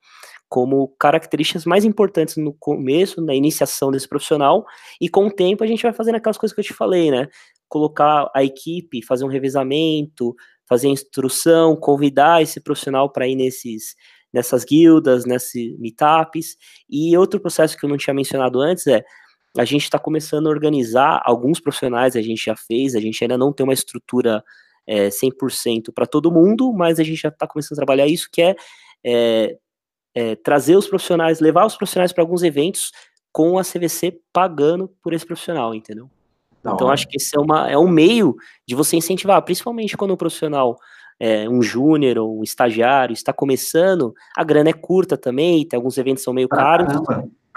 Como 0.48 0.88
características 0.98 1.64
mais 1.64 1.84
importantes 1.84 2.36
no 2.36 2.52
começo, 2.54 3.20
na 3.20 3.34
iniciação 3.34 3.90
desse 3.90 4.08
profissional, 4.08 4.64
e 5.00 5.08
com 5.08 5.26
o 5.26 5.30
tempo 5.30 5.62
a 5.62 5.66
gente 5.66 5.82
vai 5.82 5.92
fazendo 5.92 6.16
aquelas 6.16 6.38
coisas 6.38 6.54
que 6.54 6.60
eu 6.60 6.64
te 6.64 6.74
falei, 6.74 7.10
né? 7.10 7.28
Colocar 7.68 8.30
a 8.34 8.42
equipe, 8.42 9.04
fazer 9.04 9.24
um 9.24 9.28
revezamento, 9.28 10.34
fazer 10.68 10.88
instrução, 10.88 11.76
convidar 11.76 12.42
esse 12.42 12.60
profissional 12.60 13.10
para 13.12 13.28
ir 13.28 13.36
nesses 13.36 13.94
nessas 14.32 14.64
guildas, 14.64 15.24
nesses 15.24 15.78
meetups. 15.78 16.56
E 16.90 17.16
outro 17.16 17.40
processo 17.40 17.76
que 17.76 17.84
eu 17.84 17.88
não 17.88 17.96
tinha 17.96 18.12
mencionado 18.12 18.60
antes 18.60 18.86
é 18.86 19.02
a 19.56 19.64
gente 19.64 19.84
está 19.84 19.98
começando 19.98 20.46
a 20.46 20.50
organizar 20.50 21.22
alguns 21.24 21.60
profissionais, 21.60 22.16
a 22.16 22.22
gente 22.22 22.44
já 22.44 22.56
fez, 22.56 22.94
a 22.94 23.00
gente 23.00 23.22
ainda 23.22 23.38
não 23.38 23.52
tem 23.52 23.64
uma 23.64 23.72
estrutura 23.72 24.42
é, 24.86 25.08
100% 25.08 25.92
para 25.94 26.06
todo 26.06 26.30
mundo, 26.30 26.72
mas 26.72 27.00
a 27.00 27.04
gente 27.04 27.20
já 27.20 27.28
está 27.28 27.46
começando 27.46 27.78
a 27.78 27.80
trabalhar 27.80 28.06
isso, 28.06 28.28
que 28.30 28.42
é, 28.42 28.56
é, 29.04 29.56
é 30.14 30.36
trazer 30.36 30.76
os 30.76 30.86
profissionais, 30.86 31.40
levar 31.40 31.66
os 31.66 31.76
profissionais 31.76 32.12
para 32.12 32.22
alguns 32.22 32.42
eventos 32.42 32.92
com 33.32 33.58
a 33.58 33.62
CVC 33.62 34.18
pagando 34.32 34.88
por 35.02 35.12
esse 35.12 35.26
profissional, 35.26 35.74
entendeu? 35.74 36.08
Não, 36.62 36.74
então, 36.74 36.90
acho 36.90 37.06
que 37.06 37.16
esse 37.16 37.36
é, 37.36 37.40
uma, 37.40 37.70
é 37.70 37.78
um 37.78 37.88
meio 37.88 38.36
de 38.66 38.74
você 38.74 38.96
incentivar, 38.96 39.40
principalmente 39.42 39.96
quando 39.96 40.12
o 40.12 40.16
profissional 40.16 40.76
é, 41.18 41.48
um 41.48 41.62
júnior 41.62 42.18
ou 42.18 42.40
um 42.40 42.42
estagiário 42.42 43.12
está 43.12 43.32
começando, 43.32 44.14
a 44.36 44.42
grana 44.42 44.70
é 44.70 44.72
curta 44.72 45.16
também, 45.16 45.66
tem 45.66 45.76
alguns 45.76 45.96
eventos 45.96 46.24
são 46.24 46.34
meio 46.34 46.48
caros. 46.48 46.88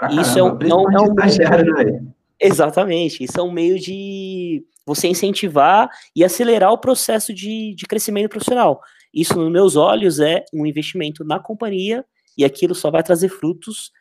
Caramba. 0.00 0.22
Isso 0.22 0.38
é 0.38 0.42
um, 0.42 0.46
é 0.48 0.74
um, 0.74 0.90
é 0.92 1.00
um 1.02 1.14
né, 1.14 2.10
Exatamente, 2.40 3.22
isso 3.22 3.38
é 3.38 3.42
um 3.42 3.52
meio 3.52 3.78
de 3.78 4.64
você 4.86 5.08
incentivar 5.08 5.90
e 6.16 6.24
acelerar 6.24 6.72
o 6.72 6.78
processo 6.78 7.34
de, 7.34 7.74
de 7.74 7.84
crescimento 7.84 8.30
profissional. 8.30 8.80
Isso, 9.12 9.38
nos 9.38 9.52
meus 9.52 9.76
olhos, 9.76 10.18
é 10.18 10.42
um 10.54 10.64
investimento 10.64 11.22
na 11.22 11.38
companhia 11.38 12.02
e 12.38 12.46
aquilo 12.46 12.74
só 12.74 12.90
vai 12.90 13.02
trazer 13.02 13.28
frutos 13.28 13.92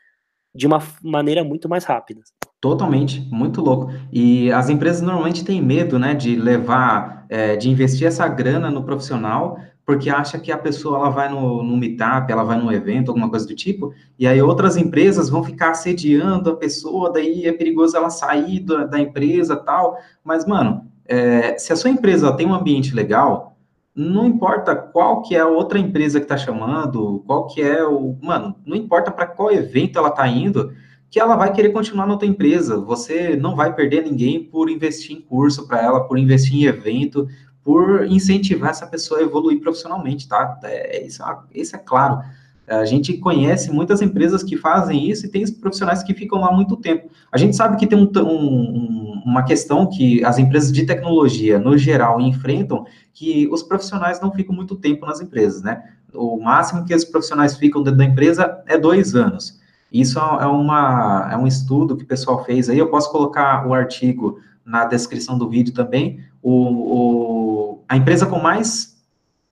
de 0.55 0.65
uma 0.65 0.81
maneira 1.03 1.43
muito 1.43 1.67
mais 1.67 1.83
rápida. 1.83 2.21
Totalmente, 2.61 3.19
muito 3.29 3.59
louco. 3.59 3.91
E 4.09 4.49
as 4.53 4.69
empresas 4.69 5.01
normalmente 5.01 5.43
têm 5.43 5.61
medo, 5.61 5.99
né, 5.99 6.13
de 6.13 6.37
levar, 6.37 7.25
é, 7.29 7.57
de 7.57 7.69
investir 7.69 8.07
essa 8.07 8.25
grana 8.25 8.71
no 8.71 8.85
profissional, 8.85 9.59
porque 9.89 10.07
acha 10.07 10.37
que 10.37 10.51
a 10.51 10.57
pessoa 10.57 10.99
ela 10.99 11.09
vai 11.09 11.29
no, 11.29 11.63
no 11.63 11.75
meetup, 11.75 12.31
ela 12.31 12.43
vai 12.43 12.59
num 12.59 12.71
evento, 12.71 13.09
alguma 13.09 13.27
coisa 13.27 13.47
do 13.47 13.55
tipo, 13.55 13.91
e 14.19 14.27
aí 14.27 14.39
outras 14.39 14.77
empresas 14.77 15.31
vão 15.31 15.43
ficar 15.43 15.71
assediando 15.71 16.51
a 16.51 16.55
pessoa, 16.55 17.11
daí 17.11 17.47
é 17.47 17.51
perigoso 17.51 17.97
ela 17.97 18.11
sair 18.11 18.59
da, 18.59 18.83
da 18.83 18.99
empresa 18.99 19.55
tal. 19.55 19.97
Mas, 20.23 20.45
mano, 20.45 20.85
é, 21.07 21.57
se 21.57 21.73
a 21.73 21.75
sua 21.75 21.89
empresa 21.89 22.31
tem 22.33 22.45
um 22.45 22.53
ambiente 22.53 22.93
legal, 22.93 23.57
não 23.95 24.27
importa 24.27 24.75
qual 24.75 25.23
que 25.23 25.35
é 25.35 25.39
a 25.39 25.47
outra 25.47 25.79
empresa 25.79 26.19
que 26.19 26.25
está 26.25 26.37
chamando, 26.37 27.23
qual 27.25 27.47
que 27.47 27.59
é 27.59 27.83
o. 27.83 28.15
Mano, 28.21 28.57
não 28.63 28.77
importa 28.77 29.09
para 29.09 29.25
qual 29.25 29.51
evento 29.51 29.97
ela 29.97 30.09
está 30.09 30.27
indo, 30.27 30.71
que 31.09 31.19
ela 31.19 31.35
vai 31.35 31.51
querer 31.51 31.69
continuar 31.69 32.05
na 32.05 32.15
tua 32.15 32.27
empresa. 32.27 32.79
Você 32.79 33.35
não 33.35 33.55
vai 33.55 33.73
perder 33.73 34.03
ninguém 34.03 34.43
por 34.43 34.69
investir 34.69 35.17
em 35.17 35.21
curso 35.21 35.67
para 35.67 35.81
ela, 35.81 36.01
por 36.01 36.19
investir 36.19 36.57
em 36.57 36.65
evento, 36.65 37.27
por 37.63 38.05
incentivar 38.05 38.71
essa 38.71 38.87
pessoa 38.87 39.19
a 39.19 39.23
evoluir 39.23 39.59
profissionalmente, 39.59 40.27
tá? 40.27 40.59
É, 40.63 41.05
isso, 41.05 41.23
é, 41.23 41.37
isso 41.53 41.75
é 41.75 41.79
claro. 41.79 42.21
A 42.67 42.85
gente 42.85 43.13
conhece 43.17 43.71
muitas 43.71 43.99
empresas 43.99 44.43
que 44.43 44.55
fazem 44.55 45.09
isso 45.09 45.25
e 45.25 45.29
tem 45.29 45.43
profissionais 45.53 46.03
que 46.03 46.13
ficam 46.13 46.39
lá 46.39 46.51
muito 46.51 46.77
tempo. 46.77 47.09
A 47.31 47.37
gente 47.37 47.55
sabe 47.55 47.77
que 47.77 47.87
tem 47.87 47.97
um, 47.97 48.09
um, 48.15 49.23
uma 49.25 49.43
questão 49.43 49.87
que 49.87 50.23
as 50.23 50.37
empresas 50.37 50.71
de 50.71 50.85
tecnologia, 50.85 51.57
no 51.57 51.75
geral, 51.77 52.21
enfrentam, 52.21 52.85
que 53.11 53.47
os 53.51 53.63
profissionais 53.63 54.21
não 54.21 54.31
ficam 54.31 54.55
muito 54.55 54.75
tempo 54.75 55.05
nas 55.05 55.19
empresas, 55.19 55.63
né? 55.63 55.83
O 56.13 56.39
máximo 56.39 56.85
que 56.85 56.93
os 56.93 57.03
profissionais 57.03 57.57
ficam 57.57 57.81
dentro 57.81 57.97
da 57.97 58.05
empresa 58.05 58.63
é 58.67 58.77
dois 58.77 59.15
anos. 59.15 59.59
Isso 59.91 60.19
é, 60.19 60.45
uma, 60.45 61.29
é 61.31 61.37
um 61.37 61.47
estudo 61.47 61.97
que 61.97 62.03
o 62.03 62.07
pessoal 62.07 62.45
fez 62.45 62.69
aí, 62.69 62.77
eu 62.77 62.89
posso 62.89 63.11
colocar 63.11 63.67
o 63.67 63.73
artigo 63.73 64.39
na 64.63 64.85
descrição 64.85 65.37
do 65.37 65.49
vídeo 65.49 65.73
também. 65.73 66.19
O, 66.41 66.53
o, 66.53 67.83
a 67.87 67.97
empresa 67.97 68.25
com 68.25 68.39
mais, 68.39 68.97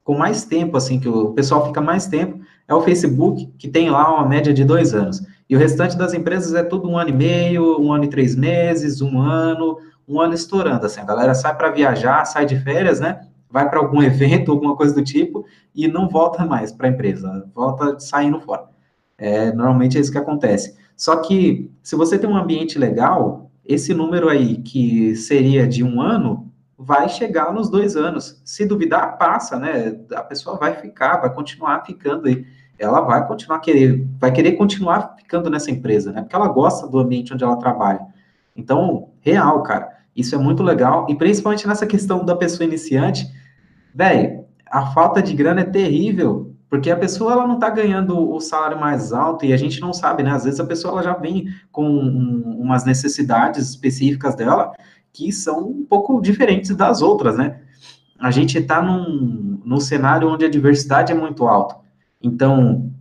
com 0.03 0.17
mais 0.17 0.45
tempo, 0.45 0.77
assim, 0.77 0.99
que 0.99 1.09
o 1.09 1.33
pessoal 1.33 1.65
fica 1.67 1.81
mais 1.81 2.07
tempo, 2.07 2.39
é 2.67 2.73
o 2.73 2.81
Facebook, 2.81 3.47
que 3.57 3.67
tem 3.67 3.89
lá 3.89 4.13
uma 4.13 4.27
média 4.27 4.53
de 4.53 4.63
dois 4.63 4.93
anos. 4.93 5.25
E 5.49 5.55
o 5.55 5.59
restante 5.59 5.97
das 5.97 6.13
empresas 6.13 6.53
é 6.53 6.63
tudo 6.63 6.89
um 6.89 6.97
ano 6.97 7.09
e 7.09 7.13
meio, 7.13 7.79
um 7.81 7.93
ano 7.93 8.03
e 8.03 8.09
três 8.09 8.35
meses, 8.35 9.01
um 9.01 9.19
ano, 9.19 9.77
um 10.07 10.19
ano 10.19 10.33
estourando. 10.33 10.85
Assim, 10.85 10.99
a 10.99 11.05
galera 11.05 11.33
sai 11.33 11.55
para 11.55 11.71
viajar, 11.71 12.25
sai 12.25 12.45
de 12.45 12.59
férias, 12.59 12.99
né? 12.99 13.21
Vai 13.49 13.69
para 13.69 13.79
algum 13.79 14.01
evento, 14.03 14.51
alguma 14.51 14.75
coisa 14.75 14.93
do 14.93 15.03
tipo, 15.03 15.45
e 15.73 15.87
não 15.87 16.09
volta 16.09 16.45
mais 16.45 16.71
para 16.71 16.87
a 16.87 16.91
empresa, 16.91 17.49
volta 17.55 17.99
saindo 17.99 18.39
fora. 18.41 18.65
É, 19.17 19.51
normalmente 19.51 19.97
é 19.97 20.01
isso 20.01 20.11
que 20.11 20.17
acontece. 20.17 20.75
Só 20.95 21.17
que, 21.17 21.71
se 21.81 21.95
você 21.95 22.19
tem 22.19 22.29
um 22.29 22.35
ambiente 22.35 22.77
legal, 22.77 23.49
esse 23.65 23.93
número 23.93 24.29
aí, 24.29 24.57
que 24.57 25.15
seria 25.15 25.67
de 25.67 25.83
um 25.83 26.01
ano, 26.01 26.46
vai 26.77 27.09
chegar 27.09 27.53
nos 27.53 27.69
dois 27.69 27.95
anos. 27.95 28.41
Se 28.45 28.65
duvidar, 28.65 29.17
passa, 29.17 29.57
né? 29.57 29.99
A 30.13 30.21
pessoa 30.21 30.57
vai 30.57 30.75
ficar, 30.75 31.17
vai 31.17 31.33
continuar 31.33 31.83
ficando 31.85 32.27
aí 32.27 32.45
ela 32.79 33.01
vai 33.01 33.25
continuar 33.27 33.59
querer, 33.59 34.05
vai 34.19 34.31
querer 34.31 34.53
continuar 34.53 35.15
ficando 35.17 35.49
nessa 35.49 35.71
empresa, 35.71 36.11
né? 36.11 36.21
Porque 36.21 36.35
ela 36.35 36.47
gosta 36.47 36.87
do 36.87 36.99
ambiente 36.99 37.33
onde 37.33 37.43
ela 37.43 37.57
trabalha. 37.57 38.01
Então, 38.55 39.09
real, 39.21 39.63
cara, 39.63 39.97
isso 40.15 40.35
é 40.35 40.37
muito 40.37 40.63
legal, 40.63 41.07
e 41.09 41.15
principalmente 41.15 41.67
nessa 41.67 41.85
questão 41.85 42.23
da 42.23 42.35
pessoa 42.35 42.65
iniciante, 42.65 43.27
velho, 43.93 44.45
a 44.69 44.87
falta 44.87 45.21
de 45.21 45.33
grana 45.33 45.61
é 45.61 45.65
terrível, 45.65 46.55
porque 46.69 46.91
a 46.91 46.97
pessoa 46.97 47.31
ela 47.31 47.47
não 47.47 47.55
está 47.55 47.69
ganhando 47.69 48.29
o 48.29 48.39
salário 48.41 48.79
mais 48.79 49.13
alto 49.13 49.45
e 49.45 49.53
a 49.53 49.57
gente 49.57 49.79
não 49.79 49.93
sabe, 49.93 50.21
né? 50.21 50.31
Às 50.31 50.43
vezes 50.43 50.59
a 50.59 50.65
pessoa 50.65 50.93
ela 50.93 51.03
já 51.03 51.13
vem 51.13 51.47
com 51.71 51.87
um, 51.87 52.59
umas 52.59 52.83
necessidades 52.83 53.69
específicas 53.69 54.35
dela 54.35 54.73
que 55.17 55.31
são 55.31 55.67
um 55.67 55.83
pouco 55.83 56.21
diferentes 56.21 56.75
das 56.75 57.01
outras, 57.01 57.35
né? 57.35 57.59
A 58.19 58.29
gente 58.29 58.59
está 58.59 58.83
num, 58.83 59.59
num 59.65 59.79
cenário 59.79 60.29
onde 60.29 60.45
a 60.45 60.49
diversidade 60.49 61.11
é 61.11 61.15
muito 61.15 61.47
alta. 61.47 61.75
Então, 62.21 62.91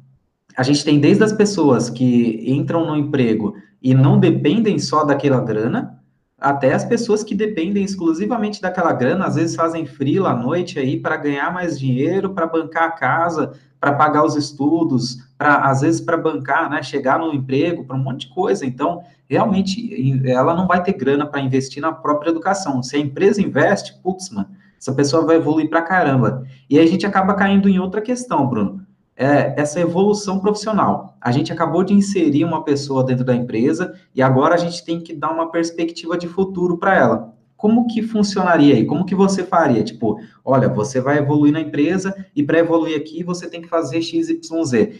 a 0.56 0.62
gente 0.62 0.82
tem 0.82 0.98
desde 0.98 1.22
as 1.22 1.32
pessoas 1.34 1.90
que 1.90 2.42
entram 2.50 2.86
no 2.86 2.96
emprego 2.96 3.54
e 3.82 3.94
não 3.94 4.18
dependem 4.18 4.78
só 4.78 5.04
daquela 5.04 5.42
grana, 5.42 6.00
até 6.38 6.72
as 6.72 6.86
pessoas 6.86 7.22
que 7.22 7.34
dependem 7.34 7.84
exclusivamente 7.84 8.62
daquela 8.62 8.94
grana, 8.94 9.26
às 9.26 9.34
vezes 9.34 9.54
fazem 9.54 9.84
frila 9.84 10.30
à 10.30 10.36
noite 10.36 10.78
aí 10.78 10.98
para 10.98 11.18
ganhar 11.18 11.52
mais 11.52 11.78
dinheiro, 11.78 12.30
para 12.30 12.46
bancar 12.46 12.84
a 12.84 12.92
casa, 12.92 13.52
para 13.78 13.92
pagar 13.92 14.24
os 14.24 14.36
estudos, 14.36 15.18
para 15.36 15.56
às 15.56 15.80
vezes 15.80 16.00
para 16.00 16.16
bancar, 16.16 16.70
né, 16.70 16.82
chegar 16.82 17.18
no 17.18 17.32
emprego, 17.32 17.84
para 17.84 17.96
um 17.96 18.02
monte 18.02 18.26
de 18.26 18.34
coisa. 18.34 18.64
Então, 18.64 19.02
realmente, 19.28 20.22
ela 20.28 20.54
não 20.54 20.66
vai 20.66 20.82
ter 20.82 20.92
grana 20.92 21.26
para 21.26 21.40
investir 21.40 21.82
na 21.82 21.92
própria 21.92 22.30
educação. 22.30 22.82
Se 22.82 22.96
a 22.96 22.98
empresa 22.98 23.42
investe, 23.42 24.00
putz, 24.02 24.30
mano, 24.30 24.48
essa 24.78 24.92
pessoa 24.94 25.24
vai 25.24 25.36
evoluir 25.36 25.68
para 25.68 25.82
caramba. 25.82 26.44
E 26.68 26.78
a 26.78 26.86
gente 26.86 27.06
acaba 27.06 27.34
caindo 27.34 27.68
em 27.68 27.78
outra 27.78 28.00
questão, 28.00 28.46
Bruno 28.46 28.86
é, 29.16 29.54
essa 29.56 29.80
evolução 29.80 30.38
profissional. 30.38 31.16
A 31.20 31.32
gente 31.32 31.52
acabou 31.52 31.82
de 31.82 31.94
inserir 31.94 32.44
uma 32.44 32.62
pessoa 32.62 33.02
dentro 33.02 33.24
da 33.24 33.34
empresa 33.34 33.94
e 34.14 34.20
agora 34.20 34.54
a 34.54 34.58
gente 34.58 34.84
tem 34.84 35.00
que 35.00 35.14
dar 35.14 35.32
uma 35.32 35.50
perspectiva 35.50 36.18
de 36.18 36.28
futuro 36.28 36.76
para 36.76 36.94
ela. 36.94 37.34
Como 37.56 37.86
que 37.86 38.02
funcionaria 38.02 38.74
aí? 38.74 38.84
Como 38.84 39.06
que 39.06 39.14
você 39.14 39.42
faria? 39.42 39.82
Tipo, 39.82 40.20
olha, 40.44 40.68
você 40.68 41.00
vai 41.00 41.18
evoluir 41.18 41.52
na 41.52 41.60
empresa 41.60 42.14
e 42.34 42.42
para 42.42 42.58
evoluir 42.58 42.96
aqui 42.96 43.24
você 43.24 43.48
tem 43.48 43.62
que 43.62 43.68
fazer 43.68 44.02
XYZ. 44.02 44.40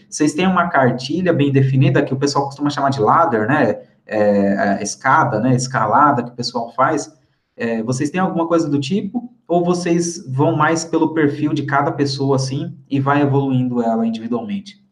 Vocês 0.09 0.33
têm 0.33 0.47
uma 0.47 0.67
cartilha 0.67 1.31
bem 1.31 1.51
definida 1.51 2.01
que 2.01 2.13
o 2.13 2.17
pessoal 2.17 2.45
costuma 2.45 2.69
chamar 2.69 2.89
de 2.89 2.99
ladder, 2.99 3.47
né? 3.47 3.81
É, 4.05 4.79
é, 4.79 4.83
escada, 4.83 5.39
né? 5.39 5.55
Escalada 5.55 6.23
que 6.23 6.31
o 6.31 6.35
pessoal 6.35 6.73
faz. 6.73 7.13
É, 7.55 7.83
vocês 7.83 8.09
têm 8.09 8.21
alguma 8.21 8.47
coisa 8.47 8.67
do 8.69 8.79
tipo? 8.79 9.29
Ou 9.47 9.63
vocês 9.63 10.25
vão 10.27 10.55
mais 10.55 10.83
pelo 10.83 11.13
perfil 11.13 11.53
de 11.53 11.63
cada 11.63 11.91
pessoa, 11.91 12.35
assim, 12.35 12.77
e 12.89 12.99
vai 12.99 13.21
evoluindo 13.21 13.81
ela 13.81 14.05
individualmente? 14.05 14.86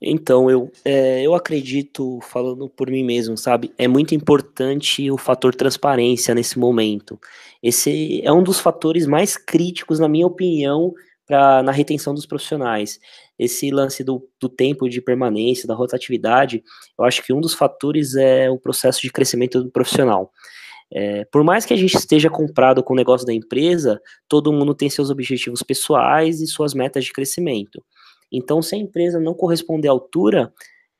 Então, 0.00 0.50
eu, 0.50 0.70
é, 0.84 1.22
eu 1.22 1.34
acredito, 1.34 2.18
falando 2.22 2.68
por 2.68 2.90
mim 2.90 3.02
mesmo, 3.02 3.38
sabe, 3.38 3.72
é 3.78 3.88
muito 3.88 4.14
importante 4.14 5.10
o 5.10 5.16
fator 5.16 5.54
transparência 5.54 6.34
nesse 6.34 6.58
momento. 6.58 7.18
Esse 7.62 8.20
é 8.22 8.32
um 8.32 8.42
dos 8.42 8.60
fatores 8.60 9.06
mais 9.06 9.36
críticos, 9.36 9.98
na 9.98 10.08
minha 10.08 10.26
opinião, 10.26 10.92
pra, 11.26 11.62
na 11.62 11.72
retenção 11.72 12.12
dos 12.12 12.26
profissionais. 12.26 12.98
Esse 13.38 13.70
lance 13.70 14.04
do, 14.04 14.28
do 14.38 14.48
tempo 14.48 14.88
de 14.88 15.00
permanência, 15.00 15.66
da 15.66 15.74
rotatividade, 15.74 16.62
eu 16.98 17.04
acho 17.04 17.22
que 17.22 17.32
um 17.32 17.40
dos 17.40 17.54
fatores 17.54 18.14
é 18.14 18.50
o 18.50 18.58
processo 18.58 19.00
de 19.00 19.10
crescimento 19.10 19.62
do 19.62 19.70
profissional. 19.70 20.30
É, 20.92 21.24
por 21.24 21.42
mais 21.42 21.64
que 21.64 21.72
a 21.74 21.76
gente 21.76 21.96
esteja 21.96 22.30
comprado 22.30 22.82
com 22.82 22.92
o 22.92 22.96
negócio 22.96 23.26
da 23.26 23.32
empresa, 23.32 24.00
todo 24.28 24.52
mundo 24.52 24.74
tem 24.74 24.88
seus 24.90 25.10
objetivos 25.10 25.62
pessoais 25.62 26.40
e 26.40 26.46
suas 26.46 26.74
metas 26.74 27.04
de 27.04 27.12
crescimento. 27.12 27.82
Então, 28.36 28.60
se 28.60 28.74
a 28.74 28.78
empresa 28.78 29.20
não 29.20 29.32
corresponder 29.32 29.88
à 29.88 29.92
altura, 29.92 30.52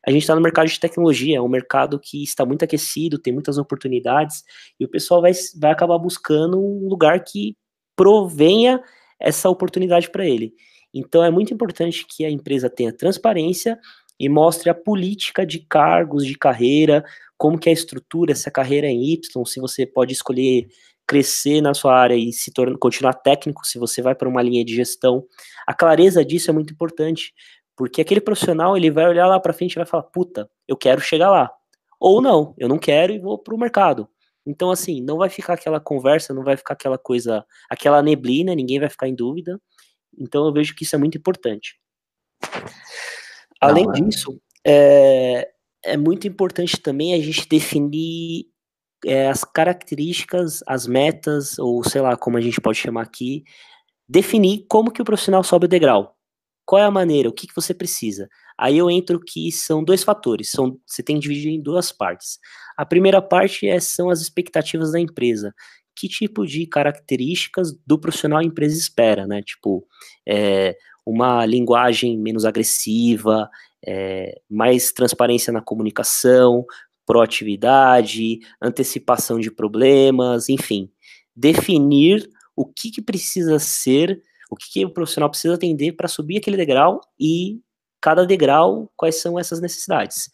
a 0.06 0.10
gente 0.10 0.22
está 0.22 0.34
no 0.34 0.40
mercado 0.40 0.68
de 0.68 0.78
tecnologia, 0.78 1.38
é 1.38 1.40
um 1.40 1.48
mercado 1.48 1.98
que 1.98 2.22
está 2.22 2.44
muito 2.44 2.64
aquecido, 2.64 3.18
tem 3.18 3.32
muitas 3.32 3.58
oportunidades, 3.58 4.44
e 4.78 4.84
o 4.84 4.88
pessoal 4.88 5.20
vai, 5.20 5.32
vai 5.58 5.72
acabar 5.72 5.98
buscando 5.98 6.58
um 6.58 6.88
lugar 6.88 7.24
que 7.24 7.56
provenha 7.96 8.80
essa 9.18 9.48
oportunidade 9.48 10.10
para 10.10 10.26
ele. 10.26 10.52
Então, 10.92 11.24
é 11.24 11.30
muito 11.30 11.52
importante 11.52 12.06
que 12.08 12.24
a 12.24 12.30
empresa 12.30 12.70
tenha 12.70 12.92
transparência 12.92 13.78
e 14.18 14.28
mostre 14.28 14.70
a 14.70 14.74
política 14.74 15.44
de 15.44 15.58
cargos, 15.58 16.24
de 16.24 16.36
carreira, 16.36 17.04
como 17.36 17.58
que 17.58 17.68
é 17.68 17.72
a 17.72 17.74
estrutura, 17.74 18.34
se 18.34 18.48
a 18.48 18.52
carreira 18.52 18.86
é 18.86 18.90
em 18.90 19.12
Y, 19.12 19.44
se 19.44 19.58
você 19.58 19.84
pode 19.84 20.12
escolher 20.12 20.68
crescer 21.06 21.60
na 21.60 21.74
sua 21.74 21.96
área 21.96 22.14
e 22.14 22.32
se 22.32 22.52
tornar, 22.52 22.78
continuar 22.78 23.14
técnico, 23.14 23.66
se 23.66 23.78
você 23.78 24.00
vai 24.00 24.14
para 24.14 24.28
uma 24.28 24.42
linha 24.42 24.64
de 24.64 24.74
gestão. 24.74 25.24
A 25.66 25.74
clareza 25.74 26.24
disso 26.24 26.50
é 26.50 26.54
muito 26.54 26.72
importante, 26.72 27.32
porque 27.76 28.00
aquele 28.00 28.20
profissional 28.20 28.76
ele 28.76 28.90
vai 28.90 29.06
olhar 29.06 29.26
lá 29.26 29.38
para 29.38 29.52
frente 29.52 29.72
e 29.72 29.76
vai 29.76 29.86
falar, 29.86 30.04
puta, 30.04 30.48
eu 30.66 30.76
quero 30.76 31.00
chegar 31.00 31.30
lá. 31.30 31.50
Ou 32.00 32.20
não, 32.20 32.54
eu 32.58 32.68
não 32.68 32.78
quero 32.78 33.12
e 33.12 33.18
vou 33.18 33.38
para 33.38 33.54
o 33.54 33.58
mercado. 33.58 34.08
Então, 34.46 34.70
assim, 34.70 35.00
não 35.00 35.16
vai 35.16 35.30
ficar 35.30 35.54
aquela 35.54 35.80
conversa, 35.80 36.34
não 36.34 36.44
vai 36.44 36.56
ficar 36.56 36.74
aquela 36.74 36.98
coisa, 36.98 37.44
aquela 37.70 38.02
neblina, 38.02 38.54
ninguém 38.54 38.78
vai 38.78 38.90
ficar 38.90 39.08
em 39.08 39.14
dúvida. 39.14 39.58
Então, 40.18 40.46
eu 40.46 40.52
vejo 40.52 40.74
que 40.74 40.84
isso 40.84 40.94
é 40.94 40.98
muito 40.98 41.16
importante. 41.16 41.78
Além 43.60 43.86
não, 43.86 43.94
é. 43.94 44.00
disso, 44.00 44.38
é, 44.66 45.50
é 45.82 45.96
muito 45.96 46.28
importante 46.28 46.78
também 46.80 47.14
a 47.14 47.20
gente 47.20 47.48
definir 47.48 48.46
é, 49.04 49.28
as 49.28 49.44
características, 49.44 50.62
as 50.66 50.86
metas, 50.86 51.58
ou 51.58 51.82
sei 51.84 52.00
lá, 52.00 52.16
como 52.16 52.36
a 52.36 52.40
gente 52.40 52.60
pode 52.60 52.78
chamar 52.78 53.02
aqui, 53.02 53.44
definir 54.08 54.66
como 54.68 54.90
que 54.90 55.02
o 55.02 55.04
profissional 55.04 55.42
sobe 55.42 55.66
o 55.66 55.68
degrau. 55.68 56.16
Qual 56.66 56.80
é 56.80 56.84
a 56.84 56.90
maneira, 56.90 57.28
o 57.28 57.32
que, 57.32 57.46
que 57.46 57.54
você 57.54 57.74
precisa. 57.74 58.28
Aí 58.58 58.78
eu 58.78 58.90
entro 58.90 59.20
que 59.20 59.52
são 59.52 59.84
dois 59.84 60.02
fatores, 60.02 60.50
são, 60.50 60.78
você 60.86 61.02
tem 61.02 61.16
que 61.16 61.22
dividir 61.22 61.52
em 61.52 61.62
duas 61.62 61.92
partes. 61.92 62.38
A 62.76 62.86
primeira 62.86 63.20
parte 63.20 63.68
é, 63.68 63.78
são 63.80 64.08
as 64.08 64.20
expectativas 64.20 64.92
da 64.92 65.00
empresa. 65.00 65.54
Que 65.96 66.08
tipo 66.08 66.46
de 66.46 66.66
características 66.66 67.72
do 67.86 67.98
profissional 67.98 68.38
a 68.38 68.44
empresa 68.44 68.76
espera, 68.76 69.26
né? 69.26 69.42
Tipo, 69.42 69.86
é, 70.26 70.76
uma 71.06 71.44
linguagem 71.44 72.18
menos 72.18 72.44
agressiva, 72.44 73.48
é, 73.86 74.40
mais 74.48 74.90
transparência 74.92 75.52
na 75.52 75.60
comunicação, 75.60 76.64
proatividade, 77.06 78.40
antecipação 78.60 79.38
de 79.38 79.50
problemas, 79.50 80.48
enfim, 80.48 80.90
definir 81.34 82.28
o 82.56 82.64
que, 82.64 82.90
que 82.90 83.02
precisa 83.02 83.58
ser, 83.58 84.22
o 84.50 84.56
que, 84.56 84.70
que 84.70 84.84
o 84.84 84.90
profissional 84.90 85.28
precisa 85.28 85.54
atender 85.54 85.92
para 85.92 86.08
subir 86.08 86.38
aquele 86.38 86.56
degrau 86.56 87.00
e 87.18 87.60
cada 88.00 88.26
degrau 88.26 88.90
quais 88.96 89.20
são 89.20 89.38
essas 89.38 89.60
necessidades. 89.60 90.30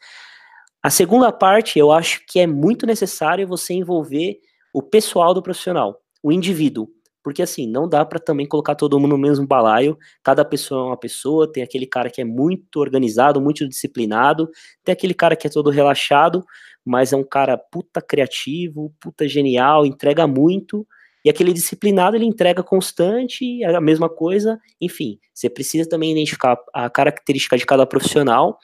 A 0.83 0.91
segunda 0.91 1.31
parte, 1.31 1.79
eu 1.79 1.93
acho 1.93 2.25
que 2.27 2.41
é 2.41 2.47
muito 2.47 2.87
necessário 2.87 3.47
você 3.47 3.75
envolver 3.75 4.39
o 4.73 4.83
pessoal 4.83 5.35
do 5.35 5.43
profissional, 5.43 6.01
o 6.23 6.33
indivíduo. 6.33 6.89
Porque 7.23 7.43
assim, 7.43 7.66
não 7.66 7.89
dá 7.89 8.05
para 8.05 8.18
também 8.18 8.47
colocar 8.47 8.75
todo 8.75 8.99
mundo 8.99 9.11
no 9.11 9.18
mesmo 9.18 9.47
balaio. 9.47 9.99
Cada 10.23 10.45
pessoa 10.45 10.81
é 10.81 10.85
uma 10.87 10.97
pessoa, 10.97 11.51
tem 11.51 11.62
aquele 11.62 11.87
cara 11.87 12.09
que 12.09 12.21
é 12.21 12.25
muito 12.25 12.81
organizado, 12.81 13.41
muito 13.41 13.68
disciplinado, 13.68 14.51
tem 14.83 14.93
aquele 14.93 15.12
cara 15.12 15.37
que 15.37 15.47
é 15.47 15.51
todo 15.51 15.71
relaxado, 15.71 16.45
mas 16.85 17.12
é 17.12 17.16
um 17.16 17.25
cara 17.25 17.59
puta 17.59 18.01
criativo, 18.01 18.95
puta 19.01 19.29
genial, 19.29 19.85
entrega 19.85 20.27
muito. 20.27 20.87
E 21.23 21.29
aquele 21.29 21.53
disciplinado, 21.53 22.16
ele 22.16 22.25
entrega 22.25 22.62
constante, 22.62 23.62
é 23.62 23.75
a 23.75 23.81
mesma 23.81 24.09
coisa. 24.09 24.59
Enfim, 24.81 25.18
você 25.35 25.51
precisa 25.51 25.89
também 25.89 26.12
identificar 26.12 26.59
a 26.73 26.89
característica 26.89 27.59
de 27.59 27.66
cada 27.66 27.85
profissional 27.85 28.59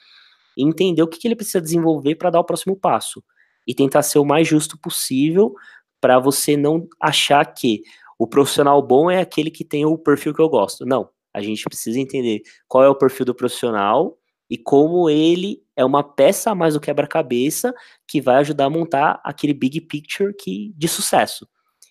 e 0.57 0.63
entender 0.63 1.03
o 1.03 1.07
que, 1.07 1.19
que 1.19 1.27
ele 1.27 1.35
precisa 1.35 1.61
desenvolver 1.61 2.15
para 2.15 2.31
dar 2.31 2.39
o 2.39 2.43
próximo 2.43 2.75
passo. 2.75 3.23
e 3.69 3.75
tentar 3.75 4.01
ser 4.01 4.17
o 4.17 4.23
mais 4.23 4.47
justo 4.47 4.79
possível 4.79 5.53
para 5.99 6.19
você 6.19 6.55
não 6.55 6.87
achar 7.01 7.43
que 7.45 7.81
o 8.17 8.27
profissional 8.27 8.81
bom 8.81 9.09
é 9.09 9.19
aquele 9.19 9.51
que 9.51 9.63
tem 9.63 9.85
o 9.85 9.97
perfil 9.97 10.33
que 10.33 10.41
eu 10.41 10.49
gosto. 10.49 10.85
Não, 10.85 11.09
a 11.33 11.41
gente 11.41 11.63
precisa 11.63 11.99
entender 11.99 12.41
qual 12.67 12.83
é 12.83 12.89
o 12.89 12.95
perfil 12.95 13.25
do 13.25 13.35
profissional 13.35 14.17
e 14.49 14.57
como 14.57 15.09
ele 15.09 15.61
é 15.75 15.85
uma 15.85 16.03
peça 16.03 16.51
a 16.51 16.55
mais 16.55 16.73
do 16.73 16.79
quebra-cabeça 16.79 17.73
que 18.07 18.19
vai 18.21 18.37
ajudar 18.37 18.65
a 18.65 18.69
montar 18.69 19.21
aquele 19.23 19.53
big 19.53 19.81
picture 19.81 20.33
que, 20.33 20.73
de 20.75 20.87
sucesso. 20.87 21.47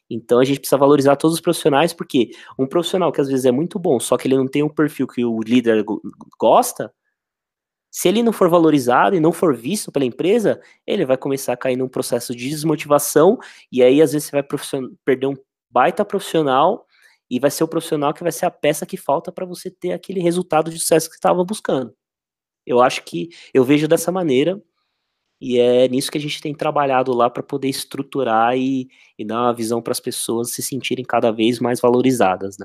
Então 0.08 0.38
a 0.38 0.44
gente 0.44 0.60
precisa 0.60 0.78
valorizar 0.78 1.16
todos 1.16 1.34
os 1.34 1.40
profissionais, 1.40 1.92
porque 1.92 2.30
um 2.58 2.66
profissional 2.66 3.12
que 3.12 3.20
às 3.20 3.28
vezes 3.28 3.44
é 3.44 3.50
muito 3.50 3.78
bom, 3.78 3.98
só 3.98 4.16
que 4.16 4.28
ele 4.28 4.36
não 4.36 4.46
tem 4.46 4.62
o 4.62 4.70
perfil 4.70 5.06
que 5.06 5.24
o 5.24 5.40
líder 5.40 5.84
gosta, 6.38 6.92
se 7.90 8.08
ele 8.08 8.22
não 8.22 8.30
for 8.30 8.50
valorizado 8.50 9.16
e 9.16 9.20
não 9.20 9.32
for 9.32 9.56
visto 9.56 9.90
pela 9.90 10.04
empresa, 10.04 10.60
ele 10.86 11.06
vai 11.06 11.16
começar 11.16 11.54
a 11.54 11.56
cair 11.56 11.76
num 11.76 11.88
processo 11.88 12.36
de 12.36 12.50
desmotivação, 12.50 13.38
e 13.72 13.82
aí 13.82 14.02
às 14.02 14.12
vezes 14.12 14.28
você 14.28 14.32
vai 14.32 14.46
perder 15.04 15.26
um 15.28 15.34
baita 15.76 16.06
profissional, 16.06 16.86
e 17.30 17.38
vai 17.38 17.50
ser 17.50 17.62
o 17.62 17.68
profissional 17.68 18.14
que 18.14 18.22
vai 18.22 18.32
ser 18.32 18.46
a 18.46 18.50
peça 18.50 18.86
que 18.86 18.96
falta 18.96 19.30
para 19.30 19.44
você 19.44 19.70
ter 19.70 19.92
aquele 19.92 20.20
resultado 20.20 20.70
de 20.70 20.78
sucesso 20.78 21.10
que 21.10 21.16
estava 21.16 21.44
buscando. 21.44 21.92
Eu 22.64 22.80
acho 22.80 23.04
que 23.04 23.28
eu 23.52 23.62
vejo 23.62 23.86
dessa 23.86 24.10
maneira, 24.10 24.58
e 25.38 25.58
é 25.58 25.86
nisso 25.86 26.10
que 26.10 26.16
a 26.16 26.20
gente 26.20 26.40
tem 26.40 26.54
trabalhado 26.54 27.12
lá 27.12 27.28
para 27.28 27.42
poder 27.42 27.68
estruturar 27.68 28.56
e, 28.56 28.88
e, 29.18 29.24
dar 29.24 29.42
uma 29.42 29.52
visão 29.52 29.82
para 29.82 29.92
as 29.92 30.00
pessoas 30.00 30.50
se 30.50 30.62
sentirem 30.62 31.04
cada 31.04 31.30
vez 31.30 31.60
mais 31.60 31.78
valorizadas, 31.78 32.56
né? 32.58 32.64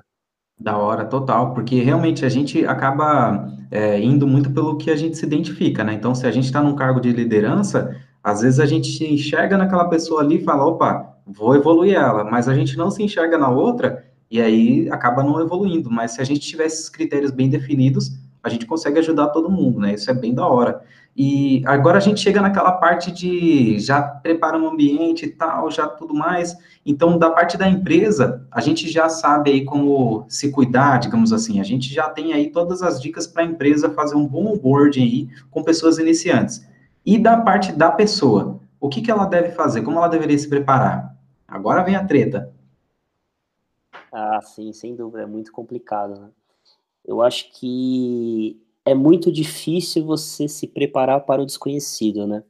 Da 0.57 0.77
hora, 0.77 1.03
total, 1.03 1.53
porque 1.53 1.81
realmente 1.81 2.23
a 2.23 2.29
gente 2.29 2.65
acaba 2.65 3.45
é, 3.69 3.99
indo 3.99 4.25
muito 4.25 4.53
pelo 4.53 4.77
que 4.77 4.89
a 4.89 4.95
gente 4.95 5.17
se 5.17 5.25
identifica, 5.25 5.83
né? 5.83 5.93
Então, 5.93 6.15
se 6.15 6.25
a 6.25 6.31
gente 6.31 6.45
está 6.45 6.61
num 6.63 6.75
cargo 6.75 7.01
de 7.01 7.11
liderança, 7.11 7.93
às 8.23 8.39
vezes 8.41 8.59
a 8.59 8.65
gente 8.65 9.03
enxerga 9.03 9.57
naquela 9.57 9.89
pessoa 9.89 10.21
ali 10.21 10.37
e 10.37 10.43
fala, 10.45 10.65
opa, 10.65 11.11
vou 11.35 11.55
evoluir 11.55 11.95
ela, 11.95 12.23
mas 12.23 12.47
a 12.47 12.53
gente 12.53 12.77
não 12.77 12.91
se 12.91 13.03
enxerga 13.03 13.37
na 13.37 13.49
outra 13.49 14.05
e 14.29 14.41
aí 14.41 14.89
acaba 14.89 15.23
não 15.23 15.41
evoluindo. 15.41 15.89
Mas 15.91 16.11
se 16.11 16.21
a 16.21 16.23
gente 16.23 16.39
tiver 16.39 16.65
esses 16.65 16.89
critérios 16.89 17.31
bem 17.31 17.49
definidos, 17.49 18.17
a 18.43 18.49
gente 18.49 18.65
consegue 18.65 18.99
ajudar 18.99 19.27
todo 19.27 19.51
mundo, 19.51 19.79
né? 19.79 19.93
Isso 19.93 20.09
é 20.09 20.13
bem 20.13 20.33
da 20.33 20.45
hora. 20.47 20.81
E 21.15 21.61
agora 21.65 21.97
a 21.97 22.01
gente 22.01 22.21
chega 22.21 22.41
naquela 22.41 22.71
parte 22.71 23.11
de 23.11 23.77
já 23.79 24.01
prepara 24.01 24.57
um 24.57 24.67
ambiente 24.67 25.25
e 25.25 25.29
tal, 25.29 25.69
já 25.69 25.85
tudo 25.87 26.13
mais. 26.13 26.55
Então, 26.85 27.17
da 27.17 27.29
parte 27.29 27.57
da 27.57 27.67
empresa, 27.67 28.47
a 28.49 28.61
gente 28.61 28.89
já 28.89 29.09
sabe 29.09 29.51
aí 29.51 29.65
como 29.65 30.25
se 30.29 30.49
cuidar, 30.49 30.99
digamos 30.99 31.33
assim. 31.33 31.59
A 31.59 31.63
gente 31.63 31.93
já 31.93 32.09
tem 32.09 32.33
aí 32.33 32.49
todas 32.49 32.81
as 32.81 33.01
dicas 33.01 33.27
para 33.27 33.43
a 33.43 33.45
empresa 33.45 33.89
fazer 33.89 34.15
um 34.15 34.25
bom 34.25 34.53
onboarding 34.53 35.03
aí 35.03 35.29
com 35.51 35.61
pessoas 35.61 35.99
iniciantes. 35.99 36.65
E 37.05 37.17
da 37.17 37.37
parte 37.37 37.73
da 37.73 37.91
pessoa, 37.91 38.59
o 38.79 38.87
que, 38.87 39.01
que 39.01 39.11
ela 39.11 39.25
deve 39.25 39.49
fazer? 39.51 39.81
Como 39.81 39.97
ela 39.97 40.07
deveria 40.07 40.37
se 40.37 40.47
preparar? 40.47 41.10
Agora 41.51 41.83
vem 41.83 41.95
a 41.97 42.05
treta. 42.05 42.55
Ah, 44.09 44.39
sim, 44.41 44.71
sem 44.71 44.95
dúvida, 44.95 45.23
é 45.23 45.25
muito 45.25 45.51
complicado, 45.51 46.17
né? 46.17 46.29
Eu 47.03 47.21
acho 47.21 47.51
que 47.51 48.57
é 48.85 48.95
muito 48.95 49.29
difícil 49.29 50.05
você 50.05 50.47
se 50.47 50.65
preparar 50.65 51.25
para 51.25 51.41
o 51.41 51.45
desconhecido, 51.45 52.25
né? 52.25 52.41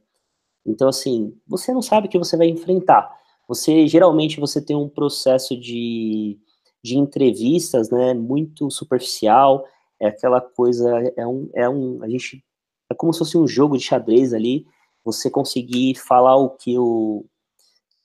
Então, 0.64 0.88
assim, 0.88 1.36
você 1.48 1.72
não 1.72 1.82
sabe 1.82 2.06
o 2.06 2.10
que 2.10 2.18
você 2.18 2.36
vai 2.36 2.46
enfrentar. 2.46 3.10
Você, 3.48 3.88
geralmente, 3.88 4.38
você 4.38 4.64
tem 4.64 4.76
um 4.76 4.88
processo 4.88 5.58
de, 5.58 6.38
de 6.80 6.96
entrevistas, 6.96 7.90
né, 7.90 8.14
muito 8.14 8.70
superficial, 8.70 9.66
é 9.98 10.06
aquela 10.06 10.40
coisa, 10.40 10.88
é 11.16 11.26
um, 11.26 11.50
é 11.54 11.68
um, 11.68 12.00
a 12.04 12.08
gente, 12.08 12.44
é 12.88 12.94
como 12.94 13.12
se 13.12 13.18
fosse 13.18 13.36
um 13.36 13.48
jogo 13.48 13.76
de 13.76 13.82
xadrez 13.82 14.32
ali, 14.32 14.64
você 15.04 15.28
conseguir 15.28 15.96
falar 15.96 16.36
o 16.36 16.50
que 16.50 16.78
o, 16.78 17.24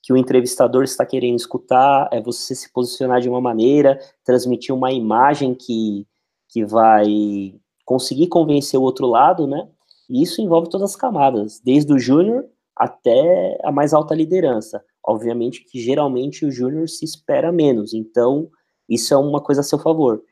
que 0.08 0.12
o 0.14 0.16
entrevistador 0.16 0.84
está 0.84 1.04
querendo 1.04 1.36
escutar, 1.36 2.08
é 2.10 2.18
você 2.18 2.54
se 2.54 2.72
posicionar 2.72 3.20
de 3.20 3.28
uma 3.28 3.42
maneira, 3.42 4.00
transmitir 4.24 4.74
uma 4.74 4.90
imagem 4.90 5.54
que, 5.54 6.06
que 6.48 6.64
vai 6.64 7.54
conseguir 7.84 8.28
convencer 8.28 8.80
o 8.80 8.84
outro 8.84 9.06
lado, 9.06 9.46
né? 9.46 9.68
E 10.08 10.22
isso 10.22 10.40
envolve 10.40 10.70
todas 10.70 10.92
as 10.92 10.96
camadas, 10.96 11.60
desde 11.62 11.92
o 11.92 11.98
júnior 11.98 12.46
até 12.74 13.58
a 13.62 13.70
mais 13.70 13.92
alta 13.92 14.14
liderança. 14.14 14.82
Obviamente 15.04 15.62
que 15.62 15.78
geralmente 15.78 16.46
o 16.46 16.50
júnior 16.50 16.88
se 16.88 17.04
espera 17.04 17.52
menos, 17.52 17.92
então 17.92 18.48
isso 18.88 19.12
é 19.12 19.16
uma 19.18 19.42
coisa 19.42 19.60
a 19.60 19.64
seu 19.64 19.78
favor. 19.78 20.22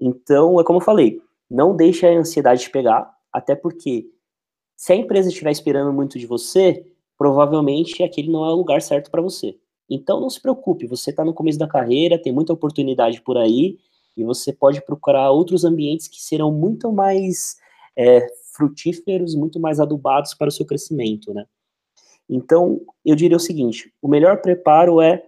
Então, 0.00 0.60
é 0.60 0.64
como 0.64 0.78
eu 0.78 0.84
falei, 0.84 1.20
não 1.50 1.74
deixe 1.74 2.06
a 2.06 2.16
ansiedade 2.16 2.60
te 2.60 2.70
pegar, 2.70 3.12
até 3.32 3.56
porque 3.56 4.06
se 4.76 4.92
a 4.92 4.96
empresa 4.96 5.28
estiver 5.28 5.50
esperando 5.50 5.92
muito 5.92 6.20
de 6.20 6.24
você, 6.24 6.86
provavelmente 7.24 8.02
aquele 8.02 8.30
não 8.30 8.44
é 8.44 8.52
o 8.52 8.56
lugar 8.56 8.82
certo 8.82 9.10
para 9.10 9.22
você. 9.22 9.56
Então 9.88 10.20
não 10.20 10.28
se 10.28 10.38
preocupe, 10.38 10.86
você 10.86 11.08
está 11.08 11.24
no 11.24 11.32
começo 11.32 11.58
da 11.58 11.66
carreira, 11.66 12.20
tem 12.20 12.30
muita 12.30 12.52
oportunidade 12.52 13.22
por 13.22 13.38
aí, 13.38 13.78
e 14.14 14.22
você 14.22 14.52
pode 14.52 14.84
procurar 14.84 15.30
outros 15.30 15.64
ambientes 15.64 16.06
que 16.06 16.20
serão 16.20 16.52
muito 16.52 16.92
mais 16.92 17.56
é, 17.96 18.26
frutíferos, 18.52 19.34
muito 19.34 19.58
mais 19.58 19.80
adubados 19.80 20.34
para 20.34 20.48
o 20.48 20.50
seu 20.50 20.66
crescimento, 20.66 21.32
né? 21.32 21.46
Então, 22.28 22.82
eu 23.02 23.16
diria 23.16 23.38
o 23.38 23.40
seguinte: 23.40 23.90
o 24.02 24.08
melhor 24.08 24.42
preparo 24.42 25.00
é 25.00 25.24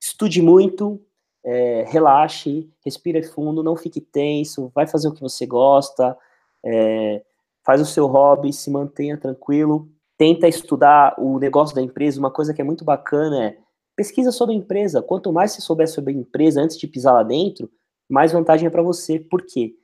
estude 0.00 0.42
muito, 0.42 1.00
é, 1.44 1.84
relaxe, 1.86 2.68
respire 2.84 3.22
fundo, 3.22 3.62
não 3.62 3.76
fique 3.76 4.00
tenso, 4.00 4.72
vai 4.74 4.88
fazer 4.88 5.06
o 5.06 5.12
que 5.12 5.22
você 5.22 5.46
gosta, 5.46 6.18
é, 6.64 7.24
faz 7.64 7.80
o 7.80 7.86
seu 7.86 8.08
hobby, 8.08 8.52
se 8.52 8.72
mantenha 8.72 9.16
tranquilo, 9.16 9.88
tenta 10.18 10.48
estudar 10.48 11.14
o 11.18 11.38
negócio 11.38 11.74
da 11.74 11.82
empresa. 11.82 12.18
Uma 12.18 12.30
coisa 12.30 12.54
que 12.54 12.60
é 12.60 12.64
muito 12.64 12.84
bacana 12.84 13.44
é 13.44 13.58
pesquisa 13.94 14.30
sobre 14.32 14.54
a 14.54 14.58
empresa. 14.58 15.02
Quanto 15.02 15.32
mais 15.32 15.52
você 15.52 15.60
souber 15.60 15.88
sobre 15.88 16.12
a 16.12 16.16
empresa 16.16 16.60
antes 16.60 16.78
de 16.78 16.86
pisar 16.86 17.12
lá 17.12 17.22
dentro, 17.22 17.70
mais 18.08 18.32
vantagem 18.32 18.66
é 18.66 18.70
para 18.70 18.82
você. 18.82 19.18
Por 19.18 19.42
quê? 19.42 19.74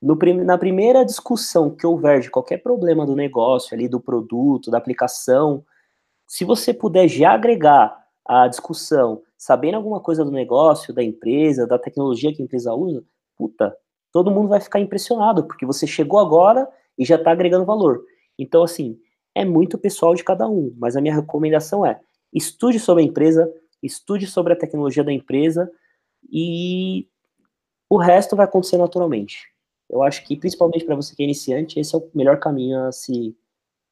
No, 0.00 0.16
na 0.44 0.58
primeira 0.58 1.04
discussão 1.04 1.70
que 1.70 1.86
houver 1.86 2.20
de 2.20 2.30
qualquer 2.30 2.58
problema 2.58 3.06
do 3.06 3.14
negócio, 3.14 3.74
ali 3.74 3.88
do 3.88 4.00
produto, 4.00 4.70
da 4.70 4.78
aplicação, 4.78 5.64
se 6.26 6.44
você 6.44 6.74
puder 6.74 7.08
já 7.08 7.32
agregar 7.32 7.96
a 8.24 8.48
discussão, 8.48 9.22
sabendo 9.36 9.76
alguma 9.76 10.00
coisa 10.00 10.24
do 10.24 10.30
negócio, 10.30 10.94
da 10.94 11.02
empresa, 11.02 11.66
da 11.66 11.78
tecnologia 11.78 12.32
que 12.32 12.40
a 12.40 12.44
empresa 12.44 12.72
usa, 12.74 13.04
puta, 13.36 13.76
todo 14.12 14.30
mundo 14.30 14.48
vai 14.48 14.60
ficar 14.60 14.80
impressionado, 14.80 15.44
porque 15.44 15.66
você 15.66 15.86
chegou 15.86 16.18
agora 16.18 16.68
e 16.98 17.04
já 17.04 17.16
está 17.16 17.32
agregando 17.32 17.64
valor. 17.64 18.02
Então, 18.38 18.62
assim, 18.62 18.98
é 19.34 19.44
muito 19.44 19.78
pessoal 19.78 20.14
de 20.14 20.24
cada 20.24 20.48
um, 20.48 20.74
mas 20.78 20.96
a 20.96 21.00
minha 21.00 21.14
recomendação 21.14 21.84
é 21.84 22.00
estude 22.32 22.78
sobre 22.78 23.02
a 23.02 23.06
empresa, 23.06 23.52
estude 23.82 24.26
sobre 24.26 24.52
a 24.52 24.56
tecnologia 24.56 25.04
da 25.04 25.12
empresa 25.12 25.70
e 26.30 27.06
o 27.88 27.98
resto 27.98 28.34
vai 28.34 28.46
acontecer 28.46 28.78
naturalmente. 28.78 29.52
Eu 29.90 30.02
acho 30.02 30.24
que, 30.24 30.36
principalmente 30.36 30.84
para 30.84 30.96
você 30.96 31.14
que 31.14 31.22
é 31.22 31.26
iniciante, 31.26 31.78
esse 31.78 31.94
é 31.94 31.98
o 31.98 32.08
melhor 32.14 32.38
caminho 32.38 32.86
a 32.86 32.92
se, 32.92 33.36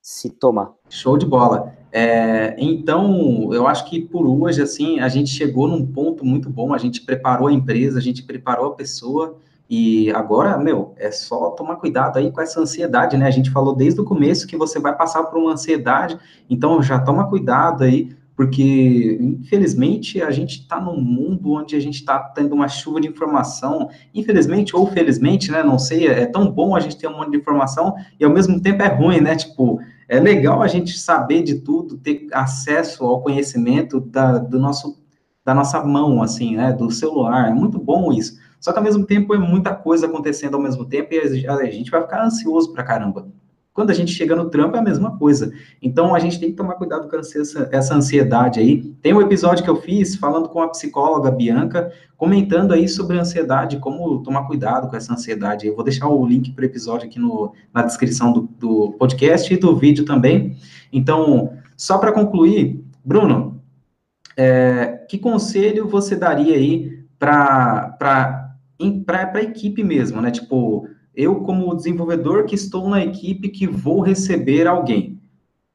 se 0.01 0.31
tomar. 0.31 0.73
Show 0.89 1.19
de 1.19 1.27
bola. 1.27 1.77
É, 1.93 2.57
então, 2.59 3.53
eu 3.53 3.67
acho 3.67 3.85
que 3.91 4.01
por 4.01 4.27
hoje, 4.27 4.63
assim, 4.63 5.01
a 5.01 5.09
gente 5.09 5.29
chegou 5.29 5.69
num 5.69 5.87
ponto 5.87 6.25
muito 6.25 6.49
bom, 6.49 6.73
a 6.73 6.79
gente 6.79 7.03
preparou 7.03 7.49
a 7.49 7.53
empresa, 7.53 7.99
a 7.99 8.03
gente 8.03 8.23
preparou 8.23 8.69
a 8.69 8.75
pessoa, 8.75 9.39
e 9.71 10.11
agora, 10.11 10.59
meu, 10.59 10.95
é 10.97 11.13
só 11.13 11.51
tomar 11.51 11.77
cuidado 11.77 12.19
aí 12.19 12.33
com 12.33 12.41
essa 12.41 12.61
ansiedade, 12.61 13.17
né? 13.17 13.25
A 13.25 13.31
gente 13.31 13.53
falou 13.53 13.73
desde 13.73 14.01
o 14.01 14.05
começo 14.05 14.49
que 14.49 14.57
você 14.57 14.81
vai 14.81 14.97
passar 14.97 15.23
por 15.23 15.39
uma 15.39 15.53
ansiedade, 15.53 16.19
então 16.51 16.83
já 16.83 16.99
toma 16.99 17.29
cuidado 17.29 17.85
aí, 17.85 18.11
porque 18.35 19.17
infelizmente 19.21 20.21
a 20.21 20.33
gente 20.33 20.63
está 20.63 20.81
num 20.81 21.01
mundo 21.01 21.53
onde 21.53 21.77
a 21.77 21.81
gente 21.81 21.95
está 22.01 22.19
tendo 22.19 22.53
uma 22.53 22.67
chuva 22.67 23.01
de 23.01 23.07
informação, 23.07 23.89
infelizmente 24.13 24.75
ou 24.75 24.89
felizmente, 24.89 25.53
né, 25.53 25.63
não 25.63 25.79
sei, 25.79 26.09
é 26.09 26.27
tão 26.27 26.51
bom 26.51 26.75
a 26.75 26.81
gente 26.81 26.97
ter 26.97 27.07
um 27.07 27.17
monte 27.17 27.31
de 27.31 27.37
informação 27.37 27.95
e 28.19 28.25
ao 28.25 28.31
mesmo 28.33 28.61
tempo 28.61 28.83
é 28.83 28.89
ruim, 28.89 29.21
né, 29.21 29.37
tipo, 29.37 29.79
é 30.09 30.19
legal 30.19 30.63
a 30.63 30.67
gente 30.67 30.99
saber 30.99 31.45
de 31.45 31.61
tudo, 31.61 31.97
ter 31.97 32.27
acesso 32.33 33.05
ao 33.05 33.23
conhecimento 33.23 34.01
da, 34.01 34.39
do 34.39 34.59
nosso, 34.59 35.01
da 35.45 35.55
nossa 35.55 35.81
mão, 35.85 36.21
assim, 36.21 36.57
né, 36.57 36.73
do 36.73 36.91
celular, 36.91 37.51
é 37.51 37.55
muito 37.55 37.79
bom 37.79 38.13
isso, 38.13 38.37
só 38.61 38.73
que 38.73 38.79
ao 38.79 38.85
mesmo 38.85 39.05
tempo 39.07 39.35
é 39.35 39.39
muita 39.39 39.75
coisa 39.75 40.07
acontecendo 40.07 40.55
ao 40.55 40.63
mesmo 40.63 40.85
tempo 40.85 41.15
e 41.15 41.19
a 41.19 41.65
gente 41.71 41.91
vai 41.91 42.03
ficar 42.03 42.25
ansioso 42.25 42.73
pra 42.73 42.85
caramba. 42.85 43.27
Quando 43.73 43.91
a 43.91 43.95
gente 43.95 44.13
chega 44.13 44.35
no 44.35 44.51
trampo, 44.51 44.77
é 44.77 44.81
a 44.81 44.83
mesma 44.83 45.17
coisa. 45.17 45.53
Então, 45.81 46.15
a 46.15 46.19
gente 46.19 46.41
tem 46.41 46.51
que 46.51 46.57
tomar 46.57 46.75
cuidado 46.75 47.09
com 47.09 47.17
essa, 47.17 47.69
essa 47.73 47.95
ansiedade 47.95 48.59
aí. 48.59 48.83
Tem 49.01 49.15
um 49.15 49.23
episódio 49.23 49.63
que 49.63 49.71
eu 49.71 49.77
fiz 49.77 50.17
falando 50.17 50.49
com 50.49 50.61
a 50.61 50.69
psicóloga 50.69 51.31
Bianca, 51.31 51.91
comentando 52.17 52.73
aí 52.73 52.89
sobre 52.89 53.19
ansiedade, 53.19 53.79
como 53.79 54.23
tomar 54.23 54.47
cuidado 54.47 54.89
com 54.89 54.97
essa 54.97 55.13
ansiedade. 55.13 55.67
Eu 55.67 55.75
vou 55.77 55.85
deixar 55.85 56.09
o 56.09 56.27
link 56.27 56.53
para 56.53 56.63
o 56.63 56.67
episódio 56.67 57.07
aqui 57.07 57.19
no, 57.21 57.55
na 57.73 57.83
descrição 57.83 58.33
do, 58.33 58.43
do 58.59 58.93
podcast 58.99 59.55
e 59.55 59.57
do 59.57 59.77
vídeo 59.77 60.05
também. 60.05 60.57
Então, 60.93 61.55
só 61.77 61.97
para 61.97 62.13
concluir, 62.13 62.85
Bruno, 63.05 63.63
é, 64.37 65.07
que 65.09 65.17
conselho 65.17 65.87
você 65.87 66.17
daria 66.17 66.55
aí 66.57 67.01
para 67.21 68.40
a 68.81 69.43
equipe 69.43 69.85
mesmo, 69.85 70.21
né? 70.21 70.31
Tipo, 70.31 70.89
eu, 71.15 71.37
como 71.43 71.75
desenvolvedor 71.75 72.47
que 72.47 72.55
estou 72.55 72.89
na 72.89 73.05
equipe 73.05 73.49
que 73.49 73.67
vou 73.67 74.01
receber 74.01 74.67
alguém. 74.67 75.21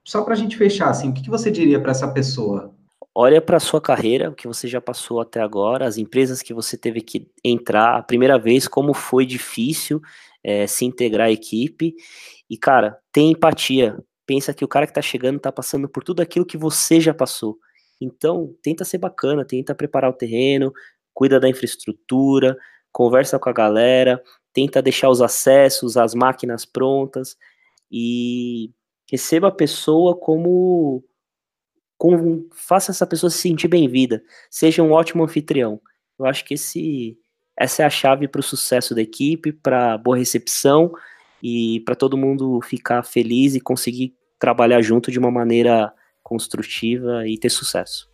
só 0.03 0.23
para 0.23 0.33
a 0.33 0.37
gente 0.37 0.55
fechar, 0.55 0.89
assim, 0.89 1.09
o 1.09 1.13
que, 1.13 1.23
que 1.23 1.29
você 1.29 1.49
diria 1.49 1.79
para 1.79 1.91
essa 1.91 2.07
pessoa? 2.07 2.73
Olha 3.13 3.41
para 3.41 3.57
a 3.57 3.61
sua 3.61 3.81
carreira, 3.81 4.29
o 4.29 4.35
que 4.35 4.47
você 4.47 4.67
já 4.67 4.79
passou 4.79 5.19
até 5.21 5.41
agora, 5.41 5.87
as 5.87 5.97
empresas 5.97 6.41
que 6.41 6.53
você 6.53 6.77
teve 6.77 7.01
que 7.01 7.27
entrar 7.43 7.97
a 7.97 8.03
primeira 8.03 8.37
vez, 8.37 8.67
como 8.67 8.93
foi 8.93 9.25
difícil 9.25 10.01
é, 10.43 10.67
se 10.67 10.85
integrar 10.85 11.27
à 11.27 11.31
equipe. 11.31 11.95
E, 12.49 12.57
cara, 12.57 12.97
tem 13.11 13.31
empatia. 13.31 13.97
Pensa 14.27 14.53
que 14.53 14.65
o 14.65 14.67
cara 14.67 14.85
que 14.85 14.91
está 14.91 15.01
chegando 15.01 15.37
está 15.37 15.51
passando 15.51 15.87
por 15.89 16.03
tudo 16.03 16.21
aquilo 16.21 16.45
que 16.45 16.57
você 16.57 16.99
já 16.99 17.13
passou. 17.13 17.57
Então, 17.99 18.53
tenta 18.61 18.83
ser 18.83 18.97
bacana, 18.97 19.45
tenta 19.45 19.73
preparar 19.73 20.09
o 20.11 20.13
terreno, 20.13 20.71
cuida 21.13 21.39
da 21.39 21.49
infraestrutura, 21.49 22.57
conversa 22.95 23.37
com 23.37 23.49
a 23.49 23.53
galera, 23.53 24.23
tenta 24.53 24.81
deixar 24.81 25.09
os 25.09 25.21
acessos, 25.21 25.97
as 25.97 26.15
máquinas 26.15 26.63
prontas 26.63 27.35
e 27.91 28.71
receba 29.11 29.49
a 29.49 29.51
pessoa 29.51 30.15
como, 30.15 31.03
como 31.97 32.47
faça 32.53 32.91
essa 32.91 33.05
pessoa 33.05 33.29
se 33.29 33.39
sentir 33.39 33.67
bem-vinda, 33.67 34.23
seja 34.49 34.81
um 34.81 34.93
ótimo 34.93 35.25
anfitrião. 35.25 35.81
Eu 36.17 36.25
acho 36.25 36.45
que 36.45 36.53
esse 36.53 37.19
essa 37.57 37.83
é 37.83 37.85
a 37.85 37.89
chave 37.89 38.29
para 38.29 38.39
o 38.39 38.43
sucesso 38.43 38.95
da 38.95 39.01
equipe, 39.01 39.51
para 39.51 39.97
boa 39.97 40.15
recepção 40.15 40.93
e 41.43 41.81
para 41.81 41.95
todo 41.95 42.17
mundo 42.17 42.61
ficar 42.61 43.03
feliz 43.03 43.55
e 43.55 43.59
conseguir 43.59 44.15
trabalhar 44.39 44.81
junto 44.81 45.11
de 45.11 45.19
uma 45.19 45.31
maneira 45.31 45.93
construtiva 46.23 47.27
e 47.27 47.37
ter 47.37 47.49
sucesso. 47.49 48.09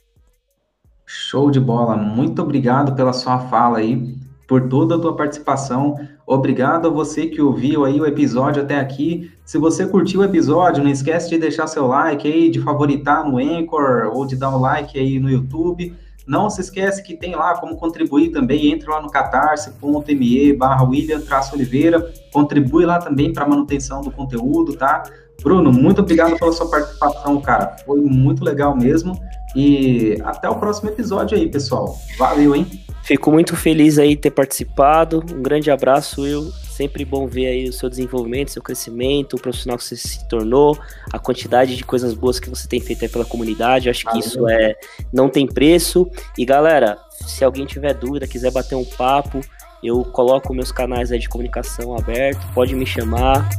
Show 1.06 1.52
de 1.52 1.60
bola. 1.60 1.96
Muito 1.96 2.42
obrigado 2.42 2.96
pela 2.96 3.14
sua 3.14 3.48
fala 3.48 3.78
aí, 3.78 4.16
por 4.52 4.68
toda 4.68 4.96
a 4.96 5.00
tua 5.00 5.16
participação. 5.16 5.98
Obrigado 6.28 6.86
a 6.86 6.92
você 6.92 7.28
que 7.28 7.42
ouviu 7.42 7.86
aí 7.86 8.02
o 8.02 8.06
episódio 8.06 8.62
até 8.62 8.78
aqui. 8.78 9.32
Se 9.46 9.58
você 9.58 9.88
curtiu 9.88 10.20
o 10.20 10.24
episódio, 10.26 10.84
não 10.84 10.92
esquece 10.92 11.30
de 11.30 11.38
deixar 11.38 11.68
seu 11.68 11.88
like 11.88 12.28
aí, 12.28 12.52
de 12.52 12.60
favoritar 12.60 13.26
no 13.26 13.38
Anchor 13.38 14.12
ou 14.14 14.26
de 14.26 14.36
dar 14.36 14.54
um 14.54 14.60
like 14.60 15.00
aí 15.00 15.22
no 15.22 15.30
YouTube. 15.30 15.96
Não 16.28 16.50
se 16.50 16.60
esquece 16.60 17.02
que 17.02 17.16
tem 17.16 17.34
lá 17.34 17.58
como 17.62 17.78
contribuir 17.78 18.32
também, 18.32 18.74
entre 18.74 18.90
lá 18.90 19.02
no 19.02 19.10
catarse.me 19.10 20.52
barra 20.52 20.84
William 20.84 21.22
Oliveira, 21.54 22.12
contribui 22.34 22.86
lá 22.86 23.00
também 23.00 23.32
para 23.32 23.46
a 23.46 23.48
manutenção 23.48 24.02
do 24.02 24.12
conteúdo, 24.12 24.76
tá? 24.76 25.04
Bruno, 25.42 25.72
muito 25.72 26.02
obrigado 26.02 26.38
pela 26.38 26.52
sua 26.52 26.70
participação, 26.70 27.40
cara. 27.40 27.78
Foi 27.86 28.02
muito 28.02 28.44
legal 28.44 28.76
mesmo. 28.76 29.18
E 29.56 30.18
até 30.24 30.50
o 30.50 30.56
próximo 30.56 30.90
episódio 30.90 31.38
aí, 31.38 31.50
pessoal. 31.50 31.98
Valeu, 32.18 32.56
hein? 32.56 32.68
Fico 33.04 33.32
muito 33.32 33.56
feliz 33.56 33.98
aí 33.98 34.16
ter 34.16 34.32
participado. 34.32 35.24
Um 35.34 35.42
grande 35.42 35.72
abraço, 35.72 36.22
Will. 36.22 36.52
Sempre 36.52 37.04
bom 37.04 37.28
ver 37.28 37.48
aí 37.48 37.70
o 37.70 37.74
seu 37.74 37.90
desenvolvimento, 37.90 38.52
seu 38.52 38.62
crescimento, 38.62 39.36
o 39.36 39.42
profissional 39.42 39.78
que 39.78 39.84
você 39.84 39.96
se 39.96 40.28
tornou, 40.28 40.78
a 41.12 41.20
quantidade 41.20 41.76
de 41.76 41.84
coisas 41.84 42.14
boas 42.14 42.40
que 42.40 42.50
você 42.50 42.68
tem 42.68 42.80
feito 42.80 43.04
aí 43.04 43.10
pela 43.10 43.26
comunidade. 43.26 43.90
acho 43.90 44.06
que 44.06 44.20
isso 44.20 44.48
é 44.48 44.76
não 45.12 45.30
tem 45.30 45.48
preço. 45.48 46.10
E 46.38 46.46
galera, 46.46 46.98
se 47.10 47.44
alguém 47.44 47.66
tiver 47.66 47.94
dúvida, 47.94 48.28
quiser 48.28 48.52
bater 48.52 48.76
um 48.76 48.86
papo, 48.86 49.42
eu 49.84 50.04
coloco 50.06 50.54
meus 50.54 50.72
canais 50.72 51.12
aí 51.12 51.20
de 51.20 51.28
comunicação 51.28 51.98
aberto, 51.98 52.42
pode 52.54 52.76
me 52.76 52.86
chamar. 52.86 53.50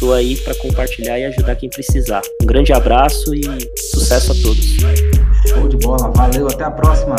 Estou 0.00 0.14
aí 0.14 0.34
para 0.34 0.54
compartilhar 0.54 1.18
e 1.18 1.26
ajudar 1.26 1.56
quem 1.56 1.68
precisar. 1.68 2.22
Um 2.42 2.46
grande 2.46 2.72
abraço 2.72 3.34
e 3.34 3.42
sucesso 3.76 4.32
a 4.32 4.34
todos. 4.36 4.78
Show 5.46 5.68
de 5.68 5.76
bola, 5.76 6.10
valeu, 6.12 6.48
até 6.48 6.64
a 6.64 6.70
próxima. 6.70 7.16